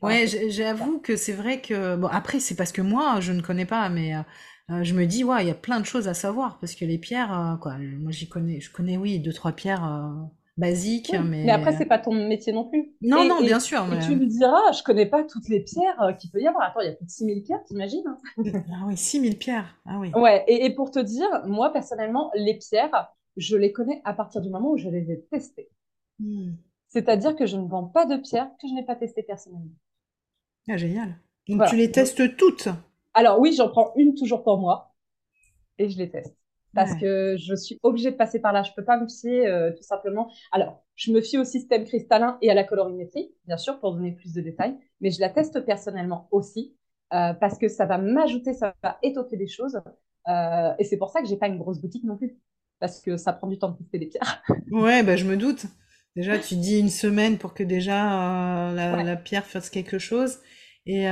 Ouais, 0.01 0.27
j'avoue 0.49 0.99
que 0.99 1.15
c'est 1.15 1.33
vrai 1.33 1.61
que 1.61 1.95
bon 1.95 2.07
après 2.07 2.39
c'est 2.39 2.55
parce 2.55 2.71
que 2.71 2.81
moi 2.81 3.19
je 3.19 3.31
ne 3.31 3.41
connais 3.41 3.65
pas, 3.65 3.89
mais 3.89 4.15
euh, 4.15 4.21
euh, 4.71 4.83
je 4.83 4.93
me 4.93 5.05
dis 5.05 5.23
ouais 5.23 5.43
il 5.43 5.47
y 5.47 5.51
a 5.51 5.55
plein 5.55 5.79
de 5.79 5.85
choses 5.85 6.07
à 6.07 6.13
savoir 6.13 6.59
parce 6.59 6.75
que 6.75 6.85
les 6.85 6.97
pierres 6.97 7.37
euh, 7.37 7.55
quoi, 7.57 7.77
moi 7.77 8.11
j'y 8.11 8.29
connais, 8.29 8.59
je 8.59 8.71
connais 8.71 8.97
oui 8.97 9.19
deux 9.19 9.33
trois 9.33 9.51
pierres 9.51 10.11
basiques, 10.57 11.13
mais 11.13 11.43
mais 11.45 11.51
après 11.51 11.75
c'est 11.77 11.85
pas 11.85 11.99
ton 11.99 12.13
métier 12.13 12.53
non 12.53 12.69
plus. 12.69 12.93
Non 13.01 13.27
non 13.27 13.41
bien 13.41 13.59
sûr. 13.59 13.85
Et 13.93 13.99
tu 13.99 14.15
me 14.15 14.25
diras 14.25 14.71
je 14.71 14.83
connais 14.83 15.05
pas 15.05 15.23
toutes 15.23 15.47
les 15.49 15.61
pierres 15.61 16.15
qu'il 16.19 16.31
peut 16.31 16.41
y 16.41 16.47
avoir. 16.47 16.69
Attends 16.69 16.81
il 16.81 16.87
y 16.87 16.89
a 16.89 16.93
plus 16.93 17.05
de 17.05 17.11
6000 17.11 17.43
pierres 17.43 17.63
t'imagines 17.65 18.07
hein 18.07 18.17
Ah 18.71 18.85
oui 18.87 18.97
6000 18.97 19.37
pierres 19.37 19.75
ah 19.85 19.97
oui. 19.99 20.11
Ouais 20.15 20.43
et, 20.47 20.65
et, 20.65 20.73
pour 20.73 20.91
te 20.91 20.99
dire 20.99 21.29
moi 21.45 21.71
personnellement 21.71 22.31
les 22.35 22.57
pierres 22.57 23.09
je 23.37 23.55
les 23.55 23.71
connais 23.71 24.01
à 24.05 24.13
partir 24.13 24.41
du 24.41 24.49
moment 24.49 24.71
où 24.71 24.77
je 24.77 24.89
les 24.89 25.11
ai 25.11 25.25
testées. 25.31 25.69
Mmh. 26.19 26.51
C'est-à-dire 26.89 27.35
que 27.35 27.45
je 27.45 27.57
ne 27.57 27.67
vends 27.67 27.85
pas 27.85 28.05
de 28.05 28.17
pierres 28.17 28.49
que 28.61 28.67
je 28.67 28.73
n'ai 28.73 28.83
pas 28.83 28.95
testées 28.95 29.23
personnellement. 29.23 29.71
Ah, 30.67 30.77
génial. 30.77 31.15
Donc 31.47 31.65
tu 31.67 31.75
les 31.75 31.91
testes 31.91 32.35
toutes 32.37 32.67
Alors 33.13 33.39
oui, 33.39 33.53
j'en 33.53 33.69
prends 33.69 33.93
une 33.95 34.13
toujours 34.13 34.43
pour 34.43 34.59
moi 34.59 34.93
et 35.77 35.89
je 35.89 35.97
les 35.97 36.09
teste. 36.09 36.35
Parce 36.75 36.93
que 36.95 37.35
je 37.37 37.55
suis 37.55 37.79
obligée 37.81 38.11
de 38.11 38.15
passer 38.15 38.39
par 38.39 38.53
là. 38.53 38.61
Je 38.61 38.69
ne 38.69 38.75
peux 38.75 38.83
pas 38.83 38.99
me 38.99 39.07
fier 39.07 39.47
euh, 39.47 39.71
tout 39.71 39.81
simplement. 39.81 40.31
Alors, 40.51 40.83
je 40.95 41.11
me 41.11 41.19
fie 41.19 41.37
au 41.37 41.43
système 41.43 41.83
cristallin 41.83 42.37
et 42.41 42.51
à 42.51 42.53
la 42.53 42.63
colorimétrie, 42.63 43.33
bien 43.45 43.57
sûr, 43.57 43.79
pour 43.79 43.93
donner 43.95 44.11
plus 44.11 44.33
de 44.33 44.41
détails. 44.41 44.77
Mais 45.01 45.09
je 45.09 45.19
la 45.19 45.29
teste 45.29 45.65
personnellement 45.65 46.27
aussi 46.31 46.75
euh, 47.13 47.33
parce 47.33 47.57
que 47.57 47.69
ça 47.69 47.85
va 47.85 47.97
m'ajouter, 47.97 48.53
ça 48.53 48.75
va 48.83 48.99
étoffer 49.01 49.35
des 49.35 49.47
choses. 49.47 49.81
Euh, 50.27 50.73
et 50.77 50.83
c'est 50.83 50.97
pour 50.97 51.09
ça 51.09 51.21
que 51.21 51.27
j'ai 51.27 51.37
pas 51.37 51.47
une 51.47 51.57
grosse 51.57 51.81
boutique 51.81 52.03
non 52.03 52.17
plus. 52.17 52.37
Parce 52.79 53.01
que 53.01 53.17
ça 53.17 53.33
prend 53.33 53.47
du 53.47 53.57
temps 53.57 53.69
de 53.69 53.77
tester 53.77 53.97
les 53.97 54.05
pierres. 54.05 54.43
Ouais, 54.71 55.01
bah, 55.01 55.15
je 55.15 55.25
me 55.25 55.35
doute. 55.35 55.65
Déjà, 56.15 56.37
tu 56.39 56.55
dis 56.55 56.79
une 56.79 56.89
semaine 56.89 57.37
pour 57.37 57.53
que 57.53 57.63
déjà 57.63 58.71
la, 58.73 59.15
pierre 59.15 59.45
fasse 59.45 59.69
quelque 59.69 59.99
chose. 59.99 60.39
Et 60.85 61.07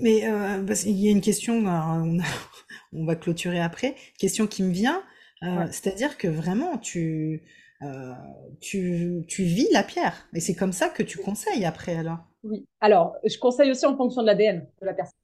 mais 0.00 0.28
euh, 0.28 0.64
il 0.86 0.98
y 0.98 1.08
a 1.08 1.10
une 1.10 1.20
question, 1.20 1.64
on, 2.92 3.04
va 3.04 3.16
clôturer 3.16 3.60
après. 3.60 3.94
Question 4.18 4.46
qui 4.46 4.62
me 4.62 4.72
vient, 4.72 5.02
euh, 5.42 5.66
c'est-à-dire 5.70 6.16
que 6.18 6.28
vraiment 6.28 6.78
tu, 6.78 7.42
euh, 7.82 8.12
tu 8.60 9.24
tu 9.28 9.44
vis 9.44 9.68
la 9.72 9.82
pierre 9.82 10.28
et 10.34 10.40
c'est 10.40 10.54
comme 10.54 10.72
ça 10.72 10.88
que 10.88 11.02
tu 11.02 11.18
conseilles 11.18 11.64
après 11.64 11.96
alors. 11.96 12.18
Oui. 12.42 12.66
Alors, 12.80 13.16
je 13.24 13.38
conseille 13.38 13.70
aussi 13.70 13.86
en 13.86 13.96
fonction 13.96 14.22
de 14.22 14.26
l'ADN 14.26 14.66
de 14.80 14.86
la 14.86 14.94
personne. 14.94 15.14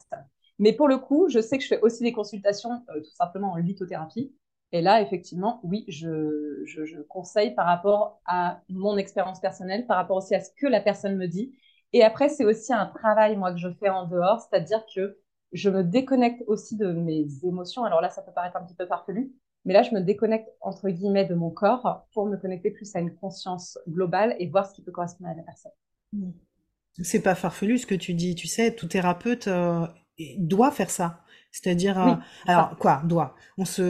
Mais 0.59 0.73
pour 0.75 0.89
le 0.89 0.99
coup, 0.99 1.29
je 1.29 1.41
sais 1.41 1.57
que 1.59 1.65
je 1.65 1.69
fais 1.69 1.81
aussi 1.81 2.03
des 2.03 2.13
consultations 2.13 2.71
tout 2.89 3.15
simplement 3.17 3.53
en 3.53 3.57
lithothérapie. 3.57 4.33
Et 4.73 4.83
là, 4.83 5.01
effectivement, 5.03 5.61
oui, 5.65 5.85
je, 5.89 6.63
je, 6.65 7.01
conseille 7.03 7.55
par 7.55 7.67
rapport 7.67 8.21
à 8.25 8.61
mon 8.69 8.97
expérience 8.97 9.41
personnelle, 9.41 9.87
par 9.87 9.97
rapport 9.97 10.17
aussi 10.17 10.35
à 10.35 10.41
ce 10.41 10.51
que 10.57 10.67
la 10.67 10.81
personne 10.81 11.17
me 11.17 11.27
dit. 11.27 11.53
Et 11.93 12.05
après, 12.05 12.29
c'est 12.29 12.45
aussi 12.45 12.73
un 12.73 12.87
travail, 12.87 13.37
moi, 13.37 13.53
que 13.53 13.59
je 13.59 13.69
fais 13.81 13.89
en 13.89 14.07
dehors, 14.07 14.41
c'est-à-dire 14.41 14.85
que 14.95 15.19
je 15.53 15.71
me 15.71 15.83
déconnecte 15.83 16.45
aussi 16.47 16.77
de 16.77 16.93
mes 16.93 17.27
émotions. 17.43 17.85
Alors 17.85 18.01
là, 18.01 18.11
ça 18.11 18.23
peut 18.23 18.33
paraître 18.33 18.57
un 18.57 18.65
petit 18.65 18.77
peu 18.77 18.87
farfelu, 18.87 19.33
mais 19.65 19.75
là, 19.75 19.83
je 19.83 19.93
me 19.93 20.01
déconnecte, 20.01 20.49
entre 20.61 20.89
guillemets, 20.89 21.27
de 21.27 21.35
mon 21.35 21.51
corps 21.51 22.07
pour 22.13 22.27
me 22.27 22.37
connecter 22.37 22.71
plus 22.71 22.95
à 22.95 23.01
une 23.01 23.15
conscience 23.15 23.79
globale 23.89 24.37
et 24.39 24.47
voir 24.47 24.67
ce 24.67 24.75
qui 24.75 24.83
peut 24.83 24.93
correspondre 24.93 25.31
à 25.31 25.35
la 25.35 25.43
personne. 25.43 25.73
C'est 27.03 27.23
pas 27.23 27.35
farfelu 27.35 27.79
ce 27.79 27.87
que 27.87 27.95
tu 27.95 28.15
dis, 28.15 28.35
tu 28.35 28.47
sais, 28.47 28.75
tout 28.75 28.87
thérapeute 28.87 29.49
euh, 29.49 29.87
doit 30.39 30.71
faire 30.71 30.91
ça. 30.91 31.21
C'est-à-dire, 31.53 32.01
euh, 32.01 32.15
alors 32.47 32.77
quoi, 32.79 33.03
doit. 33.05 33.35
On 33.59 33.65
se, 33.65 33.83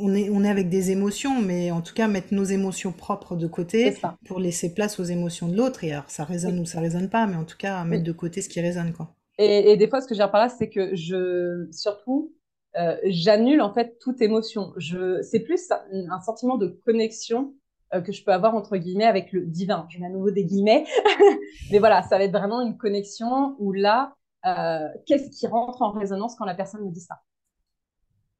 on 0.00 0.14
est, 0.14 0.30
on 0.30 0.44
est 0.44 0.48
avec 0.48 0.68
des 0.68 0.90
émotions, 0.90 1.40
mais 1.42 1.70
en 1.70 1.80
tout 1.80 1.92
cas 1.92 2.06
mettre 2.06 2.32
nos 2.32 2.44
émotions 2.44 2.92
propres 2.92 3.36
de 3.36 3.46
côté 3.46 3.96
pour 4.26 4.38
laisser 4.38 4.72
place 4.74 5.00
aux 5.00 5.04
émotions 5.04 5.48
de 5.48 5.56
l'autre. 5.56 5.82
Et 5.84 5.92
alors, 5.92 6.08
ça 6.08 6.24
résonne 6.24 6.58
ou 6.60 6.64
ça 6.64 6.80
résonne 6.80 7.10
pas, 7.10 7.26
mais 7.26 7.36
en 7.36 7.44
tout 7.44 7.56
cas 7.56 7.84
mettre 7.84 8.04
de 8.04 8.12
côté 8.12 8.42
ce 8.42 8.48
qui 8.48 8.60
résonne, 8.60 8.92
quoi. 8.92 9.14
Et, 9.38 9.76
des 9.76 9.88
fois, 9.88 10.00
ce 10.00 10.06
que 10.06 10.14
j'ai 10.14 10.20
par 10.20 10.40
là, 10.40 10.48
c'est 10.48 10.68
que 10.68 10.94
je, 10.94 11.66
surtout, 11.72 12.32
euh, 12.76 12.96
j'annule 13.04 13.60
en 13.60 13.72
fait 13.72 13.98
toute 14.00 14.20
émotion. 14.22 14.72
Je, 14.76 15.22
c'est 15.22 15.40
plus 15.40 15.70
un, 15.70 16.20
sentiment 16.20 16.56
de 16.56 16.68
connexion 16.84 17.54
euh, 17.94 18.00
que 18.00 18.12
je 18.12 18.24
peux 18.24 18.32
avoir 18.32 18.54
entre 18.54 18.76
guillemets 18.76 19.06
avec 19.06 19.32
le 19.32 19.44
divin. 19.44 19.86
Je 19.90 19.98
mets 19.98 20.06
à 20.06 20.10
nouveau 20.10 20.30
des 20.30 20.44
guillemets, 20.44 20.84
mais 21.72 21.78
voilà, 21.80 22.02
ça 22.02 22.18
va 22.18 22.24
être 22.24 22.32
vraiment 22.32 22.60
une 22.60 22.76
connexion 22.76 23.56
où 23.58 23.72
là, 23.72 24.14
euh, 24.46 24.88
qu'est-ce 25.06 25.30
qui 25.30 25.46
rentre 25.46 25.82
en 25.82 25.92
résonance 25.92 26.36
quand 26.36 26.44
la 26.44 26.54
personne 26.54 26.84
me 26.84 26.90
dit 26.90 27.00
ça. 27.00 27.22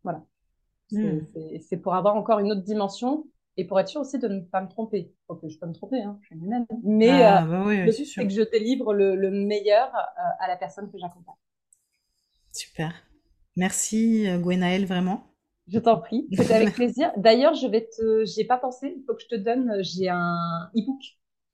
Voilà. 0.02 0.22
Hmm. 0.90 1.20
C'est 1.61 1.78
pour 1.78 1.94
avoir 1.94 2.14
encore 2.16 2.38
une 2.40 2.52
autre 2.52 2.62
dimension 2.62 3.26
et 3.57 3.66
pour 3.66 3.80
être 3.80 3.88
sûr 3.88 4.00
aussi 4.00 4.18
de 4.18 4.28
ne 4.28 4.40
pas 4.40 4.61
me 4.61 4.68
tromper. 4.68 5.12
Faut 5.26 5.36
que 5.36 5.48
je 5.48 5.59
peux 5.59 5.66
me 5.66 5.72
tromper, 5.72 6.02
hein, 6.02 6.18
je 6.22 6.26
suis 6.26 6.36
humaine. 6.36 6.66
Mais 6.82 7.11
ah, 7.11 7.44
euh, 7.44 7.86
bah 7.86 7.92
c'est 7.92 8.24
que 8.24 8.32
je 8.32 8.42
délivre 8.50 8.92
le, 8.92 9.30
meilleur 9.30 9.88
euh, 9.94 10.22
à 10.40 10.48
la 10.48 10.57
personne 10.57 10.90
que 10.90 10.98
j'accompagne. 10.98 11.34
Super. 12.52 12.92
Merci 13.57 14.26
Gwenaëlle, 14.40 14.86
vraiment. 14.86 15.34
Je 15.66 15.78
t'en 15.78 15.98
prie, 15.98 16.28
c'était 16.32 16.55
avec 16.55 16.74
plaisir. 16.74 17.11
D'ailleurs, 17.16 17.55
je 17.55 17.66
vais 17.66 17.86
te, 17.86 18.24
j'ai 18.26 18.44
pas 18.44 18.59
pensé, 18.59 18.94
il 18.96 19.05
faut 19.07 19.14
que 19.14 19.22
je 19.22 19.28
te 19.28 19.36
donne, 19.36 19.82
j'ai 19.82 20.09
un 20.11 20.68
e-book 20.76 21.00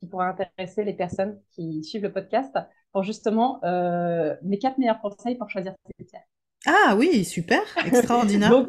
qui 0.01 0.09
pourra 0.09 0.28
intéresser 0.28 0.82
les 0.82 0.94
personnes 0.94 1.40
qui 1.51 1.84
suivent 1.84 2.03
le 2.03 2.12
podcast 2.12 2.57
pour 2.93 3.03
justement 3.03 3.61
euh, 3.64 4.34
mes 4.43 4.59
quatre 4.59 4.78
meilleurs 4.78 5.01
conseils 5.01 5.36
pour 5.36 5.49
choisir 5.51 5.74
ses 5.86 6.05
pierres. 6.05 6.22
Ah 6.66 6.95
oui, 6.97 7.24
super, 7.24 7.62
extraordinaire. 7.84 8.51
Donc, 8.51 8.68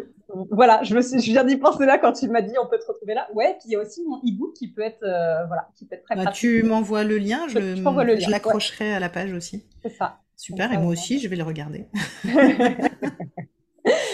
voilà, 0.49 0.81
je, 0.83 0.95
me 0.95 1.01
suis, 1.01 1.19
je 1.19 1.31
viens 1.31 1.43
d'y 1.43 1.57
penser 1.57 1.85
là 1.85 1.97
quand 1.97 2.13
tu 2.13 2.27
m'as 2.29 2.41
dit 2.41 2.53
on 2.61 2.67
peut 2.67 2.79
te 2.79 2.85
retrouver 2.85 3.13
là. 3.13 3.27
Ouais, 3.33 3.57
puis 3.59 3.69
il 3.69 3.71
y 3.71 3.75
a 3.75 3.79
aussi 3.79 4.01
mon 4.07 4.17
e-book 4.19 4.53
qui 4.53 4.71
peut 4.71 4.81
être, 4.81 5.03
euh, 5.03 5.45
voilà, 5.47 5.67
qui 5.75 5.85
peut 5.85 5.95
être 5.95 6.03
très 6.03 6.15
bah, 6.15 6.31
Tu 6.31 6.63
m'envoies 6.63 7.03
le 7.03 7.17
lien, 7.17 7.47
je, 7.49 7.75
je, 7.75 8.29
l'accrocherai 8.29 8.93
à 8.93 8.99
la 8.99 9.09
page 9.09 9.33
aussi. 9.33 9.65
C'est 9.81 9.89
ça. 9.89 10.19
Super, 10.37 10.73
et 10.73 10.77
moi 10.77 10.91
aussi, 10.91 11.19
je 11.19 11.27
vais 11.27 11.35
le 11.35 11.43
regarder. 11.43 11.85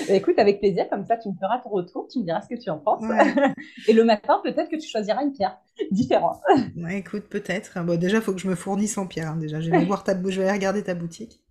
Bah, 0.07 0.13
écoute, 0.13 0.39
avec 0.39 0.59
plaisir, 0.59 0.87
comme 0.89 1.05
ça 1.05 1.17
tu 1.17 1.29
me 1.29 1.33
feras 1.35 1.59
ton 1.59 1.69
retour, 1.69 2.07
tu 2.11 2.19
me 2.19 2.23
diras 2.23 2.41
ce 2.41 2.47
que 2.47 2.59
tu 2.59 2.69
en 2.69 2.77
penses. 2.77 3.03
Et 3.87 3.93
le 3.93 4.03
matin, 4.03 4.39
peut-être 4.43 4.69
que 4.69 4.75
tu 4.75 4.87
choisiras 4.87 5.23
une 5.23 5.33
pierre 5.33 5.57
différente. 5.91 6.41
Ouais, 6.77 6.99
écoute, 6.99 7.25
peut-être. 7.29 7.83
Bon, 7.83 7.97
déjà, 7.97 8.17
il 8.17 8.23
faut 8.23 8.33
que 8.33 8.39
je 8.39 8.47
me 8.47 8.55
fournisse 8.55 8.97
en 8.97 9.07
pierre. 9.07 9.31
Hein, 9.31 9.37
déjà, 9.37 9.59
je 9.59 9.71
vais, 9.71 9.83
voir 9.85 10.03
ta... 10.03 10.13
je 10.13 10.41
vais 10.41 10.51
regarder 10.51 10.83
ta 10.83 10.93
boutique. 10.93 11.41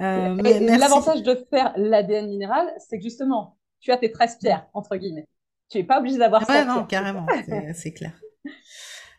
Euh, 0.00 0.36
l'avantage 0.36 1.22
de 1.22 1.34
faire 1.50 1.72
l'ADN 1.76 2.28
minéral, 2.28 2.66
c'est 2.78 2.98
que 2.98 3.02
justement, 3.02 3.56
tu 3.80 3.90
as 3.90 3.96
tes 3.96 4.12
13 4.12 4.38
pierres, 4.38 4.66
entre 4.74 4.96
guillemets. 4.96 5.26
Tu 5.68 5.78
n'es 5.78 5.84
pas 5.84 6.00
obligé 6.00 6.18
d'avoir 6.18 6.46
ça. 6.46 6.52
Ouais, 6.52 6.64
non, 6.64 6.84
carrément, 6.84 7.26
c'est 7.74 7.92
clair. 7.92 8.12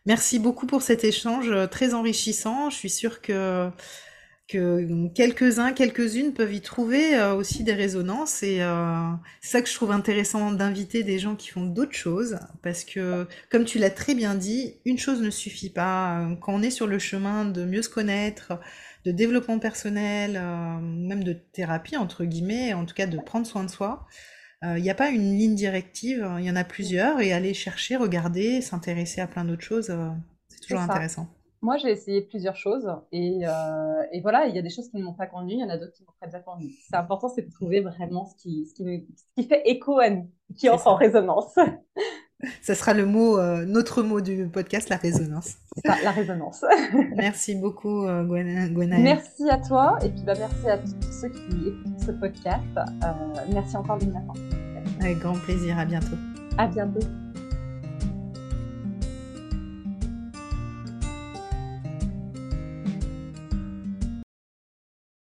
Merci 0.06 0.38
beaucoup 0.38 0.66
pour 0.66 0.82
cet 0.82 1.04
échange 1.04 1.50
euh, 1.50 1.66
très 1.66 1.94
enrichissant. 1.94 2.70
Je 2.70 2.76
suis 2.76 2.90
sûre 2.90 3.22
que 3.22 3.70
que 4.46 5.08
quelques-uns, 5.14 5.72
quelques-unes 5.72 6.34
peuvent 6.34 6.52
y 6.52 6.60
trouver 6.60 7.16
euh, 7.16 7.34
aussi 7.34 7.64
des 7.64 7.72
résonances 7.72 8.42
et 8.42 8.60
euh, 8.60 9.10
c'est 9.40 9.52
ça 9.52 9.62
que 9.62 9.68
je 9.68 9.74
trouve 9.74 9.90
intéressant 9.90 10.52
d'inviter 10.52 11.02
des 11.02 11.18
gens 11.18 11.34
qui 11.34 11.48
font 11.48 11.64
d'autres 11.64 11.94
choses 11.94 12.38
parce 12.62 12.84
que 12.84 13.26
comme 13.50 13.64
tu 13.64 13.78
l'as 13.78 13.90
très 13.90 14.14
bien 14.14 14.34
dit, 14.34 14.74
une 14.84 14.98
chose 14.98 15.22
ne 15.22 15.30
suffit 15.30 15.70
pas 15.70 16.28
quand 16.42 16.54
on 16.54 16.62
est 16.62 16.70
sur 16.70 16.86
le 16.86 16.98
chemin 16.98 17.46
de 17.46 17.64
mieux 17.64 17.80
se 17.80 17.88
connaître, 17.88 18.60
de 19.06 19.12
développement 19.12 19.58
personnel, 19.58 20.36
euh, 20.36 20.78
même 20.78 21.24
de 21.24 21.32
thérapie 21.32 21.96
entre 21.96 22.24
guillemets, 22.24 22.74
en 22.74 22.84
tout 22.84 22.94
cas 22.94 23.06
de 23.06 23.18
prendre 23.18 23.46
soin 23.46 23.64
de 23.64 23.70
soi. 23.70 24.06
Il 24.66 24.82
n'y 24.82 24.88
a 24.88 24.94
pas 24.94 25.10
une 25.10 25.36
ligne 25.36 25.54
directive, 25.54 26.26
il 26.38 26.44
y 26.46 26.50
en 26.50 26.56
a 26.56 26.64
plusieurs 26.64 27.20
et 27.20 27.34
aller 27.34 27.52
chercher, 27.52 27.96
regarder, 27.96 28.62
s'intéresser 28.62 29.20
à 29.20 29.26
plein 29.26 29.44
d'autres 29.44 29.62
choses, 29.62 29.94
c'est 30.48 30.60
toujours 30.60 30.80
intéressant. 30.80 31.33
Moi, 31.64 31.78
j'ai 31.78 31.90
essayé 31.90 32.20
plusieurs 32.20 32.56
choses 32.56 32.86
et, 33.10 33.40
euh, 33.46 34.02
et 34.12 34.20
voilà, 34.20 34.46
il 34.48 34.54
y 34.54 34.58
a 34.58 34.62
des 34.62 34.68
choses 34.68 34.90
qui 34.90 34.98
ne 34.98 35.02
m'ont 35.02 35.14
pas 35.14 35.26
conduit, 35.26 35.54
il 35.54 35.60
y 35.60 35.64
en 35.64 35.70
a 35.70 35.78
d'autres 35.78 35.94
qui 35.94 36.04
m'ont 36.04 36.12
très 36.20 36.28
bien 36.28 36.40
conduit. 36.40 36.76
C'est 36.90 36.96
important, 36.96 37.30
c'est 37.30 37.40
de 37.40 37.50
trouver 37.50 37.80
vraiment 37.80 38.26
ce 38.26 38.36
qui, 38.36 38.66
ce 38.66 38.74
qui, 38.74 38.84
ce 38.84 39.24
qui 39.34 39.48
fait 39.48 39.62
écho 39.64 39.98
à 39.98 40.10
nous, 40.10 40.30
qui 40.58 40.68
entre 40.68 40.88
en 40.88 40.94
résonance. 40.94 41.54
Ça 42.60 42.74
sera 42.74 42.92
le 42.92 43.06
mot, 43.06 43.38
euh, 43.38 43.64
notre 43.64 44.02
mot 44.02 44.20
du 44.20 44.46
podcast, 44.46 44.90
la 44.90 44.96
résonance. 44.96 45.54
Ça, 45.86 45.94
la 46.04 46.10
résonance. 46.10 46.62
merci 47.16 47.54
beaucoup, 47.54 48.04
euh, 48.04 48.24
Merci 48.26 49.48
à 49.48 49.56
toi 49.56 49.98
et 50.04 50.10
puis 50.10 50.22
bah, 50.22 50.34
merci 50.38 50.68
à 50.68 50.76
tous 50.76 51.12
ceux 51.12 51.30
qui 51.30 51.68
écoutent 51.68 52.00
ce 52.04 52.10
podcast. 52.10 52.62
Euh, 52.76 53.40
merci 53.54 53.74
encore, 53.74 53.96
Lina. 53.96 54.20
Avec 55.00 55.18
grand 55.18 55.38
plaisir, 55.38 55.78
à 55.78 55.86
bientôt. 55.86 56.16
À 56.58 56.66
bientôt. 56.66 57.00